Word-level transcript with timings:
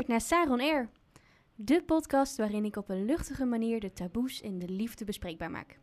Luistert 0.00 0.30
naar 0.30 0.38
Saron 0.38 0.60
Air, 0.60 0.90
de 1.54 1.82
podcast 1.82 2.36
waarin 2.36 2.64
ik 2.64 2.76
op 2.76 2.88
een 2.88 3.04
luchtige 3.04 3.44
manier 3.44 3.80
de 3.80 3.92
taboes 3.92 4.40
in 4.40 4.58
de 4.58 4.68
liefde 4.68 5.04
bespreekbaar 5.04 5.50
maak. 5.50 5.78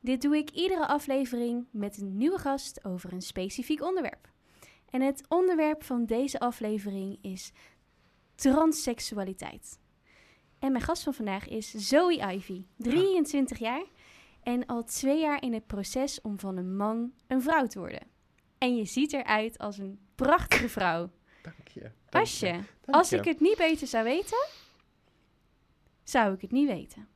Dit 0.00 0.22
doe 0.22 0.36
ik 0.36 0.50
iedere 0.50 0.86
aflevering 0.86 1.66
met 1.70 1.98
een 2.00 2.16
nieuwe 2.16 2.38
gast 2.38 2.84
over 2.84 3.12
een 3.12 3.22
specifiek 3.22 3.82
onderwerp. 3.82 4.28
En 4.90 5.00
het 5.00 5.24
onderwerp 5.28 5.84
van 5.84 6.04
deze 6.06 6.40
aflevering 6.40 7.18
is 7.22 7.52
transseksualiteit. 8.34 9.78
En 10.58 10.72
mijn 10.72 10.84
gast 10.84 11.02
van 11.02 11.14
vandaag 11.14 11.48
is 11.48 11.70
Zoe 11.70 12.32
Ivy, 12.34 12.64
23 12.76 13.58
jaar 13.58 13.84
en 14.42 14.66
al 14.66 14.84
twee 14.84 15.20
jaar 15.20 15.42
in 15.42 15.52
het 15.52 15.66
proces 15.66 16.20
om 16.20 16.38
van 16.38 16.56
een 16.56 16.76
man 16.76 17.12
een 17.26 17.42
vrouw 17.42 17.66
te 17.66 17.78
worden. 17.78 18.06
En 18.58 18.76
je 18.76 18.84
ziet 18.84 19.12
eruit 19.12 19.58
als 19.58 19.78
een 19.78 19.98
prachtige 20.14 20.68
vrouw. 20.68 21.10
Dank 21.56 21.68
je. 21.68 21.90
dank 22.08 22.24
Asje, 22.24 22.46
je, 22.46 22.52
dank 22.52 22.64
als 22.84 23.10
je. 23.10 23.16
ik 23.16 23.24
het 23.24 23.40
niet 23.40 23.56
beter 23.56 23.86
zou 23.86 24.04
weten, 24.04 24.46
zou 26.02 26.34
ik 26.34 26.40
het 26.40 26.52
niet 26.52 26.68
weten. 26.68 27.08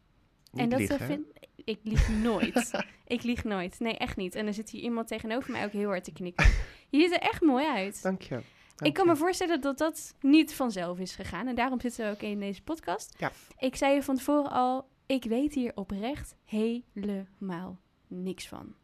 Niet 0.51 0.63
en 0.63 0.69
dat 0.69 0.81
eh, 0.81 1.07
vind 1.07 1.27
ik 1.65 1.79
lieg 1.83 2.09
nooit. 2.09 2.71
ik 3.07 3.23
lieg 3.23 3.45
nooit. 3.45 3.81
Nee, 3.81 3.97
echt 3.97 4.17
niet. 4.17 4.35
En 4.35 4.47
er 4.47 4.55
zit 4.55 4.71
hier 4.71 4.83
iemand 4.83 5.09
tegenover 5.09 5.53
mij 5.53 5.65
ook 5.65 5.73
heel 5.73 5.89
hard 5.89 6.05
te 6.05 6.13
knikken. 6.13 6.47
Je 6.89 7.01
ziet 7.01 7.13
er 7.13 7.19
echt 7.19 7.41
mooi 7.41 7.67
uit. 7.67 8.03
Dank 8.03 8.23
je. 8.23 8.41
ik 8.79 8.95
kan 8.95 9.07
me 9.07 9.17
voorstellen 9.17 9.61
dat 9.61 9.79
dat 9.79 10.15
niet 10.21 10.55
vanzelf 10.55 10.99
is 10.99 11.15
gegaan. 11.15 11.49
En 11.49 11.55
daarom 11.55 11.81
zitten 11.81 12.05
we 12.05 12.11
ook 12.11 12.23
in 12.23 12.41
deze 12.41 12.63
podcast. 12.63 13.15
Ja. 13.19 13.33
Ik 13.59 13.77
zei 13.77 13.95
je 13.95 14.03
van 14.03 14.17
tevoren 14.17 14.51
al, 14.51 14.89
ik 15.07 15.25
weet 15.25 15.55
hier 15.55 15.73
oprecht 15.75 16.35
helemaal 16.45 17.79
niks 18.07 18.49
van. 18.49 18.75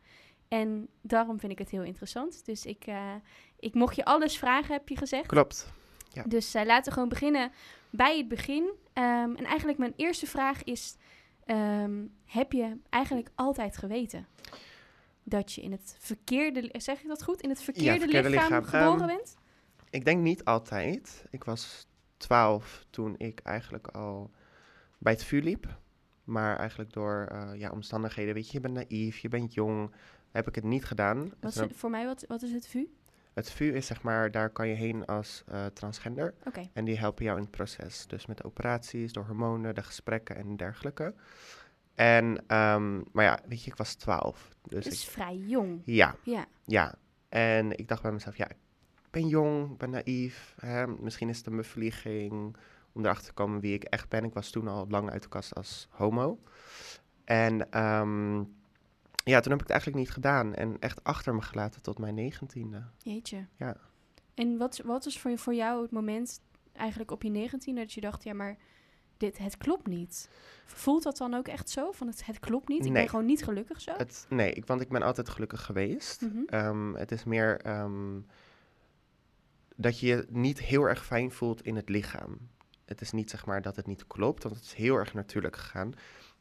En 0.49 0.89
daarom 1.03 1.39
vind 1.39 1.53
ik 1.53 1.59
het 1.59 1.71
heel 1.71 1.83
interessant. 1.83 2.45
Dus 2.47 2.67
ik, 2.67 2.87
eh, 2.87 3.15
ik 3.59 3.75
mocht 3.75 3.97
je 3.97 4.05
alles 4.05 4.39
vragen, 4.39 4.73
heb 4.73 4.89
je 4.89 4.97
gezegd. 4.97 5.27
Klopt. 5.27 5.73
Ja. 6.13 6.23
Dus 6.27 6.55
eh, 6.55 6.65
laten 6.65 6.85
we 6.85 6.93
gewoon 6.93 7.09
beginnen 7.09 7.53
bij 7.91 8.17
het 8.17 8.29
begin. 8.29 8.71
Ehm, 8.93 9.35
en 9.35 9.45
eigenlijk 9.45 9.79
mijn 9.79 9.93
eerste 9.97 10.27
vraag 10.27 10.65
is: 10.65 10.97
ehm, 11.45 12.07
heb 12.25 12.53
je 12.53 12.77
eigenlijk 12.89 13.29
altijd 13.35 13.77
geweten 13.77 14.27
dat 15.23 15.53
je 15.53 15.61
in 15.61 15.73
het 15.73 15.97
verkeerde, 15.99 16.71
zeg 16.73 17.01
ik 17.01 17.09
dat 17.09 17.23
goed, 17.23 17.41
in 17.41 17.49
het 17.49 17.63
verkeerde, 17.63 17.99
verkeerde 17.99 18.31
lichaam, 18.31 18.47
lichaam. 18.47 18.65
geboren 18.65 19.09
Ehm, 19.09 19.17
bent? 19.17 19.37
Ik 19.91 20.05
denk 20.05 20.23
niet 20.23 20.45
altijd. 20.45 21.25
Ik 21.31 21.45
was 21.45 21.87
12 22.17 22.87
toen 22.91 23.15
ik 23.19 23.41
eigenlijk 23.41 23.87
al 23.87 24.31
bij 24.99 25.13
het 25.13 25.25
vuur 25.25 25.43
liep. 25.43 25.79
Maar 26.25 26.59
eigenlijk 26.59 26.93
door 26.93 27.27
eh, 27.31 27.51
ja, 27.55 27.71
omstandigheden, 27.71 28.35
weet 28.35 28.47
je, 28.47 28.53
je 28.53 28.61
bent 28.61 28.75
naïef, 28.75 29.19
je 29.19 29.29
bent 29.29 29.55
jong, 29.55 29.91
heb 30.31 30.49
ik 30.49 30.55
het 30.55 30.65
niet 30.65 30.85
gedaan. 30.85 31.33
Wat 31.41 31.57
is 31.57 31.77
voor 31.77 31.91
mij, 31.91 32.07
wat, 32.07 32.25
wat 32.29 32.43
is 32.43 32.53
het 32.53 32.69
VU? 32.69 32.87
Het 33.39 33.51
vuur 33.51 33.75
is 33.75 33.87
zeg 33.87 34.03
maar, 34.03 34.31
daar 34.31 34.51
kan 34.51 34.69
je 34.69 34.75
heen 34.75 35.07
als 35.07 35.43
eh, 35.47 35.67
transgender. 35.67 36.35
En 36.73 36.85
die 36.85 36.99
helpen 36.99 37.25
jou 37.25 37.37
in 37.37 37.43
het 37.43 37.53
proces. 37.53 38.07
Dus 38.07 38.27
met 38.27 38.37
de 38.37 38.45
operaties, 38.45 39.13
de 39.13 39.21
hormonen, 39.21 39.75
de 39.75 39.83
gesprekken 39.83 40.37
en 40.37 40.57
dergelijke. 40.57 41.15
En, 41.95 42.45
ehm, 42.47 43.01
maar 43.13 43.25
ja, 43.25 43.39
weet 43.49 43.65
je, 43.65 43.71
ik 43.71 43.77
was 43.77 43.95
12. 43.95 44.49
Dus 44.63 44.85
dat 44.85 44.93
is 44.93 45.05
ik, 45.05 45.11
vrij 45.11 45.37
jong. 45.37 45.83
ja, 45.85 46.15
Ja, 46.23 46.47
Ja, 46.65 46.95
en 47.29 47.79
ik 47.79 47.89
dacht 47.89 48.03
bij 48.03 48.13
mezelf, 48.13 48.37
ja, 48.37 48.49
ik 48.49 48.57
ben 49.11 49.29
jong, 49.29 49.71
ik 49.71 49.79
ben 49.79 49.91
naïef. 49.91 50.55
Hè? 50.61 50.87
Misschien 50.87 51.29
is 51.29 51.37
het 51.37 51.47
een 51.47 51.57
bevlieging 51.57 52.57
om 52.93 53.05
erachter 53.05 53.27
te 53.27 53.33
komen 53.33 53.61
wie 53.61 53.75
ik 53.75 53.85
echt 53.85 54.09
ben. 54.09 54.25
Ik 54.25 54.35
was 54.35 54.51
toen 54.51 54.69
al 54.69 54.87
lang 54.89 55.11
uit 55.11 55.23
de 55.23 55.29
kast 55.29 55.55
als 55.55 55.89
homo. 55.91 56.39
En 57.25 57.71
ehm, 57.71 58.43
ja, 59.29 59.41
toen 59.41 59.51
heb 59.53 59.61
ik 59.61 59.67
het 59.67 59.71
eigenlijk 59.77 60.01
niet 60.05 60.11
gedaan 60.11 60.55
en 60.55 60.77
echt 60.81 61.05
achter 61.05 61.35
me 61.35 61.43
gelaten 61.43 61.83
tot 61.83 61.99
mijn 61.99 62.15
negentiende. 62.15 62.85
jeetje. 62.99 63.47
Ja. 63.57 63.77
En 64.35 64.57
wat, 64.57 64.81
wat 64.85 65.07
is 65.07 65.19
voor, 65.19 65.39
voor 65.39 65.55
jou 65.55 65.83
het 65.83 65.91
moment, 65.91 66.41
eigenlijk 66.73 67.11
op 67.11 67.23
je 67.23 67.31
negentiende, 67.31 67.81
dat 67.81 67.93
je 67.93 68.01
dacht, 68.01 68.25
ja, 68.25 68.35
maar 68.35 68.57
dit, 69.17 69.39
het 69.39 69.57
klopt 69.57 69.87
niet? 69.87 70.31
Voelt 70.65 71.03
dat 71.03 71.17
dan 71.17 71.35
ook 71.35 71.49
echt 71.49 71.71
zo? 71.71 71.93
Van 71.93 72.07
het, 72.07 72.27
het 72.27 72.39
klopt 72.39 72.69
niet? 72.69 72.79
Ik 72.85 72.85
Nee. 72.93 72.93
ben 73.03 73.09
gewoon 73.11 73.25
niet 73.25 73.45
gelukkig 73.45 73.81
zo? 73.81 73.93
Het, 73.97 74.27
nee, 74.29 74.53
ik, 74.53 74.67
want 74.67 74.81
ik 74.81 74.89
ben 74.89 75.03
altijd 75.03 75.29
gelukkig 75.29 75.65
geweest. 75.65 76.21
Mhm. 76.21 76.43
Ehm, 76.47 76.95
het 76.95 77.13
is 77.13 77.25
meer 77.25 77.61
ehm, 77.61 78.21
dat 79.77 80.01
je 80.01 80.07
je 80.07 80.27
niet 80.29 80.61
heel 80.61 80.85
erg 80.85 81.05
fijn 81.07 81.31
voelt 81.33 81.63
in 81.63 81.77
het 81.77 81.89
lichaam. 81.89 82.39
Het 82.85 83.01
is 83.01 83.11
niet 83.13 83.31
zeg 83.31 83.47
maar 83.47 83.63
dat 83.63 83.77
het 83.77 83.87
niet 83.87 84.07
klopt, 84.07 84.43
want 84.43 84.55
het 84.55 84.65
is 84.65 84.73
heel 84.75 84.95
erg 84.97 85.15
natuurlijk 85.15 85.57
gegaan. 85.57 85.93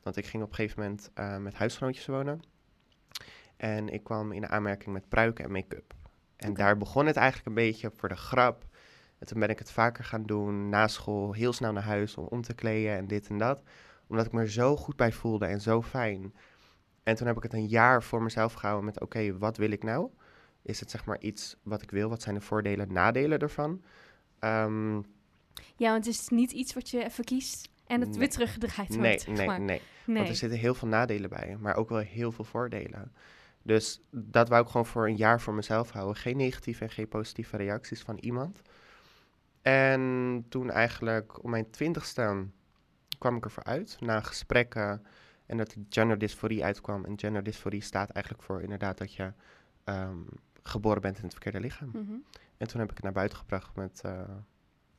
Want 0.03 0.17
ik 0.17 0.25
ging 0.25 0.43
op 0.43 0.49
een 0.49 0.55
gegeven 0.55 0.81
moment 0.81 1.09
eh, 1.13 1.37
met 1.37 1.53
huisgenootjes 1.53 2.05
wonen. 2.05 2.41
En 3.57 3.89
ik 3.89 4.03
kwam 4.03 4.31
in 4.31 4.49
aanmerking 4.49 4.93
met 4.93 5.09
pruiken 5.09 5.45
en 5.45 5.51
make-up. 5.51 5.93
En 6.35 6.53
daar 6.53 6.77
begon 6.77 7.05
het 7.05 7.15
eigenlijk 7.15 7.47
een 7.47 7.53
beetje 7.53 7.91
voor 7.95 8.09
de 8.09 8.15
grap. 8.15 8.65
En 9.19 9.27
toen 9.27 9.39
ben 9.39 9.49
ik 9.49 9.59
het 9.59 9.71
vaker 9.71 10.03
gaan 10.03 10.23
doen, 10.23 10.69
na 10.69 10.87
school, 10.87 11.33
heel 11.33 11.53
snel 11.53 11.71
naar 11.71 11.83
huis 11.83 12.15
om 12.15 12.25
om 12.25 12.41
te 12.41 12.53
kleden 12.53 12.95
en 12.95 13.07
dit 13.07 13.27
en 13.27 13.37
dat. 13.37 13.61
Omdat 14.07 14.25
ik 14.25 14.31
me 14.31 14.41
er 14.41 14.49
zo 14.51 14.75
goed 14.75 14.95
bij 14.95 15.11
voelde 15.11 15.45
en 15.45 15.61
zo 15.61 15.81
fijn. 15.81 16.33
En 17.03 17.15
toen 17.15 17.27
heb 17.27 17.37
ik 17.37 17.43
het 17.43 17.53
een 17.53 17.67
jaar 17.67 18.03
voor 18.03 18.21
mezelf 18.23 18.53
gehouden 18.53 18.85
met, 18.85 19.01
oké, 19.01 19.37
wat 19.37 19.57
wil 19.57 19.71
ik 19.71 19.83
nou? 19.83 20.09
Is 20.61 20.79
het 20.79 20.91
zeg 20.91 21.05
maar 21.05 21.19
iets 21.19 21.55
wat 21.63 21.81
ik 21.81 21.91
wil? 21.91 22.09
Wat 22.09 22.21
zijn 22.21 22.35
de 22.35 22.41
voordelen 22.41 22.87
en 22.87 22.93
nadelen 22.93 23.39
ervan? 23.39 23.81
Ehm, 24.39 24.95
Ja, 25.75 25.91
want 25.91 26.05
het 26.05 26.13
is 26.13 26.27
niet 26.29 26.51
iets 26.51 26.73
wat 26.73 26.89
je 26.89 27.03
even 27.03 27.23
kiest 27.23 27.69
en 27.87 27.99
het 27.99 28.09
Nee. 28.09 28.19
weer 28.19 28.29
teruggedraaid 28.29 28.87
wordt. 28.87 29.01
nee, 29.01 29.19
zeg 29.19 29.35
nee, 29.35 29.47
maar. 29.47 29.59
nee. 29.61 29.81
nee. 30.05 30.17
Want 30.17 30.29
er 30.29 30.35
zitten 30.35 30.59
heel 30.59 30.73
veel 30.73 30.87
nadelen 30.87 31.29
bij, 31.29 31.57
maar 31.59 31.75
ook 31.75 31.89
wel 31.89 31.99
heel 31.99 32.31
veel 32.31 32.45
voordelen. 32.45 33.11
Dus 33.67 34.01
dat 34.11 34.49
wou 34.49 34.63
ik 34.63 34.69
gewoon 34.69 34.85
voor 34.85 35.07
een 35.07 35.15
jaar 35.15 35.41
voor 35.41 35.53
mezelf 35.53 35.91
houden. 35.91 36.15
Geen 36.15 36.37
negatieve 36.37 36.83
en 36.83 36.89
geen 36.89 37.07
positieve 37.07 37.57
reacties 37.57 38.01
van 38.01 38.17
iemand. 38.17 38.61
En 39.61 40.45
toen 40.49 40.69
eigenlijk 40.69 41.43
om 41.43 41.49
mijn 41.49 41.69
twintigste 41.69 42.45
kwam 43.17 43.35
ik 43.35 43.43
ervoor 43.45 43.63
uit, 43.63 43.97
na 43.99 44.21
gesprekken 44.21 45.05
en 45.45 45.57
dat 45.57 45.69
de 45.71 45.85
genderdysforie 45.89 46.63
uitkwam. 46.63 47.05
En 47.05 47.19
genderdysforie 47.19 47.81
staat 47.81 48.09
eigenlijk 48.09 48.45
voor 48.45 48.61
inderdaad 48.61 48.97
dat 48.97 49.13
je 49.13 49.33
ehm, 49.83 50.17
geboren 50.63 51.01
bent 51.01 51.17
in 51.17 51.23
het 51.23 51.31
verkeerde 51.33 51.59
lichaam. 51.59 51.89
Mhm. 51.89 52.13
En 52.57 52.67
toen 52.67 52.79
heb 52.79 52.89
ik 52.89 52.95
het 52.95 53.03
naar 53.03 53.13
buiten 53.13 53.37
gebracht 53.37 53.75
met, 53.75 54.01
eh, 54.03 54.21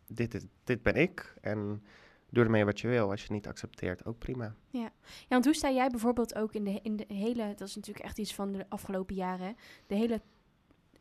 dit, 0.07 0.35
is- 0.35 0.47
dit 0.65 0.83
ben 0.83 0.95
ik 0.95 1.35
en 1.41 1.83
doe 2.31 2.45
ermee 2.45 2.65
wat 2.65 2.81
je 2.81 2.89
wil. 2.89 3.11
Als 3.11 3.21
je 3.21 3.27
het 3.27 3.35
niet 3.35 3.47
accepteert, 3.47 4.05
ook 4.05 4.19
prima. 4.19 4.55
Ja, 4.71 4.93
want 5.29 5.45
hoe 5.45 5.55
sta 5.55 5.71
jij 5.71 5.89
bijvoorbeeld 5.89 6.35
ook 6.35 6.53
in 6.53 6.65
de, 6.65 6.81
in 6.83 6.97
de 6.97 7.05
hele, 7.09 7.55
dat 7.57 7.69
is 7.69 7.77
natuurlijk 7.77 8.05
echt 8.05 8.19
iets 8.19 8.35
van 8.35 8.53
de 8.53 8.67
afgelopen 8.69 9.15
jaren, 9.15 9.57
de 9.87 9.95
hele 9.95 10.21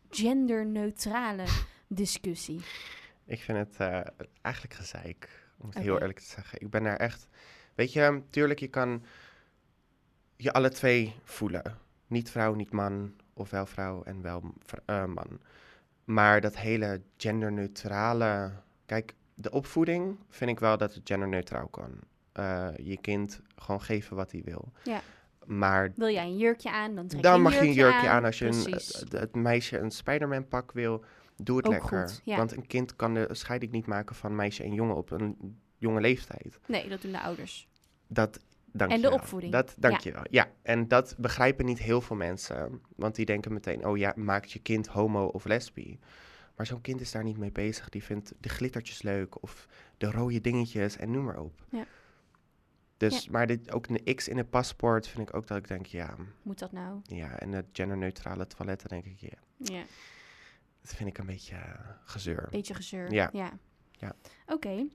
genderneutrale 0.09 1.43
discussie. 1.87 2.61
Ik 3.25 3.41
vind 3.41 3.57
het 3.57 3.77
eh, 3.77 4.01
eigenlijk 4.41 4.75
gezeik, 4.75 5.49
om 5.57 5.69
het 5.69 5.77
heel 5.77 5.99
eerlijk 5.99 6.19
te 6.19 6.25
zeggen. 6.25 6.61
Ik 6.61 6.69
ben 6.69 6.83
daar 6.83 6.97
echt... 6.97 7.27
Weet 7.75 7.93
je, 7.93 8.21
tuurlijk, 8.29 8.59
je 8.59 8.67
kan 8.67 9.03
je 10.35 10.53
alle 10.53 10.69
twee 10.69 11.15
voelen. 11.23 11.77
Niet 12.07 12.31
vrouw, 12.31 12.53
niet 12.53 12.71
man, 12.71 13.15
of 13.33 13.49
wel 13.49 13.65
vrouw 13.65 14.03
en 14.03 14.21
wel 14.21 14.53
eh, 14.85 15.05
man. 15.05 15.39
Maar 16.03 16.41
dat 16.41 16.57
hele 16.57 17.01
genderneutrale... 17.17 18.51
Kijk, 18.85 19.15
de 19.39 19.51
opvoeding 19.51 20.17
vind 20.29 20.49
ik 20.49 20.59
wel 20.59 20.77
dat 20.77 20.93
het 20.93 21.01
genderneutraal 21.03 21.67
kan. 21.67 21.89
Eh, 22.31 22.67
je 22.83 22.97
kind 22.97 23.41
gewoon 23.55 23.81
geven 23.81 24.15
wat 24.15 24.31
hij 24.31 24.41
wil. 24.45 24.71
Ja. 24.83 25.01
Maar 25.45 25.91
Wil 25.95 26.09
jij 26.09 26.23
een 26.23 26.37
jurkje 26.37 26.71
aan, 26.71 26.95
dan 26.95 27.07
trek 27.07 27.21
dan 27.21 27.31
je 27.31 27.37
een 27.37 27.43
mag 27.43 27.53
je 27.53 27.59
een 27.59 27.73
jurkje 27.73 28.07
aan. 28.07 28.15
aan. 28.15 28.25
Als 28.25 28.39
je 28.39 28.45
een, 28.45 28.61
Precies. 28.63 29.03
het, 29.09 29.35
meisje 29.35 29.77
een 29.77 29.91
Spider-Man 29.91 30.47
pak 30.47 30.71
wil, 30.71 31.03
doe 31.35 31.57
het 31.57 31.65
Ook 31.65 31.71
lekker. 31.71 32.07
goed, 32.07 32.21
ja. 32.23 32.37
Want 32.37 32.51
een 32.57 32.67
kind 32.67 32.95
kan 32.95 33.13
de 33.13 33.27
scheiding 33.31 33.71
niet 33.71 33.85
maken 33.85 34.15
van 34.15 34.35
meisje 34.35 34.63
en 34.63 34.73
jongen 34.73 34.95
op 34.95 35.11
een 35.11 35.57
jonge 35.77 36.01
leeftijd. 36.01 36.59
Nee, 36.65 36.89
dat 36.89 37.01
doen 37.01 37.11
de 37.11 37.21
ouders. 37.21 37.67
Dat, 38.07 38.39
dank 38.71 38.91
En 38.91 38.97
je 38.97 39.03
de 39.03 39.09
wel. 39.09 39.17
opvoeding. 39.17 39.51
Dat, 39.51 39.75
dank 39.77 39.99
je 39.99 40.11
wel. 40.11 40.23
Ja, 40.29 40.47
en 40.61 40.87
dat 40.87 41.15
begrijpen 41.17 41.65
niet 41.65 41.79
heel 41.79 42.01
veel 42.01 42.15
mensen. 42.15 42.81
Want 42.95 43.15
die 43.15 43.25
denken 43.25 43.53
meteen, 43.53 43.85
oh 43.87 43.97
ja, 43.97 44.13
maakt 44.15 44.51
je 44.51 44.59
kind 44.59 44.87
homo 44.87 45.25
of 45.25 45.45
lesbi. 45.45 45.99
Maar 46.57 46.65
zo'n 46.65 46.81
kind 46.81 47.01
is 47.01 47.11
daar 47.11 47.23
niet 47.23 47.37
mee 47.37 47.51
bezig. 47.51 47.89
Die 47.89 48.03
vindt 48.03 48.33
de 48.39 48.49
glittertjes 48.49 49.01
leuk 49.01 49.43
of 49.43 49.67
de 49.97 50.11
rode 50.11 50.41
dingetjes 50.41 50.97
en 50.97 51.11
noem 51.11 51.23
maar 51.25 51.39
op. 51.39 51.65
Ja. 51.69 51.85
Dus, 52.97 53.29
maar 53.29 53.47
dit, 53.47 53.71
ook 53.71 53.87
een 53.87 54.15
X 54.15 54.27
in 54.27 54.37
het 54.37 54.49
paspoort 54.49 55.07
vind 55.07 55.29
ik 55.29 55.35
ook 55.35 55.47
dat 55.47 55.57
ik 55.57 55.67
denk, 55.67 55.85
ja, 55.85 56.15
Moet 56.41 56.59
dat 56.59 56.71
nou? 56.71 56.99
ja. 57.03 57.39
En 57.39 57.51
het 57.51 57.65
genderneutrale 57.71 58.47
toiletten 58.47 58.89
denk 58.89 59.05
ik, 59.05 59.19
ja. 59.19 59.37
Ja, 59.57 59.83
Dat 60.81 60.93
vind 60.95 61.09
ik 61.09 61.17
een 61.17 61.25
beetje 61.25 61.55
eh, 61.55 61.89
gezeur. 62.03 62.47
beetje 62.51 62.73
gezeur. 62.73 63.11
Ja. 63.13 63.29
ja. 63.33 63.57
Ja. 63.91 64.15
Oké. 64.47 64.87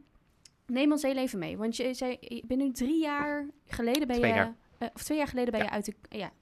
Neem 0.67 0.93
ons 0.93 1.03
heel 1.03 1.17
even 1.17 1.39
mee. 1.39 1.57
Want 1.57 1.77
je 1.77 1.95
zei, 1.95 2.17
je 2.21 2.43
bent 2.47 2.61
nu 2.61 2.73
drie 2.73 3.03
jaar 3.03 3.47
geleden 3.67 4.07
ben 4.07 4.17
Twee 4.17 4.31
je... 4.31 4.37
jaar. 4.37 4.55
eh, 4.79 4.89
of 4.95 5.03
twee 5.03 5.19
jaar 5.19 5.29
geleden 5.29 5.51
ben 5.53 5.61
Ja. 5.61 5.67
je 5.67 5.73
uit 5.73 5.85
de... 5.85 5.95
Ja. 6.09 6.33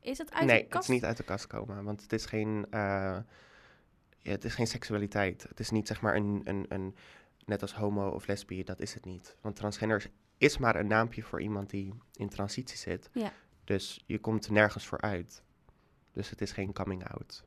Is 0.00 0.18
het 0.18 0.32
uit 0.32 0.44
nee, 0.46 0.56
de 0.56 0.62
het 0.62 0.72
kast? 0.72 0.88
is 0.88 0.94
niet 0.94 1.04
uit 1.04 1.16
de 1.16 1.22
kast 1.24 1.46
komen. 1.46 1.84
Want 1.84 2.02
het 2.02 2.12
is 2.12 2.26
geen, 2.26 2.66
eh, 2.70 3.18
ja, 4.26 4.32
het 4.32 4.44
is 4.44 4.54
geen 4.54 4.66
seksualiteit. 4.66 5.42
Het 5.42 5.60
is 5.60 5.70
niet 5.70 5.86
zeg 5.86 6.00
maar 6.00 6.14
een, 6.16 6.40
een, 6.44 6.64
een, 6.68 6.94
net 7.44 7.62
als 7.62 7.74
homo 7.74 8.08
of 8.08 8.26
lesbi, 8.26 8.64
dat 8.64 8.80
is 8.80 8.94
het 8.94 9.04
niet. 9.04 9.36
Want 9.40 9.56
transgender 9.56 10.10
is- 10.38 10.58
maar 10.58 10.76
een 10.76 10.86
naampje 10.86 11.22
voor 11.22 11.40
iemand 11.42 11.70
die 11.70 11.94
in 12.12 12.28
transitie 12.28 12.76
zit. 12.78 13.10
Ja. 13.12 13.32
Dus 13.64 14.02
je 14.06 14.18
komt 14.18 14.46
er 14.46 14.52
nergens 14.52 14.86
voor 14.86 15.00
uit. 15.00 15.42
Dus 16.12 16.30
het 16.30 16.40
is 16.40 16.52
geen 16.52 16.72
coming 16.72 17.08
out. 17.08 17.44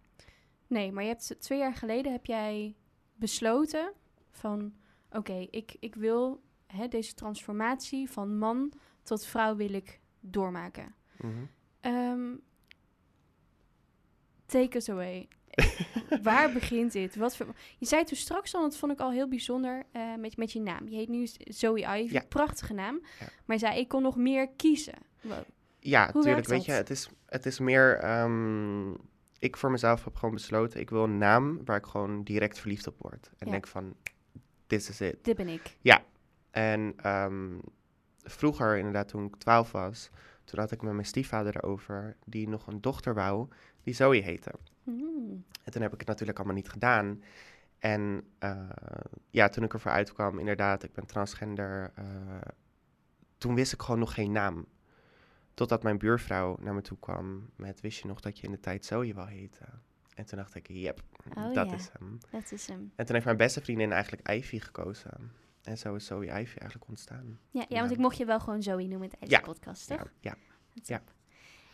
Nee, 0.67 0.91
maar 0.91 1.03
je 1.03 1.09
hebt 1.09 1.35
twee 1.39 1.59
jaar 1.59 1.75
geleden 1.75 2.11
heb 2.11 2.25
jij 2.25 2.75
besloten 3.15 3.93
van... 4.31 4.73
oké, 5.11 5.47
ik, 5.51 5.75
ik 5.79 5.95
wil 5.95 6.41
hè, 6.67 6.87
deze 6.87 7.13
transformatie 7.13 8.09
van 8.09 8.37
man 8.37 8.73
tot 9.03 9.25
vrouw 9.25 9.55
wil 9.55 9.73
ik 9.73 9.99
doormaken. 10.19 10.95
Mhm. 11.17 11.43
Ehm, 11.79 12.35
take 14.45 14.77
us 14.77 14.89
away. 14.89 15.27
Waar 16.23 16.51
begint 16.53 16.91
dit? 16.91 17.15
Wat 17.15 17.35
voor... 17.35 17.45
Je 17.77 17.85
zei 17.85 18.03
toen 18.03 18.17
straks 18.17 18.56
al, 18.56 18.61
dat 18.61 18.77
vond 18.77 18.91
ik 18.91 19.00
al 19.00 19.11
heel 19.11 19.27
bijzonder, 19.27 19.83
eh, 19.91 20.15
met, 20.15 20.38
met 20.38 20.51
je 20.51 20.59
naam. 20.61 20.88
Je 20.88 20.95
heet 20.95 21.09
nu 21.09 21.27
Zoe 21.44 21.79
Ivy, 21.79 22.13
Ja. 22.13 22.23
prachtige 22.29 22.73
naam. 22.73 23.01
Ja. 23.19 23.25
Maar 23.45 23.56
je 23.57 23.65
zei, 23.65 23.79
ik 23.79 23.88
kon 23.88 24.01
nog 24.01 24.15
meer 24.15 24.50
kiezen. 24.56 24.94
Wow. 25.21 25.38
Ja, 25.79 26.09
Hoe 26.13 26.23
tuurlijk. 26.23 26.47
Weet 26.47 26.65
je, 26.65 26.71
het 26.71 26.89
is, 26.89 27.09
het 27.25 27.45
is 27.45 27.59
meer. 27.59 27.97
ehm, 27.97 28.91
ik 29.39 29.57
voor 29.57 29.71
mezelf 29.71 30.03
heb 30.03 30.15
gewoon 30.15 30.33
besloten. 30.33 30.79
Ik 30.79 30.89
wil 30.89 31.03
een 31.03 31.17
naam 31.17 31.61
waar 31.65 31.77
ik 31.77 31.85
gewoon 31.85 32.23
direct 32.23 32.59
verliefd 32.59 32.88
op 32.88 32.95
word. 33.00 33.29
En 33.38 33.45
Ja. 33.45 33.51
denk 33.51 33.67
van: 33.67 33.95
this 34.67 34.89
is 34.89 35.01
it. 35.01 35.23
Dit 35.23 35.35
ben 35.35 35.47
ik. 35.47 35.77
En 36.51 36.94
ehm, 36.97 37.57
vroeger, 38.23 38.77
inderdaad, 38.77 39.07
toen 39.07 39.25
ik 39.25 39.35
12 39.35 39.71
was, 39.71 40.09
toen 40.45 40.59
had 40.59 40.71
ik 40.71 40.81
met 40.81 40.94
mijn 40.94 41.06
stiefvader 41.06 41.56
erover, 41.56 42.15
die 42.25 42.47
nog 42.47 42.67
een 42.67 42.81
dochter 42.81 43.13
wou, 43.13 43.47
die 43.83 43.94
Zoe 43.94 44.15
heette. 44.21 44.51
Hmm. 44.97 45.45
En 45.63 45.71
toen 45.71 45.81
heb 45.81 45.94
ik 45.94 46.00
het 46.00 46.07
natuurlijk 46.07 46.38
allemaal 46.38 46.56
niet 46.57 46.69
gedaan. 46.69 47.24
En 47.80 48.24
eh, 48.39 48.69
ja, 49.30 49.50
toen 49.50 49.63
ik 49.63 49.74
ervoor 49.74 49.91
uitkwam, 49.91 50.39
inderdaad, 50.39 50.83
ik 50.83 50.94
ben 50.94 51.06
transgender, 51.06 51.91
eh, 51.95 52.06
toen 53.38 53.56
wist 53.56 53.74
ik 53.74 53.81
gewoon 53.81 54.00
nog 54.00 54.13
geen 54.13 54.31
naam. 54.31 54.65
Totdat 55.53 55.83
mijn 55.83 55.97
buurvrouw 55.97 56.57
naar 56.59 56.74
me 56.74 56.81
toe 56.81 56.97
kwam 57.00 57.50
met, 57.56 57.81
wist 57.81 58.00
je 58.01 58.07
nog 58.07 58.19
dat 58.19 58.38
je 58.39 58.45
in 58.45 58.51
de 58.51 58.59
tijd 58.59 58.86
Zoe 58.86 59.13
wil 59.13 59.25
heten? 59.25 59.81
En 60.15 60.25
toen 60.25 60.38
dacht 60.38 60.56
ik, 60.56 60.68
yep, 60.68 61.01
Oh, 61.38 61.53
dat 61.53 61.71
is 61.71 61.89
hem. 62.00 62.18
Dat 62.31 62.51
is 62.51 62.68
hem. 62.68 62.92
En 62.95 63.06
toen 63.06 63.13
heeft 63.13 63.25
mijn 63.25 63.38
beste 63.38 63.62
vriendin 63.62 63.92
eigenlijk 63.92 64.30
Ivy 64.30 64.59
gekozen. 64.59 65.31
En 65.63 65.77
zo 65.77 65.95
is 65.95 66.06
Zoe 66.06 66.25
Ivy 66.25 66.57
eigenlijk 66.57 66.88
ontstaan. 66.88 67.39
Ja, 67.50 67.65
ja, 67.69 67.80
want 67.80 67.92
ik 67.92 67.97
mocht 67.97 68.18
je 68.18 68.25
wel 68.25 68.39
gewoon 68.39 68.63
Zoe 68.63 68.88
noemen 68.88 69.09
tijdens 69.09 69.31
Ja. 69.31 69.39
de 69.39 69.45
podcast, 69.45 69.88
toch? 69.88 69.97
Ja, 70.19 70.35
ja. 70.35 70.35
Ja. 70.83 71.01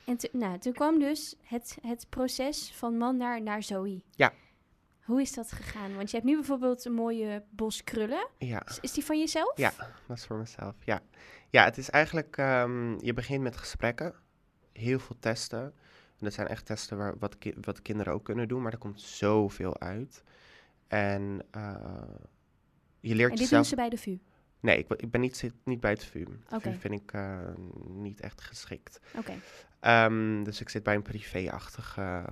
En 0.05 0.17
nou, 0.31 0.57
toen 0.57 0.73
kwam 0.73 0.99
dus 0.99 1.35
het, 1.43 1.77
het 1.81 2.05
proces 2.09 2.71
van 2.73 2.97
man 2.97 3.17
naar, 3.17 3.41
naar 3.41 3.63
Zoe. 3.63 4.01
Ja. 4.11 4.33
Hoe 5.03 5.21
is 5.21 5.33
dat 5.33 5.51
gegaan? 5.51 5.95
Want 5.95 6.09
je 6.09 6.15
hebt 6.17 6.29
nu 6.29 6.35
bijvoorbeeld 6.35 6.85
een 6.85 6.93
mooie 6.93 7.43
bos 7.49 7.83
krullen. 7.83 8.27
ja. 8.37 8.65
Is, 8.67 8.79
is 8.79 8.91
die 8.91 9.05
van 9.05 9.19
jezelf? 9.19 9.57
Ja, 9.57 9.71
dat 10.07 10.17
is 10.17 10.25
voor 10.25 10.37
mezelf. 10.37 10.75
Ja, 10.79 11.01
ja 11.49 11.63
het 11.63 11.77
is 11.77 11.89
eigenlijk, 11.89 12.37
ehm, 12.37 12.99
je 13.05 13.13
begint 13.13 13.43
met 13.43 13.57
gesprekken, 13.57 14.13
heel 14.73 14.99
veel 14.99 15.15
testen. 15.19 15.61
En 16.17 16.25
dat 16.25 16.33
zijn 16.33 16.47
echt 16.47 16.65
testen 16.65 16.97
waar, 16.97 17.17
wat, 17.19 17.37
ki- 17.37 17.55
wat 17.61 17.81
kinderen 17.81 18.13
ook 18.13 18.23
kunnen 18.23 18.47
doen, 18.47 18.61
maar 18.61 18.71
er 18.71 18.77
komt 18.77 19.01
zoveel 19.01 19.79
uit. 19.79 20.23
En 20.87 21.41
eh, 21.51 21.75
je 22.99 23.15
leert 23.15 23.29
En 23.31 23.35
dit 23.35 23.43
jezelf... 23.43 23.49
doen 23.61 23.69
ze 23.69 23.75
bij 23.75 23.89
de 23.89 23.97
VU. 23.97 24.17
Nee, 24.59 24.77
ik, 24.77 24.87
ben- 24.87 24.99
ik 24.99 25.11
ben 25.11 25.21
niet, 25.21 25.37
zit 25.37 25.53
niet 25.63 25.79
bij 25.79 25.91
het 25.91 26.05
VU. 26.05 26.25
Oké. 26.51 26.71
VU 26.71 26.79
vind 26.79 26.93
ik 27.01 27.11
eh, 27.13 27.39
niet 27.87 28.21
echt 28.21 28.41
geschikt. 28.41 28.99
Oké. 29.17 29.33
Ehm, 29.85 30.43
dus 30.43 30.61
ik 30.61 30.69
zit 30.69 30.83
bij 30.83 30.95
een 30.95 31.01
privé-achtige 31.01 32.01
eh, 32.01 32.23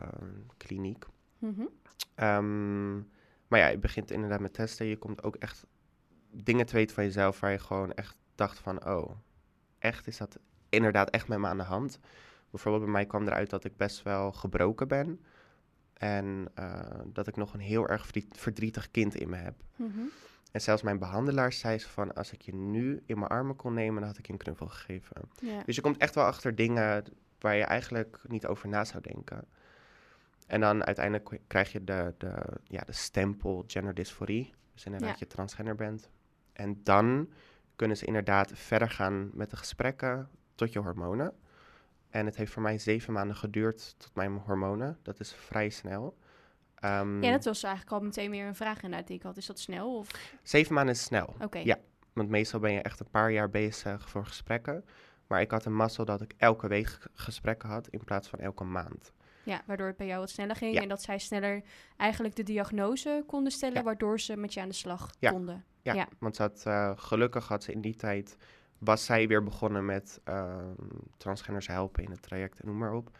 kliniek. 0.57 1.05
Mhm. 1.38 1.61
Ehm, 2.15 2.95
maar 3.47 3.59
ja, 3.59 3.67
je 3.67 3.77
begint 3.77 4.11
inderdaad 4.11 4.39
met 4.39 4.53
testen. 4.53 4.85
Je 4.85 4.97
komt 4.97 5.23
ook 5.23 5.35
echt 5.35 5.65
dingen 6.31 6.65
te 6.65 6.73
weten 6.73 6.95
van 6.95 7.03
jezelf 7.03 7.39
waar 7.39 7.51
je 7.51 7.59
gewoon 7.59 7.94
echt 7.94 8.17
dacht 8.35 8.59
van, 8.59 8.85
oh, 8.88 9.11
echt 9.79 10.07
is 10.07 10.17
dat 10.17 10.39
inderdaad 10.69 11.09
echt 11.09 11.27
met 11.27 11.39
me 11.39 11.47
aan 11.47 11.57
de 11.57 11.63
hand. 11.63 12.00
Bijvoorbeeld 12.50 12.83
bij 12.83 12.94
mij 12.94 13.05
kwam 13.05 13.27
eruit 13.27 13.50
dat 13.50 13.63
ik 13.63 13.77
best 13.77 14.03
wel 14.03 14.31
gebroken 14.31 14.88
ben. 14.88 15.19
En 15.94 16.47
eh, 16.53 17.00
dat 17.05 17.27
ik 17.27 17.35
nog 17.35 17.53
een 17.53 17.59
heel 17.59 17.88
erg 17.89 18.01
verdriet- 18.03 18.38
verdrietig 18.38 18.91
kind 18.91 19.15
in 19.15 19.29
me 19.29 19.35
heb. 19.35 19.55
Mhm. 19.75 20.00
En 20.51 20.61
zelfs 20.61 20.81
mijn 20.81 21.00
behandelaar 21.00 21.53
zei 21.53 21.79
ze 21.79 21.89
van, 21.89 22.13
als 22.13 22.31
ik 22.31 22.41
je 22.41 22.55
nu 22.55 23.01
in 23.05 23.17
mijn 23.19 23.31
armen 23.31 23.55
kon 23.55 23.73
nemen, 23.73 24.00
dan 24.00 24.09
had 24.09 24.17
ik 24.17 24.25
je 24.27 24.31
een 24.33 24.39
knuffel 24.39 24.67
gegeven. 24.67 25.21
Dus 25.65 25.75
je 25.75 25.81
komt 25.81 25.97
echt 25.97 26.15
wel 26.15 26.25
achter 26.25 26.55
dingen 26.55 27.03
waar 27.43 27.55
je 27.55 27.63
eigenlijk 27.63 28.19
niet 28.27 28.45
over 28.45 28.69
na 28.69 28.85
zou 28.85 29.01
denken. 29.01 29.47
En 30.47 30.59
dan 30.59 30.83
uiteindelijk 30.85 31.39
krijg 31.47 31.71
je 31.71 31.83
de, 31.83 32.13
de, 32.17 32.43
ja, 32.63 32.81
de 32.85 32.91
stempel 32.91 33.63
genderdysforie. 33.67 34.53
Dus 34.73 34.85
inderdaad 34.85 35.09
Ja. 35.09 35.15
je 35.19 35.27
transgender 35.27 35.75
bent. 35.75 36.09
En 36.53 36.79
dan 36.83 37.29
kunnen 37.75 37.97
ze 37.97 38.05
inderdaad 38.05 38.51
verder 38.53 38.89
gaan 38.89 39.29
met 39.33 39.49
de 39.49 39.55
gesprekken 39.57 40.29
tot 40.55 40.73
je 40.73 40.79
hormonen. 40.79 41.33
En 42.09 42.25
het 42.25 42.35
heeft 42.35 42.51
voor 42.51 42.61
mij 42.61 42.77
zeven 42.77 43.13
maanden 43.13 43.35
geduurd 43.35 43.95
tot 43.97 44.15
mijn 44.15 44.31
hormonen. 44.31 44.99
Dat 45.01 45.19
is 45.19 45.33
vrij 45.33 45.69
snel. 45.69 46.17
Ehm, 46.75 47.23
ja, 47.23 47.31
dat 47.31 47.45
was 47.45 47.63
eigenlijk 47.63 47.93
al 47.95 48.01
meteen 48.01 48.29
meer 48.29 48.47
een 48.47 48.55
vraag 48.55 48.81
inderdaad 48.81 49.07
die 49.07 49.15
ik 49.15 49.23
had. 49.23 49.37
Is 49.37 49.45
dat 49.45 49.59
snel? 49.59 49.97
Of... 49.97 50.35
Zeven 50.43 50.73
maanden 50.73 50.93
is 50.93 51.03
snel. 51.03 51.35
Oké. 51.41 51.57
Ja. 51.57 51.77
Want 52.13 52.29
meestal 52.29 52.59
ben 52.59 52.71
je 52.71 52.81
echt 52.81 52.99
een 52.99 53.09
paar 53.09 53.31
jaar 53.31 53.49
bezig 53.49 54.09
voor 54.09 54.25
gesprekken. 54.25 54.85
Maar 55.33 55.41
ik 55.41 55.51
had 55.51 55.65
een 55.65 55.75
mazzel 55.75 56.06
dat 56.06 56.21
ik 56.21 56.33
elke 56.38 56.68
week 56.68 56.97
gesprekken 57.13 57.69
had 57.69 57.88
in 57.88 58.03
plaats 58.03 58.27
van 58.27 58.39
elke 58.39 58.63
maand. 58.63 59.12
Ja, 59.44 59.62
waardoor 59.65 59.88
het 59.88 59.97
bij 59.97 60.07
jou 60.07 60.19
wat 60.19 60.30
sneller 60.30 60.56
ging. 60.56 60.74
Ja. 60.74 60.81
En 60.81 60.88
dat 60.88 61.01
zij 61.01 61.18
sneller 61.18 61.62
eigenlijk 61.97 62.35
de 62.35 62.44
diagnose 62.44 63.24
konden 63.27 63.51
stellen, 63.51 63.77
Ja. 63.77 63.83
waardoor 63.83 64.19
ze 64.19 64.38
met 64.38 64.53
je 64.53 64.62
aan 64.62 64.68
de 64.68 64.74
slag 64.74 65.09
Ja. 65.19 65.31
konden. 65.31 65.63
Ja, 65.81 65.94
Ja. 65.94 66.07
want 66.19 66.35
ze 66.35 66.41
had, 66.41 66.63
eh, 66.65 66.91
gelukkig 66.95 67.47
had 67.47 67.63
ze 67.63 67.71
in 67.71 67.81
die 67.81 67.95
tijd, 67.95 68.38
was 68.77 69.06
zij 69.06 69.27
weer 69.27 69.44
begonnen 69.44 69.85
met 69.85 70.19
ehm, 70.24 70.74
transgenders 71.18 71.68
helpen 71.68 72.03
in 72.03 72.12
het 72.12 72.21
traject 72.21 72.59
en 72.59 72.68
noem 72.68 72.77
maar 72.77 72.94
op. 72.94 73.18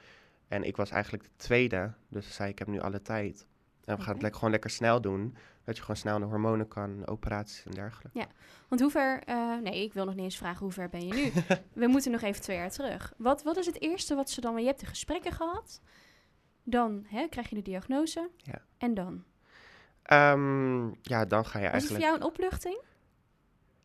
En 0.48 0.63
ik 0.63 0.75
was 0.77 0.89
eigenlijk 0.89 1.24
de 1.24 1.30
tweede, 1.36 1.94
dus 2.09 2.25
ze 2.27 2.33
zei 2.33 2.50
ik 2.50 2.59
heb 2.59 2.68
nu 2.68 2.80
alle 2.80 3.01
tijd. 3.01 3.48
En 3.85 3.95
we 3.97 4.01
gaan 4.01 4.18
het 4.18 4.35
gewoon 4.35 4.51
lekker 4.51 4.69
snel 4.69 5.01
doen, 5.01 5.35
dat 5.63 5.75
je 5.75 5.81
gewoon 5.81 5.95
snel 5.95 6.19
de 6.19 6.25
hormonen 6.25 6.68
kan, 6.68 7.07
operaties 7.07 7.65
en 7.65 7.71
dergelijke. 7.71 8.27
Want 8.68 8.81
hoe 8.81 8.92
ver... 8.92 9.23
eh, 9.23 9.57
nee, 9.57 9.83
ik 9.83 9.94
wil 9.94 10.06
nog 10.06 10.16
niet 10.16 10.23
eens 10.23 10.37
vragen 10.37 10.59
hoe 10.59 10.71
ver 10.71 10.90
ben 10.90 11.07
je 11.07 11.13
nu. 11.13 11.31
We 11.83 11.87
moeten 11.87 12.11
nog 12.11 12.21
even 12.21 12.42
twee 12.42 12.57
jaar 12.57 12.71
terug. 12.71 13.13
Wat, 13.18 13.44
wat 13.44 13.57
is 13.57 13.66
het 13.66 13.81
eerste 13.81 14.16
wat 14.16 14.30
ze 14.30 14.42
dan... 14.42 14.59
Je 14.59 14.66
hebt 14.66 14.80
de 14.80 14.85
gesprekken 14.85 15.31
gehad. 15.31 15.81
Dan 16.63 17.06
hè, 17.07 17.28
krijg 17.28 17.49
je 17.49 17.56
de 17.56 17.61
diagnose. 17.61 18.30
Ja. 18.37 18.61
En 18.78 18.94
dan? 18.94 19.23
Ehm, 20.04 20.87
ja, 21.02 21.25
dan 21.25 21.45
ga 21.45 21.59
je 21.59 21.69
Was 21.69 21.73
het 21.73 21.92
voor 21.92 21.99
eigenlijk... 21.99 22.04
jou 22.04 22.16
een 22.16 22.23
opluchting? 22.23 22.81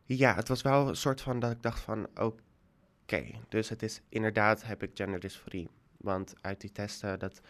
Ja, 0.05 0.35
het 0.35 0.49
was 0.49 0.63
wel 0.63 0.89
een 0.89 0.97
soort 0.97 1.21
van 1.21 1.39
dat 1.41 1.51
ik 1.51 1.63
dacht 1.63 1.81
van, 1.81 2.07
oké, 2.15 3.25
dus 3.49 3.69
het 3.69 3.83
is 3.83 4.01
inderdaad 4.09 4.63
heb 4.63 4.83
ik 4.83 4.91
genderdysforie. 4.95 5.69
Want 5.97 6.35
uit 6.41 6.61
die 6.61 6.73
testen, 6.73 7.19
dat, 7.19 7.41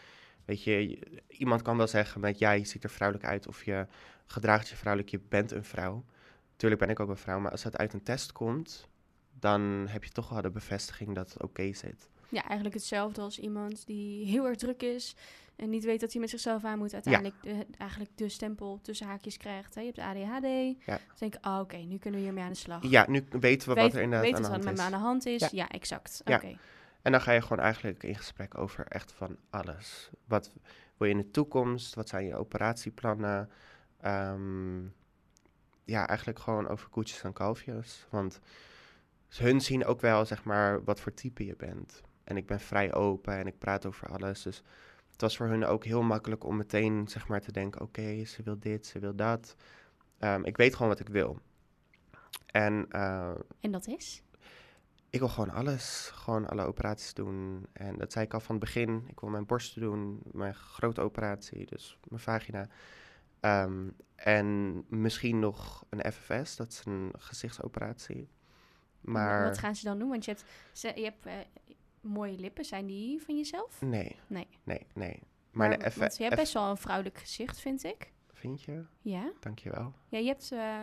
weet 0.49 0.63
je, 0.63 0.99
iemand 1.29 1.63
kan 1.63 1.77
wel 1.77 1.87
zeggen 1.87 2.21
met, 2.21 2.39
ja, 2.39 2.51
je 2.51 2.65
ziet 2.65 2.85
er 2.85 2.91
vrouwelijk 2.91 3.29
uit 3.29 3.47
of 3.47 3.65
je 3.65 3.87
gedraagt 4.27 4.69
je 4.69 4.77
vrouwelijk, 4.77 5.11
je 5.11 5.21
bent 5.29 5.53
een 5.53 5.65
vrouw. 5.65 6.05
Tuurlijk 6.57 6.81
ben 6.81 6.91
ik 6.91 7.01
ook 7.01 7.09
een 7.09 7.17
vrouw, 7.17 7.41
maar 7.41 7.51
als 7.51 7.65
het 7.65 7.77
uit 7.77 7.93
een 7.93 8.03
test 8.03 8.33
komt, 8.33 8.89
dan 9.41 9.87
heb 9.89 10.05
je 10.05 10.11
toch 10.11 10.29
wel 10.29 10.43
de 10.43 10.51
bevestiging 10.51 11.15
dat 11.15 11.33
het 11.33 11.43
oké 11.43 11.73
zit. 11.73 12.09
Ja, 12.29 12.43
eigenlijk 12.43 12.75
hetzelfde 12.75 13.21
als 13.21 13.39
iemand 13.39 13.87
die 13.87 14.27
heel 14.27 14.47
erg 14.47 14.57
druk 14.57 14.83
is... 14.83 15.15
en 15.57 15.71
niet 15.71 15.85
weet 15.85 16.01
dat 16.01 16.13
hij 16.13 16.21
met 16.21 16.31
zichzelf 16.31 16.65
aan 16.65 16.79
moet. 16.79 16.95
Uiteindelijk 16.95 17.35
de, 17.43 17.67
eigenlijk 17.79 18.11
de 18.15 18.29
stempel 18.29 18.79
tussen 18.83 19.07
haakjes 19.07 19.37
krijgt. 19.37 19.75
Hè? 19.75 19.81
Je 19.81 19.93
hebt 19.95 19.99
ADHD. 19.99 20.47
Ja. 20.87 20.97
Dan 20.97 21.17
denk 21.19 21.35
ik, 21.35 21.47
oh, 21.47 21.59
oké, 21.61 21.77
nu 21.77 21.99
kunnen 21.99 22.21
we 22.21 22.27
hiermee 22.27 22.45
aan 22.45 22.53
de 22.53 22.57
slag. 22.57 22.83
Ja, 22.87 23.05
nu 23.09 23.25
weten 23.31 23.69
we 23.69 23.75
wat 23.75 23.95
er 23.95 24.03
inderdaad 24.03 24.35
aan 24.35 24.43
de 24.43 24.49
wat 24.49 24.49
er 24.49 24.53
hand 24.53 24.65
met 24.65 24.73
is. 24.73 24.79
me 24.79 24.85
aan 24.85 24.93
de 24.93 25.07
hand 25.07 25.27
is. 25.27 25.41
Ja. 25.41 25.49
Ja, 25.53 25.69
exact. 25.69 26.23
Oké. 26.25 26.57
En 27.03 27.13
dan 27.13 27.21
ga 27.21 27.33
je 27.33 27.43
gewoon 27.43 27.59
eigenlijk 27.59 28.03
in 28.03 28.15
gesprek 28.15 28.59
over 28.59 28.87
echt 28.87 29.13
van 29.13 29.37
alles. 29.51 30.11
Wat 30.25 30.53
wil 30.97 31.09
je 31.09 31.15
in 31.15 31.21
de 31.21 31.31
toekomst? 31.31 31.95
Wat 31.95 32.09
zijn 32.09 32.25
je 32.25 32.37
operatieplannen? 32.37 33.51
Ehm, 34.01 34.85
ja, 35.85 36.07
eigenlijk 36.09 36.39
gewoon 36.39 36.69
over 36.69 36.89
koetjes 36.89 37.23
en 37.23 37.33
kalfjes. 37.33 38.07
Want 38.11 38.41
hun 39.29 39.61
zien 39.61 39.85
ook 39.85 40.01
wel, 40.01 40.25
zeg 40.25 40.45
maar, 40.45 40.85
wat 40.85 41.01
voor 41.01 41.15
type 41.15 41.45
je 41.45 41.57
bent. 41.57 42.03
En 42.25 42.37
ik 42.37 42.47
ben 42.47 42.61
vrij 42.61 42.95
open 42.95 43.37
en 43.37 43.47
ik 43.47 43.59
praat 43.59 43.87
over 43.87 44.09
alles. 44.09 44.43
Dus 44.43 44.63
het 45.11 45.21
was 45.21 45.37
voor 45.37 45.47
hun 45.47 45.65
ook 45.65 45.85
heel 45.85 46.03
makkelijk 46.03 46.45
om 46.45 46.57
meteen, 46.57 47.09
zeg 47.09 47.29
maar, 47.29 47.41
te 47.41 47.53
denken... 47.53 47.81
oké, 47.81 48.25
ze 48.25 48.43
wil 48.43 48.59
dit, 48.59 48.87
ze 48.87 48.99
wil 48.99 49.15
dat. 49.15 49.57
Ehm, 50.19 50.45
ik 50.45 50.57
weet 50.57 50.75
gewoon 50.75 50.89
wat 50.89 51.01
ik 51.01 51.09
wil. 51.09 51.41
En 52.47 52.87
eh, 52.91 53.35
En 53.61 53.71
dat 53.71 53.87
is? 53.87 54.23
Ik 55.11 55.19
wil 55.19 55.29
gewoon 55.29 55.51
alles, 55.51 56.11
gewoon 56.15 56.49
alle 56.49 56.65
operaties 56.65 57.15
doen. 57.15 57.67
En 57.73 57.97
dat 57.99 58.13
zei 58.13 58.25
ik 58.25 58.35
al 58.35 58.41
van 58.41 58.55
het 58.55 58.65
begin. 58.65 59.05
Ik 59.09 59.21
wil 59.21 59.31
mijn 59.31 59.47
borsten 59.47 59.81
doen, 59.83 60.21
mijn 60.33 60.55
grote 60.55 61.01
operatie, 61.01 61.67
dus 61.67 61.99
mijn 62.09 62.21
vagina. 62.21 62.69
Ehm, 63.41 63.89
en 64.15 64.75
misschien 64.89 65.39
nog 65.39 65.85
een 65.91 66.13
FFS, 66.13 66.57
dat 66.57 66.69
is 66.69 66.83
een 66.85 67.13
gezichtsoperatie. 67.19 68.29
Maar 69.01 69.43
Wat 69.45 69.59
gaan 69.59 69.77
ze 69.77 69.85
dan 69.85 69.99
doen? 69.99 70.09
Want 70.09 70.25
je 70.25 70.31
hebt, 70.31 70.45
ze, 70.73 70.93
je 70.95 71.03
hebt 71.05 71.27
eh, 71.27 71.35
mooie 72.01 72.39
lippen. 72.39 72.65
Zijn 72.65 72.87
die 72.87 73.23
van 73.23 73.37
jezelf? 73.37 73.81
nee, 73.83 74.17
Nee. 74.27 74.47
nee, 74.65 74.87
nee. 74.95 75.23
Maar, 75.53 75.69
Maar, 75.69 75.79
je 76.17 76.23
hebt 76.23 76.37
best 76.37 76.53
wel 76.53 76.71
een 76.71 76.77
vrouwelijk 76.77 77.19
gezicht, 77.19 77.61
vind 77.61 77.85
ik. 77.85 78.13
vind 78.33 78.63
je? 78.63 78.85
Ja? 79.01 79.33
Dankjewel. 79.41 79.95
Ja, 80.09 80.19
je 80.19 80.27
hebt... 80.27 80.53
eh, 80.53 80.79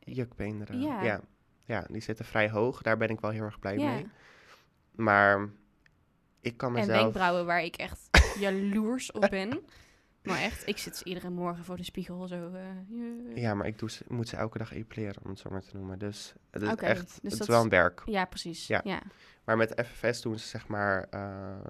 Jukbeenderen. 0.00 0.80
Ja. 0.80 1.02
ja. 1.02 1.20
Ja, 1.64 1.86
die 1.90 2.00
zitten 2.00 2.24
vrij 2.24 2.50
hoog. 2.50 2.82
Daar 2.82 2.96
ben 2.96 3.08
ik 3.08 3.20
wel 3.20 3.30
heel 3.30 3.42
erg 3.42 3.58
blij 3.58 3.78
Ja. 3.78 3.92
mee. 3.92 4.06
Maar 4.90 5.48
ik 6.40 6.56
kan 6.56 6.68
en 6.68 6.80
mezelf... 6.80 7.00
wenkbrauwen 7.02 7.46
waar 7.46 7.62
ik 7.62 7.76
echt 7.76 8.08
jaloers 8.40 9.12
op 9.12 9.26
ben. 9.30 9.60
Maar 10.22 10.38
echt, 10.38 10.68
ik 10.68 10.78
zit 10.78 11.00
iedere 11.00 11.30
morgen 11.30 11.64
voor 11.64 11.76
de 11.76 11.82
spiegel 11.82 12.26
zo. 12.26 12.50
eh, 12.52 12.62
ja. 13.34 13.40
Ja, 13.40 13.54
maar 13.54 13.66
ik 13.66 13.78
doe 13.78 13.90
ze, 13.90 14.04
moet 14.08 14.28
ze 14.28 14.36
elke 14.36 14.58
dag 14.58 14.72
epileren, 14.72 15.22
om 15.24 15.30
het 15.30 15.38
zo 15.38 15.50
maar 15.50 15.60
te 15.62 15.76
noemen. 15.76 15.98
Dus 15.98 16.34
het 16.50 16.62
is 16.62 16.68
echt, 16.74 17.00
dus 17.06 17.12
het 17.22 17.30
dat 17.30 17.40
is 17.40 17.46
wel 17.46 17.62
een 17.62 17.68
werk. 17.68 18.02
Ja, 18.04 18.24
precies. 18.24 18.66
Ja. 18.66 18.80
Ja. 18.84 19.02
Maar 19.44 19.56
met 19.56 19.84
FFS 19.86 20.20
doen 20.22 20.38
ze 20.38 20.46
zeg 20.48 20.66
maar 20.68 21.06
eh, 21.10 21.64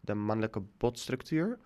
de 0.00 0.14
mannelijke 0.14 0.62
botstructuur. 0.76 1.58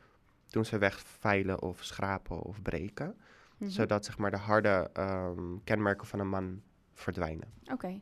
Doen 0.51 0.65
ze 0.65 0.79
wegveilen 0.79 1.63
of 1.63 1.85
schrapen 1.85 2.41
of 2.43 2.63
breken. 2.63 3.17
Mhm. 3.59 3.71
Zodat 3.71 4.05
zeg 4.05 4.19
maar 4.19 4.31
de 4.31 4.37
harde 4.37 4.91
ehm, 4.93 5.57
kenmerken 5.65 6.07
van 6.07 6.19
een 6.19 6.29
man 6.29 6.63
verdwijnen. 6.95 7.53
Oké. 7.73 8.01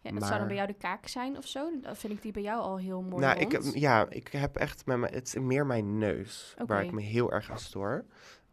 Ja, 0.00 0.10
dat 0.10 0.22
zou 0.26 0.38
dan 0.38 0.46
bij 0.46 0.56
jou 0.56 0.68
de 0.68 0.74
kaak 0.74 1.06
zijn 1.06 1.36
of 1.36 1.46
zo? 1.46 1.80
Dan 1.80 1.96
vind 1.96 2.12
ik 2.12 2.22
die 2.22 2.32
bij 2.32 2.42
jou 2.42 2.60
al 2.60 2.78
heel 2.78 3.02
mooi 3.02 3.24
nou, 3.24 3.38
ik, 3.38 3.52
rond. 3.52 3.74
ja, 3.74 4.06
ik 4.08 4.28
heb 4.28 4.56
echt 4.56 4.86
met 4.86 4.98
mijn, 4.98 5.14
het 5.14 5.26
is 5.26 5.34
meer 5.34 5.66
mijn 5.66 5.98
neus 5.98 6.54
waar 6.66 6.84
ik 6.84 6.92
me 6.92 7.00
heel 7.00 7.32
erg 7.32 7.50
aan 7.50 7.58
stoor. 7.58 8.04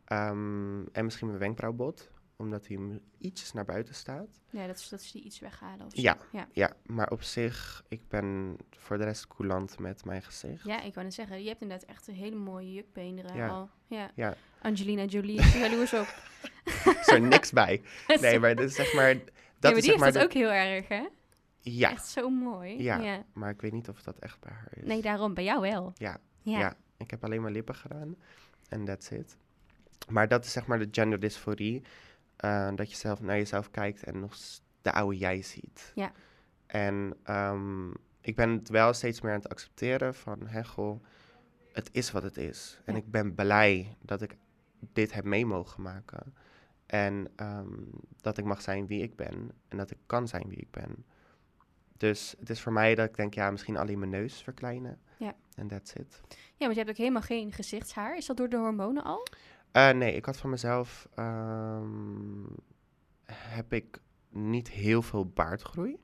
Ehm, 0.06 0.86
en 0.92 1.04
misschien 1.04 1.28
mijn 1.28 1.40
wenkbrauwbot, 1.40 2.10
omdat 2.36 2.68
hij 2.68 3.00
ietsjes 3.18 3.52
naar 3.54 3.66
buiten 3.66 3.96
staat. 3.96 4.28
Ja, 4.50 4.68
dat 4.68 4.78
is, 4.78 4.90
dat 4.90 5.00
is 5.00 5.12
die 5.12 5.24
iets 5.24 5.40
weghalen 5.40 5.86
of 5.86 5.92
zo. 5.94 6.02
Ja. 6.02 6.18
ja. 6.32 6.48
Ja, 6.52 6.74
maar 6.86 7.10
op 7.10 7.22
zich, 7.22 7.84
ik 7.88 8.08
ben 8.08 8.58
voor 8.70 8.98
de 8.98 9.04
rest 9.04 9.28
coulant 9.28 9.80
met 9.80 10.06
mijn 10.06 10.22
gezicht. 10.22 10.66
Ja, 10.66 10.82
ik 10.82 10.94
wou 10.94 11.06
net 11.06 11.16
zeggen, 11.16 11.42
je 11.42 11.48
hebt 11.50 11.62
inderdaad 11.62 11.90
echt 11.90 12.08
een 12.08 12.14
hele 12.14 12.36
mooie 12.36 12.74
jukbeenderen 12.74 13.36
Ja. 13.36 13.48
al. 13.48 13.70
Ja. 13.88 14.12
Ja. 14.16 14.36
Angelina 14.62 15.04
Jolie 15.04 15.40
is 15.40 15.54
er 15.56 15.60
jaloers 15.60 15.94
op. 15.94 16.08
is 17.00 17.08
er 17.08 17.22
niks 17.22 17.52
bij. 17.52 17.82
Nee, 18.22 18.40
maar 18.40 18.56
dit 18.56 18.70
is 18.70 18.76
zeg 18.76 18.94
maar... 18.94 19.16
Dat 19.60 19.72
ja, 19.72 19.78
maar 19.78 19.78
is 19.78 19.84
die 19.84 19.84
zeg 19.84 19.92
heeft 19.92 20.00
maar 20.00 20.12
dat 20.12 20.32
de- 20.32 20.38
ook 20.38 20.44
heel 20.44 20.52
erg, 20.76 20.88
hè? 20.88 21.08
Ja, 21.62 21.92
Echt 21.92 22.08
zo 22.08 22.30
mooi. 22.30 22.84
Ja. 22.84 23.24
maar 23.34 23.50
ik 23.50 23.62
weet 23.62 23.72
niet 23.72 23.90
of 23.90 24.02
dat 24.04 24.18
echt 24.20 24.40
bij 24.40 24.52
haar 24.54 24.68
is. 24.74 24.84
Nee, 24.88 25.02
daarom, 25.02 25.34
bij 25.34 25.44
jou 25.44 25.62
wel. 25.62 25.92
Ja, 25.96 26.18
Ja. 26.42 26.60
ja. 26.60 26.76
ik 26.98 27.12
heb 27.12 27.24
alleen 27.24 27.42
mijn 27.42 27.54
lippen 27.54 27.76
gedaan. 27.76 28.16
En 28.70 28.86
that's 28.86 29.10
it. 29.10 29.38
Maar 30.10 30.28
dat 30.28 30.46
is 30.46 30.52
zeg 30.52 30.66
maar 30.68 30.80
de 30.80 30.88
genderdysforie. 30.92 31.82
eh, 32.36 32.70
dat 32.76 32.92
je 32.92 32.98
zelf 32.98 33.22
naar 33.22 33.36
jezelf 33.38 33.72
kijkt 33.72 34.04
en 34.04 34.20
nog 34.20 34.36
de 34.82 34.92
oude 34.92 35.18
jij 35.18 35.42
ziet. 35.42 35.92
Ja. 35.96 36.12
En 36.68 37.14
ehm, 37.24 37.90
ik 38.22 38.36
ben 38.36 38.50
het 38.50 38.70
wel 38.70 38.94
steeds 38.94 39.22
meer 39.22 39.32
aan 39.34 39.40
het 39.40 39.50
accepteren 39.50 40.16
van... 40.16 40.66
Goh, 40.66 41.04
het 41.74 41.90
is 41.92 42.12
wat 42.12 42.24
het 42.24 42.38
is. 42.38 42.80
En 42.86 42.94
Ja. 42.94 43.00
ik 43.00 43.12
ben 43.12 43.36
blij 43.36 43.96
dat 44.02 44.22
ik 44.22 44.36
dit 44.94 45.14
heb 45.14 45.24
mee 45.24 45.46
mogen 45.46 45.82
maken. 45.84 46.34
En 46.90 47.28
ehm, 47.36 47.74
dat 48.22 48.38
ik 48.38 48.46
mag 48.46 48.62
zijn 48.62 48.88
wie 48.88 49.02
ik 49.02 49.16
ben. 49.16 49.52
En 49.68 49.78
dat 49.78 49.92
ik 49.92 49.98
kan 50.06 50.28
zijn 50.28 50.48
wie 50.48 50.58
ik 50.58 50.72
ben. 50.72 51.06
Dus 51.98 52.36
het 52.40 52.50
is 52.50 52.62
voor 52.62 52.74
mij 52.74 52.96
dat 52.96 53.10
ik 53.10 53.16
denk, 53.16 53.34
ja, 53.34 53.52
misschien 53.52 53.78
alleen 53.78 54.00
mijn 54.00 54.12
neus 54.12 54.42
verkleinen. 54.42 55.00
Ja. 55.18 55.36
En 55.56 55.68
that's 55.68 55.94
it. 55.94 56.22
Ja, 56.30 56.66
want 56.66 56.72
je 56.72 56.78
hebt 56.78 56.90
ook 56.90 56.98
helemaal 56.98 57.22
geen 57.22 57.52
gezichtshaar. 57.52 58.18
Is 58.18 58.26
dat 58.26 58.38
door 58.38 58.50
de 58.50 58.58
hormonen 58.58 59.04
al? 59.04 59.28
Eh, 59.72 59.90
nee, 59.90 60.16
ik 60.16 60.26
had 60.26 60.38
van 60.38 60.50
mezelf... 60.50 61.08
ehm, 61.16 62.44
heb 63.32 63.74
ik 63.74 64.00
niet 64.30 64.70
heel 64.70 65.02
veel 65.02 65.26
baardgroei. 65.26 66.00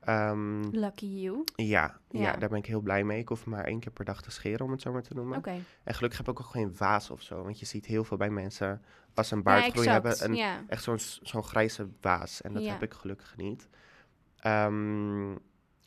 Ehm, 0.00 0.60
Lucky 0.70 1.06
you. 1.06 1.44
ja, 1.56 2.00
ja. 2.10 2.20
Ja. 2.20 2.36
daar 2.36 2.48
ben 2.48 2.58
ik 2.58 2.66
heel 2.66 2.80
blij 2.80 3.04
mee. 3.04 3.18
Ik 3.18 3.28
hoef 3.28 3.46
maar 3.46 3.64
één 3.64 3.80
keer 3.80 3.92
per 3.92 4.04
dag 4.04 4.22
te 4.22 4.30
scheren, 4.30 4.64
om 4.66 4.70
het 4.72 4.80
zo 4.82 4.92
maar 4.92 5.02
te 5.02 5.14
noemen. 5.14 5.42
En 5.84 5.94
gelukkig 5.94 6.18
heb 6.18 6.28
ik 6.28 6.40
ook 6.40 6.46
geen 6.46 6.76
waas 6.76 7.10
of 7.10 7.22
zo. 7.22 7.42
Want 7.42 7.58
je 7.58 7.66
ziet 7.66 7.86
heel 7.86 8.04
veel 8.04 8.16
bij 8.16 8.30
mensen, 8.30 8.82
als 9.14 9.28
ze 9.28 9.32
een 9.34 9.42
Ja, 9.44 9.44
baardgroei 9.44 9.86
exact. 9.86 10.02
hebben... 10.18 10.30
Een, 10.30 10.36
ja. 10.36 10.64
Echt 10.68 10.82
zo'n 10.82 10.98
zo'n 11.22 11.42
grijze 11.42 11.88
waas. 12.00 12.40
En 12.42 12.52
dat 12.52 12.62
Ja. 12.62 12.70
heb 12.72 12.82
ik 12.82 12.92
gelukkig 12.94 13.36
niet. 13.36 13.68
Ehm, 14.36 15.36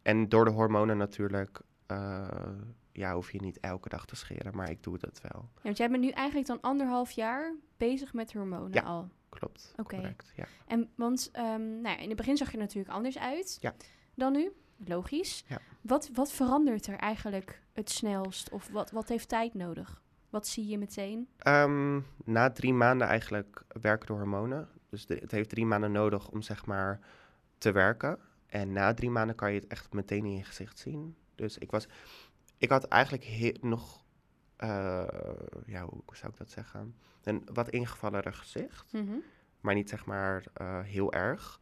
en 0.01 0.29
door 0.29 0.45
de 0.45 0.51
hormonen 0.51 0.97
natuurlijk... 0.97 1.61
eh, 1.87 2.27
ja, 2.91 3.13
hoef 3.13 3.31
je 3.31 3.41
niet 3.41 3.59
elke 3.59 3.89
dag 3.89 4.05
te 4.05 4.15
scheren. 4.15 4.55
Maar 4.55 4.69
ik 4.69 4.83
doe 4.83 4.97
dat 4.97 5.21
wel. 5.21 5.49
Ja, 5.55 5.59
want 5.61 5.77
jij 5.77 5.89
bent 5.89 6.01
nu 6.03 6.09
eigenlijk 6.09 6.47
dan 6.47 6.61
anderhalf 6.61 7.11
jaar 7.11 7.53
bezig 7.77 8.13
met 8.13 8.33
hormonen 8.33 8.73
Ja. 8.73 8.81
al. 8.81 9.09
Klopt. 9.29 9.73
Oké. 9.77 10.15
Ja. 10.35 10.45
En 10.67 10.89
want 10.95 11.29
ehm, 11.31 11.61
nou 11.81 11.95
ja, 11.95 11.97
in 11.97 12.07
het 12.07 12.17
begin 12.17 12.37
zag 12.37 12.47
je 12.47 12.53
er 12.53 12.59
natuurlijk 12.63 12.93
anders 12.93 13.17
uit 13.17 13.57
Ja. 13.61 13.73
Dan 14.15 14.31
nu. 14.33 14.51
Logisch. 14.85 15.43
Ja. 15.47 15.59
Wat, 15.81 16.09
wat 16.13 16.31
verandert 16.31 16.87
er 16.87 16.95
eigenlijk 16.97 17.61
het 17.73 17.89
snelst? 17.89 18.49
Of 18.49 18.67
wat, 18.69 18.91
wat 18.91 19.09
heeft 19.09 19.29
tijd 19.29 19.53
nodig? 19.53 20.01
Wat 20.29 20.47
zie 20.47 20.67
je 20.67 20.77
meteen? 20.77 21.27
Ehm, 21.37 21.99
na 22.25 22.51
drie 22.51 22.73
maanden 22.73 23.07
eigenlijk 23.07 23.63
werken 23.81 24.07
de 24.07 24.13
hormonen. 24.13 24.69
Dus 24.89 25.05
de- 25.05 25.17
het 25.21 25.31
heeft 25.31 25.49
drie 25.49 25.65
maanden 25.65 25.91
nodig 25.91 26.29
om 26.29 26.41
zeg 26.41 26.65
maar 26.65 26.99
te 27.57 27.71
werken. 27.71 28.19
En 28.47 28.71
na 28.71 28.93
drie 28.93 29.09
maanden 29.09 29.35
kan 29.35 29.53
je 29.53 29.59
het 29.59 29.67
echt 29.69 29.93
meteen 29.93 30.25
in 30.25 30.35
je 30.37 30.43
gezicht 30.43 30.79
zien. 30.79 31.15
Dus 31.35 31.57
ik 31.57 31.71
was, 31.71 31.87
ik 32.57 32.69
had 32.69 32.83
eigenlijk 32.87 33.57
nog, 33.61 34.03
eh, 34.55 35.03
ja, 35.65 35.81
hoe 35.85 36.01
zou 36.15 36.31
ik 36.31 36.37
dat 36.37 36.49
zeggen? 36.49 36.95
Een 37.23 37.41
wat 37.53 37.69
ingevallen 37.69 38.33
gezicht, 38.33 38.93
Mhm. 38.93 39.13
maar 39.61 39.73
niet 39.73 39.89
zeg 39.89 40.05
maar 40.05 40.43
eh, 40.53 40.79
heel 40.81 41.13
erg. 41.13 41.59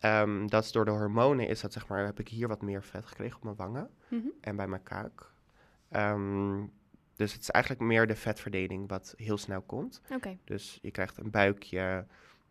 Ehm, 0.00 0.46
dat 0.46 0.64
is 0.64 0.72
door 0.72 0.84
de 0.84 0.90
hormonen 0.90 1.48
is 1.48 1.60
dat 1.60 1.72
zeg 1.72 1.86
maar, 1.88 2.04
heb 2.04 2.20
ik 2.20 2.28
hier 2.28 2.48
wat 2.48 2.62
meer 2.62 2.82
vet 2.82 3.06
gekregen 3.06 3.36
op 3.36 3.42
mijn 3.44 3.56
wangen 3.56 3.90
Mhm. 4.08 4.26
en 4.40 4.56
bij 4.56 4.66
mijn 4.68 4.82
kaak. 4.82 5.30
Ehm, 5.88 6.64
dus 7.16 7.32
het 7.32 7.42
is 7.42 7.50
eigenlijk 7.50 7.84
meer 7.84 8.06
de 8.06 8.16
vetverdeling 8.16 8.88
wat 8.88 9.14
heel 9.16 9.38
snel 9.38 9.60
komt. 9.62 10.00
Oké. 10.12 10.38
Dus 10.44 10.78
je 10.82 10.90
krijgt 10.90 11.18
een 11.18 11.30
buikje, 11.30 12.06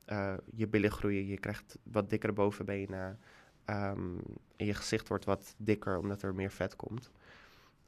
eh, 0.06 0.34
je 0.56 0.68
billen 0.68 0.92
groeien, 0.92 1.26
je 1.28 1.40
krijgt 1.40 1.78
wat 1.84 2.10
dikkere 2.10 2.34
bovenbenen. 2.34 3.20
ehm, 3.66 4.18
en 4.56 4.66
je 4.66 4.74
gezicht 4.74 5.08
wordt 5.08 5.26
wat 5.26 5.56
dikker 5.58 5.98
omdat 5.98 6.22
er 6.22 6.36
meer 6.36 6.52
vet 6.52 6.76
komt. 6.76 7.12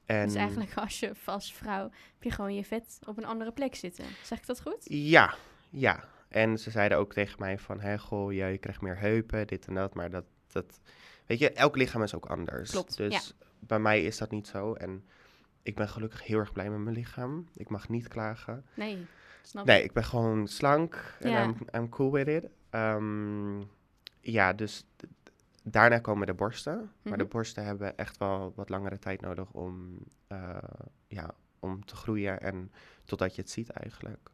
En 0.06 0.25
Dus 0.25 0.36
eigenlijk 0.36 0.74
als 0.77 1.00
je 1.00 1.15
vast 1.15 1.53
vrouw, 1.53 1.84
heb 1.84 2.24
je 2.24 2.32
gewoon 2.32 2.53
je 2.56 2.63
vet 2.65 3.00
op 3.08 3.18
een 3.18 3.25
andere 3.25 3.51
plek 3.51 3.75
zitten. 3.75 4.06
Zeg 4.24 4.39
ik 4.39 4.46
dat 4.46 4.62
goed? 4.62 4.77
Ja, 4.84 5.34
ja. 5.70 6.03
En 6.32 6.60
ze 6.60 6.72
zeiden 6.72 6.98
ook 6.98 7.14
tegen 7.14 7.40
mij 7.40 7.60
van, 7.60 7.80
hé, 7.80 7.98
goh, 8.00 8.34
ja, 8.34 8.48
je 8.48 8.58
krijgt 8.58 8.82
meer 8.82 8.98
heupen, 9.00 9.48
dit 9.48 9.68
en 9.68 9.74
dat. 9.74 9.94
Maar 9.94 10.10
dat, 10.10 10.26
dat, 10.48 10.80
weet 11.26 11.40
je, 11.40 11.52
elk 11.52 11.76
lichaam 11.76 12.04
is 12.04 12.16
ook 12.16 12.26
anders. 12.26 12.72
Klopt, 12.72 12.98
Dus 12.98 13.36
bij 13.60 13.80
mij 13.80 14.04
is 14.04 14.18
dat 14.18 14.32
niet 14.32 14.48
zo. 14.48 14.74
En 14.74 15.06
ik 15.64 15.76
ben 15.76 15.90
gelukkig 15.90 16.24
heel 16.26 16.40
erg 16.40 16.52
blij 16.54 16.70
met 16.70 16.80
mijn 16.80 16.96
lichaam. 16.96 17.48
Ik 17.56 17.70
mag 17.70 17.90
niet 17.90 18.08
klagen. 18.08 18.66
Nee. 18.74 19.06
Snap 19.42 19.66
Nee, 19.66 19.84
ik. 19.84 19.94
ben 19.94 20.04
gewoon 20.04 20.48
slank 20.48 21.16
en 21.20 21.30
Ja. 21.30 21.44
I'm, 21.44 21.56
I'm 21.76 21.90
cool 21.90 22.12
with 22.12 22.28
it. 22.28 22.50
Ehm, 22.70 23.60
ja, 24.22 24.54
dus 24.54 24.86
daarna 25.64 26.00
komen 26.00 26.28
de 26.28 26.34
borsten. 26.34 26.92
Maar 27.02 27.18
de 27.18 27.24
Mhm. 27.24 27.32
borsten 27.32 27.66
hebben 27.66 27.98
echt 27.98 28.18
wel 28.18 28.54
wat 28.56 28.70
langere 28.70 29.00
tijd 29.00 29.22
nodig 29.22 29.52
om, 29.52 29.98
eh, 30.28 30.58
ja, 31.08 31.34
om 31.60 31.86
te 31.86 31.96
groeien 31.96 32.42
en 32.42 32.72
totdat 33.06 33.36
je 33.36 33.42
het 33.42 33.52
ziet 33.52 33.70
eigenlijk. 33.70 34.30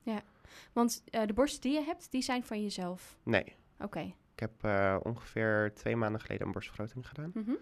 Want 0.74 1.04
eh, 1.10 1.26
de 1.26 1.34
borsten 1.34 1.62
die 1.62 1.74
je 1.74 1.86
hebt, 1.86 2.12
die 2.12 2.22
zijn 2.22 2.44
van 2.44 2.62
jezelf. 2.62 3.18
Nee, 3.24 3.56
Oké. 3.80 4.00
ik 4.34 4.40
heb 4.40 4.64
eh, 4.64 4.98
ongeveer 5.04 5.72
twee 5.74 5.96
maanden 5.96 6.22
geleden 6.22 6.46
een 6.46 6.52
borstvergroting 6.54 7.08
gedaan. 7.08 7.32
Mhm. 7.34 7.54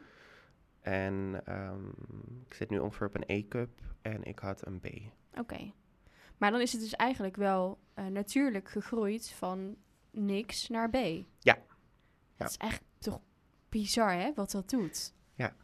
En 0.81 1.41
ehm, 1.45 1.87
ik 2.47 2.53
zit 2.53 2.69
nu 2.69 2.79
ongeveer 2.79 3.07
op 3.07 3.15
een 3.15 3.23
E-cup 3.27 3.81
en 4.01 4.23
ik 4.23 4.39
had 4.39 4.65
een 4.65 4.79
B. 4.79 4.87
Oké. 5.39 5.71
Maar 6.37 6.51
dan 6.51 6.61
is 6.61 6.71
het 6.71 6.81
dus 6.81 6.95
eigenlijk 6.95 7.35
wel 7.35 7.79
eh, 7.93 8.05
natuurlijk 8.05 8.69
gegroeid 8.69 9.29
van 9.29 9.75
niks 10.11 10.69
naar 10.69 10.89
B. 10.89 10.95
Ja. 11.39 11.57
Dat 12.37 12.49
is 12.49 12.57
echt 12.57 12.81
toch 12.97 13.19
bizar, 13.69 14.11
hè, 14.13 14.33
wat 14.33 14.51
dat 14.51 14.69
doet. 14.69 15.13
Ja. 15.33 15.55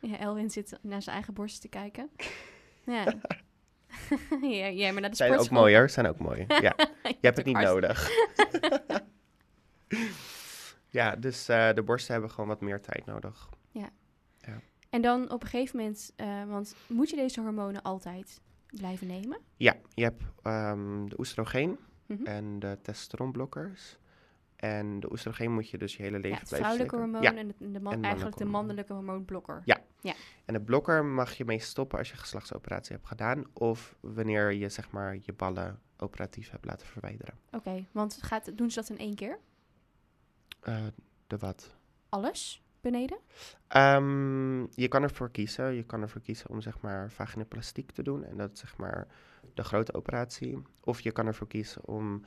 Ja, 0.00 0.18
Elwin 0.18 0.50
zit 0.50 0.78
naar 0.82 1.02
zijn 1.02 1.14
eigen 1.14 1.34
borst 1.34 1.60
te 1.60 1.68
kijken. 1.68 2.10
Ja. 2.84 3.14
ja, 4.60 4.66
ja, 4.66 4.92
maar 4.92 5.10
de 5.10 5.16
Zijn 5.16 5.30
ook 5.30 5.34
sportschool. 5.36 5.58
mooi 5.60 5.76
hoor, 5.76 5.90
zijn 5.90 6.06
ook 6.06 6.18
mooi. 6.18 6.44
Ja, 6.66 6.74
je 7.02 7.16
hebt 7.20 7.36
het 7.36 7.46
niet 7.46 7.58
nodig. 7.60 8.08
ja, 10.88 11.16
dus 11.16 11.48
eh, 11.48 11.72
de 11.72 11.82
borsten 11.82 12.12
hebben 12.12 12.30
gewoon 12.30 12.48
wat 12.48 12.60
meer 12.60 12.80
tijd 12.80 13.06
nodig. 13.06 13.48
En 14.90 15.02
dan 15.02 15.30
op 15.30 15.42
een 15.42 15.48
gegeven 15.48 15.76
moment, 15.78 16.12
eh, 16.16 16.44
want 16.44 16.74
moet 16.86 17.10
je 17.10 17.16
deze 17.16 17.40
hormonen 17.40 17.82
altijd 17.82 18.40
blijven 18.70 19.06
nemen? 19.06 19.38
Ja, 19.56 19.76
je 19.94 20.02
hebt 20.02 20.22
ehm, 20.42 21.06
de 21.08 21.18
oestrogeen 21.18 21.78
Mhm. 22.06 22.26
en 22.26 22.58
de 22.58 22.78
testosteronblokkers. 22.82 23.96
En 24.56 25.00
de 25.00 25.10
oestrogeen 25.12 25.52
moet 25.52 25.70
je 25.70 25.78
dus 25.78 25.96
je 25.96 26.02
hele 26.02 26.16
Ja, 26.16 26.22
leven 26.22 26.38
het 26.38 26.48
blijven 26.48 26.68
vrouwelijke 26.70 26.96
slikken. 26.96 27.20
hormoon 27.20 27.34
Ja, 27.36 27.40
en, 27.40 27.48
het, 27.68 27.74
de 27.74 27.80
man, 27.80 27.92
en 27.92 28.04
eigenlijk 28.04 28.36
de 28.36 28.44
mannelijke 28.44 28.92
mannelijke 28.92 28.92
hormoonblokker. 28.92 29.62
Ja. 29.64 29.80
En 30.44 30.54
de 30.54 30.60
blokker 30.60 31.04
mag 31.04 31.32
je 31.32 31.44
mee 31.44 31.58
stoppen 31.58 31.98
als 31.98 32.10
je 32.10 32.16
geslachtsoperatie 32.16 32.94
hebt 32.94 33.08
gedaan. 33.08 33.44
Of 33.52 33.96
wanneer 34.00 34.52
je 34.52 34.68
zeg 34.68 34.90
maar 34.90 35.16
je 35.20 35.32
ballen 35.32 35.80
operatief 35.96 36.50
hebt 36.50 36.64
laten 36.64 36.86
verwijderen. 36.86 37.34
Oké, 37.50 37.86
want 37.92 38.18
gaat, 38.22 38.56
doen 38.56 38.70
ze 38.70 38.80
dat 38.80 38.88
in 38.88 38.98
één 38.98 39.14
keer? 39.14 39.38
Eh, 40.60 40.86
de 41.26 41.38
wat? 41.38 41.76
Alles 42.08 42.62
beneden? 42.80 43.18
Ehm, 43.68 44.60
je 44.60 44.88
kan 44.88 45.02
ervoor 45.02 45.30
kiezen. 45.30 45.74
Je 45.74 45.84
kan 45.84 46.02
ervoor 46.02 46.20
kiezen 46.20 46.50
om 46.50 46.60
zeg 46.60 46.80
maar 46.80 47.10
vaginoplastiek 47.10 47.90
te 47.90 48.02
doen. 48.02 48.24
En 48.24 48.36
dat 48.36 48.52
is 48.52 48.58
zeg 48.58 48.76
maar 48.76 49.06
de 49.54 49.62
grote 49.64 49.94
operatie. 49.94 50.62
Of 50.80 51.00
je 51.00 51.10
kan 51.10 51.26
ervoor 51.26 51.46
kiezen 51.46 51.86
om 51.86 52.24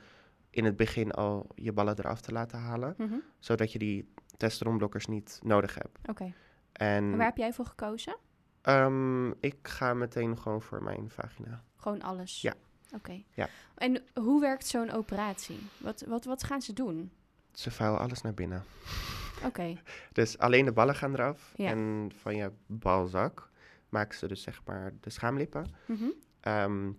in 0.50 0.64
het 0.64 0.76
begin 0.76 1.10
al 1.10 1.46
je 1.54 1.72
ballen 1.72 1.98
eraf 1.98 2.20
te 2.20 2.32
laten 2.32 2.58
halen. 2.58 2.94
Mhm. 2.98 3.14
Zodat 3.38 3.72
je 3.72 3.78
die 3.78 4.08
testosteronblokkers 4.36 5.06
niet 5.06 5.40
nodig 5.42 5.74
hebt. 5.74 5.98
Oké. 6.08 6.32
En 6.74 6.86
En 7.04 7.16
waar 7.16 7.26
heb 7.26 7.36
jij 7.36 7.52
voor 7.52 7.66
gekozen? 7.66 8.16
ehm, 8.62 9.30
ik 9.30 9.56
ga 9.62 9.94
meteen 9.94 10.38
gewoon 10.38 10.62
voor 10.62 10.82
mijn 10.82 11.10
vagina. 11.10 11.62
Gewoon 11.76 12.02
alles? 12.02 12.40
Ja. 12.40 12.54
Oké. 12.94 13.22
Ja. 13.34 13.48
En 13.74 14.02
hoe 14.14 14.40
werkt 14.40 14.66
zo'n 14.66 14.90
operatie? 14.90 15.58
Wat, 15.78 16.04
wat, 16.08 16.24
wat 16.24 16.42
gaan 16.44 16.62
ze 16.62 16.72
doen? 16.72 17.10
Ze 17.52 17.70
vouwen 17.70 18.00
alles 18.00 18.20
naar 18.22 18.34
binnen. 18.34 18.64
Oké. 19.44 19.76
Dus 20.12 20.38
alleen 20.38 20.64
de 20.64 20.72
ballen 20.72 20.94
gaan 20.94 21.12
eraf. 21.14 21.52
Ja. 21.56 21.68
En 21.70 22.12
van 22.16 22.36
je 22.36 22.52
balzak 22.66 23.50
maken 23.88 24.18
ze 24.18 24.28
dus 24.28 24.42
zeg 24.42 24.60
maar 24.64 24.92
de 25.00 25.10
schaamlippen. 25.10 25.66
Ehm, 26.40 26.90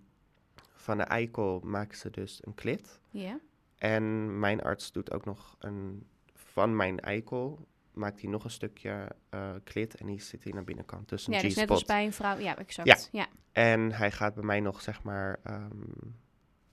van 0.74 0.96
de 0.96 1.02
eikel 1.04 1.60
maken 1.64 1.96
ze 1.96 2.10
dus 2.10 2.40
een 2.44 2.54
klit. 2.54 3.00
Ja. 3.10 3.38
En 3.78 4.38
mijn 4.38 4.62
arts 4.62 4.92
doet 4.92 5.12
ook 5.12 5.24
nog 5.24 5.56
een... 5.58 6.06
Van 6.34 6.76
mijn 6.76 7.00
eikel 7.00 7.66
maakt 7.96 8.20
hij 8.20 8.30
nog 8.30 8.44
een 8.44 8.50
stukje 8.50 9.08
eh, 9.28 9.54
klit. 9.64 9.94
En 9.94 10.06
die 10.06 10.20
zit 10.20 10.44
in 10.44 10.56
de 10.56 10.62
binnenkant 10.62 11.10
Ja, 11.10 11.16
een 11.16 11.42
dus 11.42 11.54
net 11.54 11.70
als 11.70 11.84
bij 11.84 12.04
een 12.04 12.12
vrouw. 12.12 12.38
Ja, 12.38 12.58
exact. 12.58 13.08
Ja. 13.12 13.26
En 13.52 13.92
hij 13.92 14.10
gaat 14.10 14.34
bij 14.34 14.44
mij 14.44 14.60
nog, 14.60 14.80
zeg 14.80 15.02
maar, 15.02 15.38
ehm, 15.42 15.70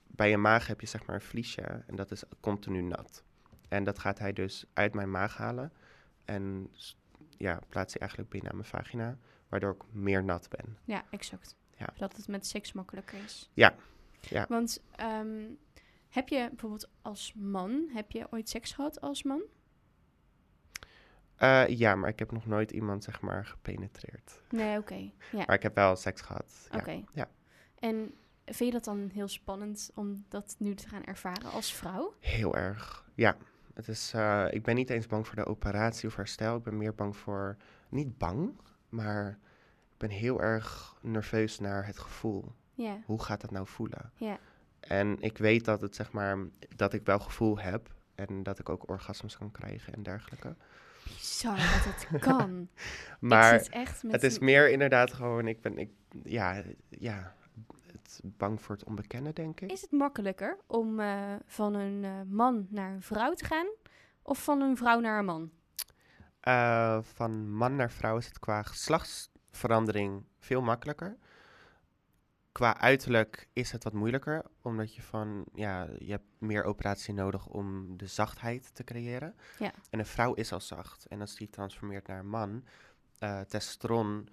bij 0.06 0.30
je 0.30 0.36
maag 0.36 0.66
heb 0.66 0.80
je 0.80 0.86
zeg 0.86 1.06
maar 1.06 1.14
een 1.14 1.22
vliesje 1.22 1.62
en 1.62 1.96
dat 1.96 2.10
is 2.10 2.22
continu 2.40 2.82
nat. 2.82 3.22
En 3.68 3.84
dat 3.84 3.98
gaat 3.98 4.18
hij 4.18 4.32
dus 4.32 4.64
uit 4.72 4.94
mijn 4.94 5.10
maag 5.10 5.36
halen 5.36 5.72
en 6.24 6.70
ja, 7.38 7.60
plaatst 7.68 7.92
hij 7.92 8.00
eigenlijk 8.00 8.30
binnen 8.30 8.50
aan 8.50 8.56
mijn 8.56 8.68
vagina, 8.68 9.18
waardoor 9.48 9.72
ik 9.74 9.82
meer 9.92 10.24
nat 10.24 10.48
ben. 10.48 10.78
Ja, 10.84 11.04
exact. 11.10 11.56
Ja. 11.76 11.88
Zodat 11.92 12.16
het 12.16 12.28
met 12.28 12.46
seks 12.46 12.72
makkelijker 12.72 13.18
is. 13.24 13.50
Ja, 13.54 13.74
ja. 14.20 14.46
Want 14.48 14.82
ehm, 14.96 15.44
heb 16.08 16.28
je 16.28 16.48
bijvoorbeeld 16.48 16.88
als 17.02 17.32
man, 17.34 17.88
heb 17.92 18.10
je 18.10 18.26
ooit 18.30 18.48
seks 18.48 18.72
gehad 18.72 19.00
als 19.00 19.22
man? 19.22 19.42
Eh, 21.44 21.78
ja, 21.78 21.94
maar 21.94 22.08
ik 22.08 22.18
heb 22.18 22.32
nog 22.32 22.46
nooit 22.46 22.70
iemand, 22.70 23.04
zeg 23.04 23.20
maar, 23.20 23.46
gepenetreerd. 23.46 24.40
Nee, 24.50 24.78
oké. 24.78 25.10
Ja, 25.32 25.44
Maar 25.46 25.56
ik 25.56 25.62
heb 25.62 25.74
wel 25.74 25.96
seks 25.96 26.20
gehad. 26.20 26.68
Ja. 26.70 26.78
oké. 26.78 27.04
ja. 27.12 27.28
En 27.78 28.14
vind 28.44 28.58
je 28.58 28.70
dat 28.70 28.84
dan 28.84 29.10
heel 29.12 29.28
spannend 29.28 29.90
om 29.94 30.24
dat 30.28 30.54
nu 30.58 30.74
te 30.74 30.88
gaan 30.88 31.04
ervaren 31.04 31.50
als 31.50 31.72
vrouw? 31.72 32.14
Heel 32.20 32.56
erg, 32.56 33.04
ja. 33.14 33.36
Het 33.74 33.88
is, 33.88 34.12
eh, 34.14 34.46
ik 34.50 34.62
ben 34.62 34.74
niet 34.74 34.90
eens 34.90 35.06
bang 35.06 35.26
voor 35.26 35.36
de 35.36 35.46
operatie 35.46 36.08
of 36.08 36.16
herstel. 36.16 36.56
Ik 36.56 36.62
ben 36.62 36.76
meer 36.76 36.94
bang 36.94 37.16
voor, 37.16 37.56
niet 37.88 38.18
bang, 38.18 38.60
maar 38.88 39.38
ik 39.92 39.98
ben 39.98 40.10
heel 40.10 40.42
erg 40.42 40.96
nerveus 41.00 41.58
naar 41.58 41.86
het 41.86 41.98
gevoel. 41.98 42.52
Ja, 42.74 43.00
hoe 43.04 43.22
gaat 43.22 43.40
dat 43.40 43.50
nou 43.50 43.66
voelen? 43.66 44.12
ja. 44.16 44.38
En 44.80 45.20
ik 45.20 45.38
weet 45.38 45.64
dat 45.64 45.80
het 45.80 45.94
zeg 45.94 46.12
maar 46.12 46.38
dat 46.76 46.92
ik 46.92 47.04
wel 47.04 47.18
gevoel 47.18 47.58
heb 47.58 47.94
en 48.14 48.42
dat 48.42 48.58
ik 48.58 48.68
ook 48.68 48.88
orgasmes 48.88 49.36
kan 49.36 49.50
krijgen 49.50 49.94
en 49.94 50.02
dergelijke. 50.02 50.56
Bizar 51.04 51.56
dat 51.56 51.84
het 51.84 52.20
kan. 52.28 52.68
Maar 53.20 53.60
zit 53.60 53.68
echt 53.68 54.02
met 54.02 54.12
het 54.12 54.22
is 54.22 54.38
meer 54.38 54.70
inderdaad 54.70 55.12
gewoon, 55.12 55.46
ik 55.46 55.60
ben, 55.60 55.78
ik, 55.78 55.90
ja, 56.22 56.62
ja, 56.88 57.34
het 57.92 58.20
bang 58.22 58.60
voor 58.62 58.74
het 58.74 58.84
onbekende 58.84 59.32
denk 59.32 59.60
ik. 59.60 59.70
Is 59.72 59.80
het 59.80 59.90
makkelijker 59.90 60.58
om 60.66 61.00
eh, 61.00 61.34
van 61.46 61.74
een 61.74 62.04
eh, 62.04 62.10
man 62.26 62.66
naar 62.70 62.92
een 62.92 63.02
vrouw 63.02 63.32
te 63.32 63.44
gaan 63.44 63.66
of 64.22 64.44
van 64.44 64.60
een 64.60 64.76
vrouw 64.76 65.00
naar 65.00 65.18
een 65.18 65.24
man? 65.24 65.50
Eh, 66.40 66.98
van 67.02 67.50
man 67.50 67.76
naar 67.76 67.90
vrouw 67.90 68.16
is 68.16 68.26
het 68.26 68.38
qua 68.38 68.62
geslachtsverandering 68.62 70.24
veel 70.38 70.62
makkelijker. 70.62 71.16
Qua 72.54 72.76
uiterlijk 72.78 73.48
is 73.52 73.72
het 73.72 73.84
wat 73.84 73.92
moeilijker, 73.92 74.44
omdat 74.62 74.94
je 74.94 75.02
van, 75.02 75.44
ja, 75.54 75.88
je 75.98 76.10
hebt 76.10 76.24
meer 76.38 76.64
operatie 76.64 77.14
nodig 77.14 77.46
om 77.46 77.96
de 77.96 78.06
zachtheid 78.06 78.74
te 78.74 78.84
creëren. 78.84 79.34
Ja. 79.58 79.72
En 79.90 79.98
een 79.98 80.06
vrouw 80.06 80.34
is 80.34 80.52
al 80.52 80.60
zacht. 80.60 81.06
En 81.06 81.20
als 81.20 81.36
die 81.36 81.50
transformeert 81.50 82.06
naar 82.06 82.18
een 82.18 82.28
man, 82.28 82.64
eh 83.18 83.40
testosteron 83.40 84.28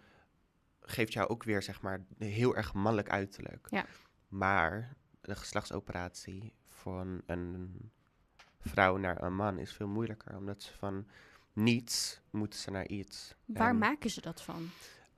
geeft 0.82 1.14
jou 1.14 1.28
ook 1.30 1.44
weer, 1.44 1.62
zeg 1.62 1.82
maar, 1.82 2.06
een 2.18 2.28
heel 2.28 2.56
erg 2.56 2.74
mannelijk 2.74 3.10
uiterlijk. 3.10 3.68
Ja. 3.70 3.86
Maar 4.28 4.96
de 5.22 5.36
geslachtsoperatie 5.36 6.54
van 6.68 7.22
een 7.26 7.92
vrouw 8.60 8.98
naar 8.98 9.24
een 9.24 9.36
man 9.36 9.58
is 9.58 9.74
veel 9.74 9.88
moeilijker, 9.88 10.38
omdat 10.38 10.62
ze 10.64 10.74
van 10.78 11.08
niets 11.54 12.22
moeten 12.30 12.60
ze 12.60 12.72
naar 12.72 12.88
iets. 12.88 13.36
Waar 13.46 13.70
En, 13.70 13.78
maken 13.78 14.10
ze 14.10 14.22
dat 14.22 14.42
van? 14.42 14.70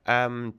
ehm, 0.02 0.50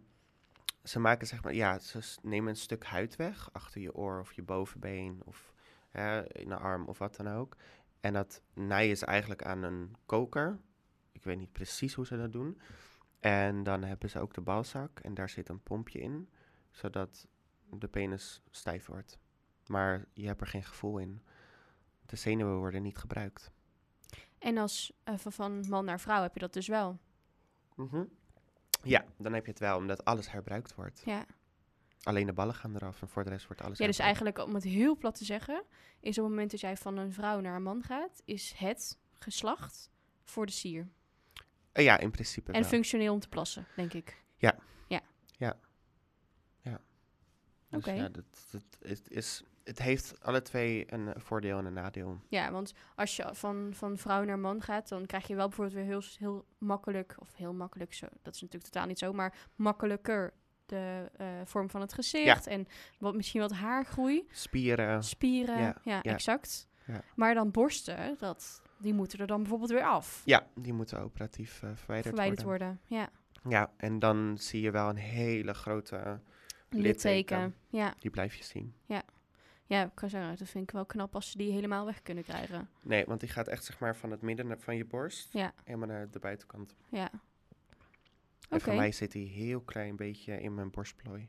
ze 0.86 1.00
maken 1.00 1.28
zeg 1.28 1.44
maar, 1.44 1.54
ja, 1.54 1.80
ze 1.80 2.18
nemen 2.22 2.50
een 2.50 2.56
stuk 2.56 2.84
huid 2.84 3.16
weg 3.16 3.50
achter 3.52 3.82
je 3.82 3.96
oor 3.96 4.20
of 4.20 4.34
je 4.34 4.44
bovenbeen 4.44 5.22
of 5.26 5.54
hè, 5.90 6.34
in 6.34 6.50
de 6.50 6.58
arm 6.58 6.86
of 6.86 6.98
wat 6.98 7.16
dan 7.16 7.28
ook. 7.28 7.56
En 8.00 8.14
dat 8.14 8.42
naaien 8.54 8.98
ze 8.98 9.06
eigenlijk 9.06 9.44
aan 9.44 9.64
een 9.64 9.96
koker. 10.06 10.60
Ik 11.12 11.24
weet 11.24 11.38
niet 11.38 11.52
precies 11.52 11.94
hoe 11.94 12.06
ze 12.06 12.18
dat 12.18 12.32
doen. 12.32 12.62
En 13.20 13.64
dan 13.64 13.84
hebben 13.84 14.10
ze 14.10 14.20
ook 14.20 14.34
de 14.34 14.42
balzak 14.42 15.00
en 15.00 15.14
daar 15.14 15.30
zit 15.30 15.50
een 15.50 15.64
pompje 15.64 16.00
in, 16.00 16.30
zodat 16.72 17.28
de 17.70 17.88
penis 17.88 18.42
stijf 18.50 18.86
wordt. 18.86 19.18
Maar 19.68 20.06
je 20.14 20.28
hebt 20.28 20.42
er 20.42 20.48
geen 20.48 20.64
gevoel 20.64 20.98
in. 20.98 21.22
De 22.06 22.16
zenuwen 22.16 22.58
worden 22.58 22.82
niet 22.82 22.98
gebruikt. 22.98 23.52
En 24.38 24.58
als 24.58 24.94
eh, 25.04 25.18
van, 25.18 25.32
van 25.32 25.68
man 25.70 25.86
naar 25.86 26.00
vrouw 26.00 26.22
heb 26.22 26.34
je 26.34 26.40
dat 26.40 26.54
dus 26.54 26.68
wel. 26.68 27.00
Mhm. 27.76 28.04
Ja, 28.86 29.06
dan 29.18 29.34
heb 29.34 29.46
je 29.46 29.52
het 29.52 29.60
wel, 29.60 29.78
omdat 29.78 30.06
alles 30.06 30.32
herbruikt 30.32 30.76
wordt. 30.76 31.02
Ja, 31.06 31.26
Alleen 32.04 32.26
de 32.26 32.34
ballen 32.34 32.56
gaan 32.56 32.76
eraf 32.76 33.02
en 33.02 33.08
voor 33.10 33.24
de 33.24 33.30
rest 33.30 33.48
wordt 33.48 33.62
alles 33.62 33.78
ja 33.78 33.86
dus 33.86 33.98
herbruikt. 33.98 34.26
eigenlijk 34.28 34.50
om 34.50 34.56
het 34.56 34.74
heel 34.74 34.98
plat 34.98 35.16
te 35.18 35.26
zeggen, 35.26 35.64
is 36.00 36.18
op 36.18 36.24
het 36.24 36.34
moment 36.34 36.52
dat 36.52 36.60
jij 36.60 36.78
van 36.78 36.98
een 36.98 37.14
vrouw 37.14 37.40
naar 37.40 37.56
een 37.56 37.64
man 37.64 37.84
gaat, 37.84 38.22
is 38.26 38.54
het 38.58 38.98
geslacht 39.14 39.90
voor 40.24 40.46
de 40.46 40.52
sier. 40.52 40.88
Eh, 41.72 41.84
ja, 41.84 41.98
in 41.98 42.12
principe 42.12 42.52
En 42.52 42.62
wel. 42.62 42.70
functioneel 42.70 43.14
om 43.14 43.20
te 43.20 43.30
plassen, 43.30 43.66
denk 43.76 43.94
ik. 43.94 44.24
Dus 47.70 47.84
Oké. 47.84 47.92
ja, 47.92 48.10
dat, 48.10 48.46
dat, 48.52 48.64
het, 48.82 49.12
is, 49.12 49.44
het 49.66 49.80
heeft 49.80 50.24
alle 50.24 50.42
twee 50.42 50.94
een 50.94 51.14
voordeel 51.18 51.58
en 51.58 51.66
een 51.66 51.74
nadeel. 51.74 52.22
Ja, 52.30 52.52
want 52.52 52.74
als 52.96 53.16
je 53.16 53.30
van, 53.32 53.70
van 53.74 53.98
vrouw 53.98 54.24
naar 54.24 54.40
man 54.40 54.62
gaat, 54.62 54.90
dan 54.90 55.06
krijg 55.06 55.28
je 55.28 55.36
wel 55.36 55.48
bijvoorbeeld 55.48 55.76
weer 55.78 55.86
heel, 55.86 56.02
heel 56.18 56.46
makkelijk, 56.58 57.16
of 57.20 57.36
heel 57.36 57.54
makkelijk, 57.54 57.94
zo, 57.94 58.08
dat 58.22 58.36
is 58.36 58.42
natuurlijk 58.42 58.72
totaal 58.72 58.88
niet 58.88 59.00
zo, 59.00 59.14
maar 59.14 59.34
makkelijker 59.56 60.34
de 60.66 61.12
eh, 61.18 61.28
vorm 61.44 61.70
van 61.70 61.82
het 61.82 61.94
gezicht 61.94 62.48
en 62.48 62.68
wat, 63.00 63.16
misschien 63.16 63.42
wat 63.42 63.52
haargroei, 63.52 64.28
Spieren, 64.32 65.04
spieren, 65.04 65.58
ja, 65.58 65.76
Ja, 65.84 66.00
ja. 66.04 66.14
exact. 66.14 66.68
Ja. 66.86 67.02
Maar 67.16 67.34
dan 67.34 67.52
borsten, 67.52 68.16
dat, 68.20 68.62
die 68.78 68.94
moeten 68.94 69.20
er 69.20 69.28
dan 69.28 69.40
bijvoorbeeld 69.40 69.72
weer 69.72 69.86
af, 69.86 70.22
ja, 70.26 70.48
die 70.56 70.74
moeten 70.74 71.00
operatief 71.00 71.64
eh, 71.64 71.70
verwijderd, 71.74 72.08
verwijderd 72.08 72.44
worden. 72.44 72.80
worden. 72.88 73.10
Ja, 73.44 73.50
Ja, 73.50 73.72
en 73.78 74.00
dan 74.00 74.38
zie 74.38 74.62
je 74.62 74.72
wel 74.72 74.90
een 74.90 74.96
hele 74.96 75.54
grote, 75.54 76.20
litteken. 76.70 76.82
Litteken. 76.82 77.56
Ja. 77.70 77.94
die 78.00 78.12
blijf 78.12 78.36
je 78.36 78.44
zien. 78.44 78.74
ja, 78.86 79.04
ik 79.68 79.92
kan 79.94 80.10
zeggen, 80.10 80.38
dat 80.38 80.48
vind 80.50 80.64
ik 80.64 80.72
wel 80.72 80.86
knap 80.86 81.16
als 81.16 81.32
ze 81.32 81.38
die 81.38 81.52
helemaal 81.52 81.86
weg 81.86 82.02
kunnen 82.02 82.24
krijgen. 82.24 82.70
Nee, 82.82 83.06
want 83.06 83.20
die 83.20 83.30
gaat 83.30 83.48
echt 83.48 83.64
zeg 83.64 83.80
maar 83.80 83.96
van 83.96 84.12
het 84.12 84.22
midden 84.22 84.48
naar- 84.48 84.60
van 84.60 84.76
je 84.76 84.86
borst 84.86 85.34
Ja, 85.34 85.54
helemaal 85.64 85.88
naar 85.88 86.10
de 86.12 86.20
buitenkant. 86.20 86.76
ja. 86.90 87.10
En 88.50 88.60
voor 88.62 88.72
Oké. 88.72 88.80
mij 88.82 88.92
zit 88.92 89.12
die 89.12 89.28
heel 89.28 89.62
klein 89.62 89.96
beetje 89.96 90.42
in 90.42 90.54
mijn 90.56 90.70
borstplooi. 90.72 91.28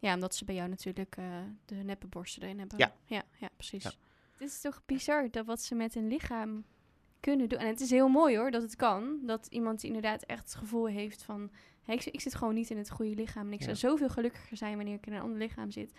Ja, 0.00 0.14
omdat 0.14 0.34
ze 0.34 0.44
bij 0.44 0.54
jou 0.54 0.68
natuurlijk 0.68 1.16
eh, 1.16 1.24
de 1.64 1.74
neppe 1.74 2.06
borsten 2.06 2.42
erin 2.42 2.58
hebben. 2.58 2.78
Ja. 2.78 2.92
ja, 3.04 3.22
ja 3.36 3.48
precies. 3.56 3.82
Ja. 3.82 3.90
Het 4.36 4.48
is 4.48 4.60
toch 4.60 4.82
bizar 4.86 5.30
dat 5.30 5.46
wat 5.46 5.60
ze 5.62 5.74
met 5.74 5.94
een 5.94 6.08
lichaam 6.08 6.64
kunnen 7.20 7.48
doen. 7.48 7.58
En 7.58 7.66
het 7.66 7.80
is 7.80 7.90
heel 7.90 8.08
mooi 8.08 8.36
hoor, 8.36 8.50
dat 8.50 8.62
het 8.62 8.76
kan. 8.76 9.18
Dat 9.22 9.46
iemand 9.46 9.80
die 9.80 9.86
inderdaad 9.88 10.22
echt 10.22 10.42
het 10.42 10.54
gevoel 10.54 10.86
heeft 10.86 11.22
van... 11.22 11.50
Hé, 11.82 11.92
ik, 11.92 12.04
ik 12.04 12.20
zit 12.20 12.34
gewoon 12.34 12.54
niet 12.54 12.70
in 12.70 12.76
het 12.78 12.90
goede 12.90 13.14
lichaam. 13.14 13.46
En 13.46 13.52
ik 13.52 13.58
Ja. 13.58 13.64
zou 13.64 13.76
zoveel 13.76 14.08
gelukkiger 14.08 14.56
zijn 14.56 14.76
wanneer 14.76 14.94
ik 14.94 15.06
in 15.06 15.12
een 15.12 15.20
ander 15.20 15.38
lichaam 15.38 15.70
zit. 15.70 15.92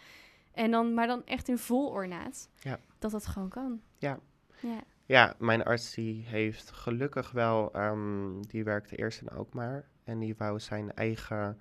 En 0.52 0.72
dan, 0.72 0.94
maar 0.94 1.08
dan 1.08 1.26
echt 1.26 1.48
in 1.48 1.58
vol 1.58 1.90
ornaat. 1.90 2.50
Ja. 2.60 2.80
Dat 3.00 3.12
dat 3.12 3.26
gewoon 3.26 3.50
kan. 3.50 3.82
Ja. 3.98 4.20
Ja, 4.60 4.84
Ja, 5.06 5.36
mijn 5.40 5.64
arts 5.64 5.94
die 5.94 6.24
heeft 6.26 6.72
gelukkig 6.72 7.32
wel, 7.32 7.74
ehm, 7.74 8.42
die 8.42 8.64
werkte 8.64 8.96
eerst 8.96 9.22
in 9.22 9.30
Alkmaar. 9.30 9.86
En 10.04 10.20
die 10.20 10.36
wou 10.38 10.60
zijn 10.60 10.94
eigen, 10.94 11.60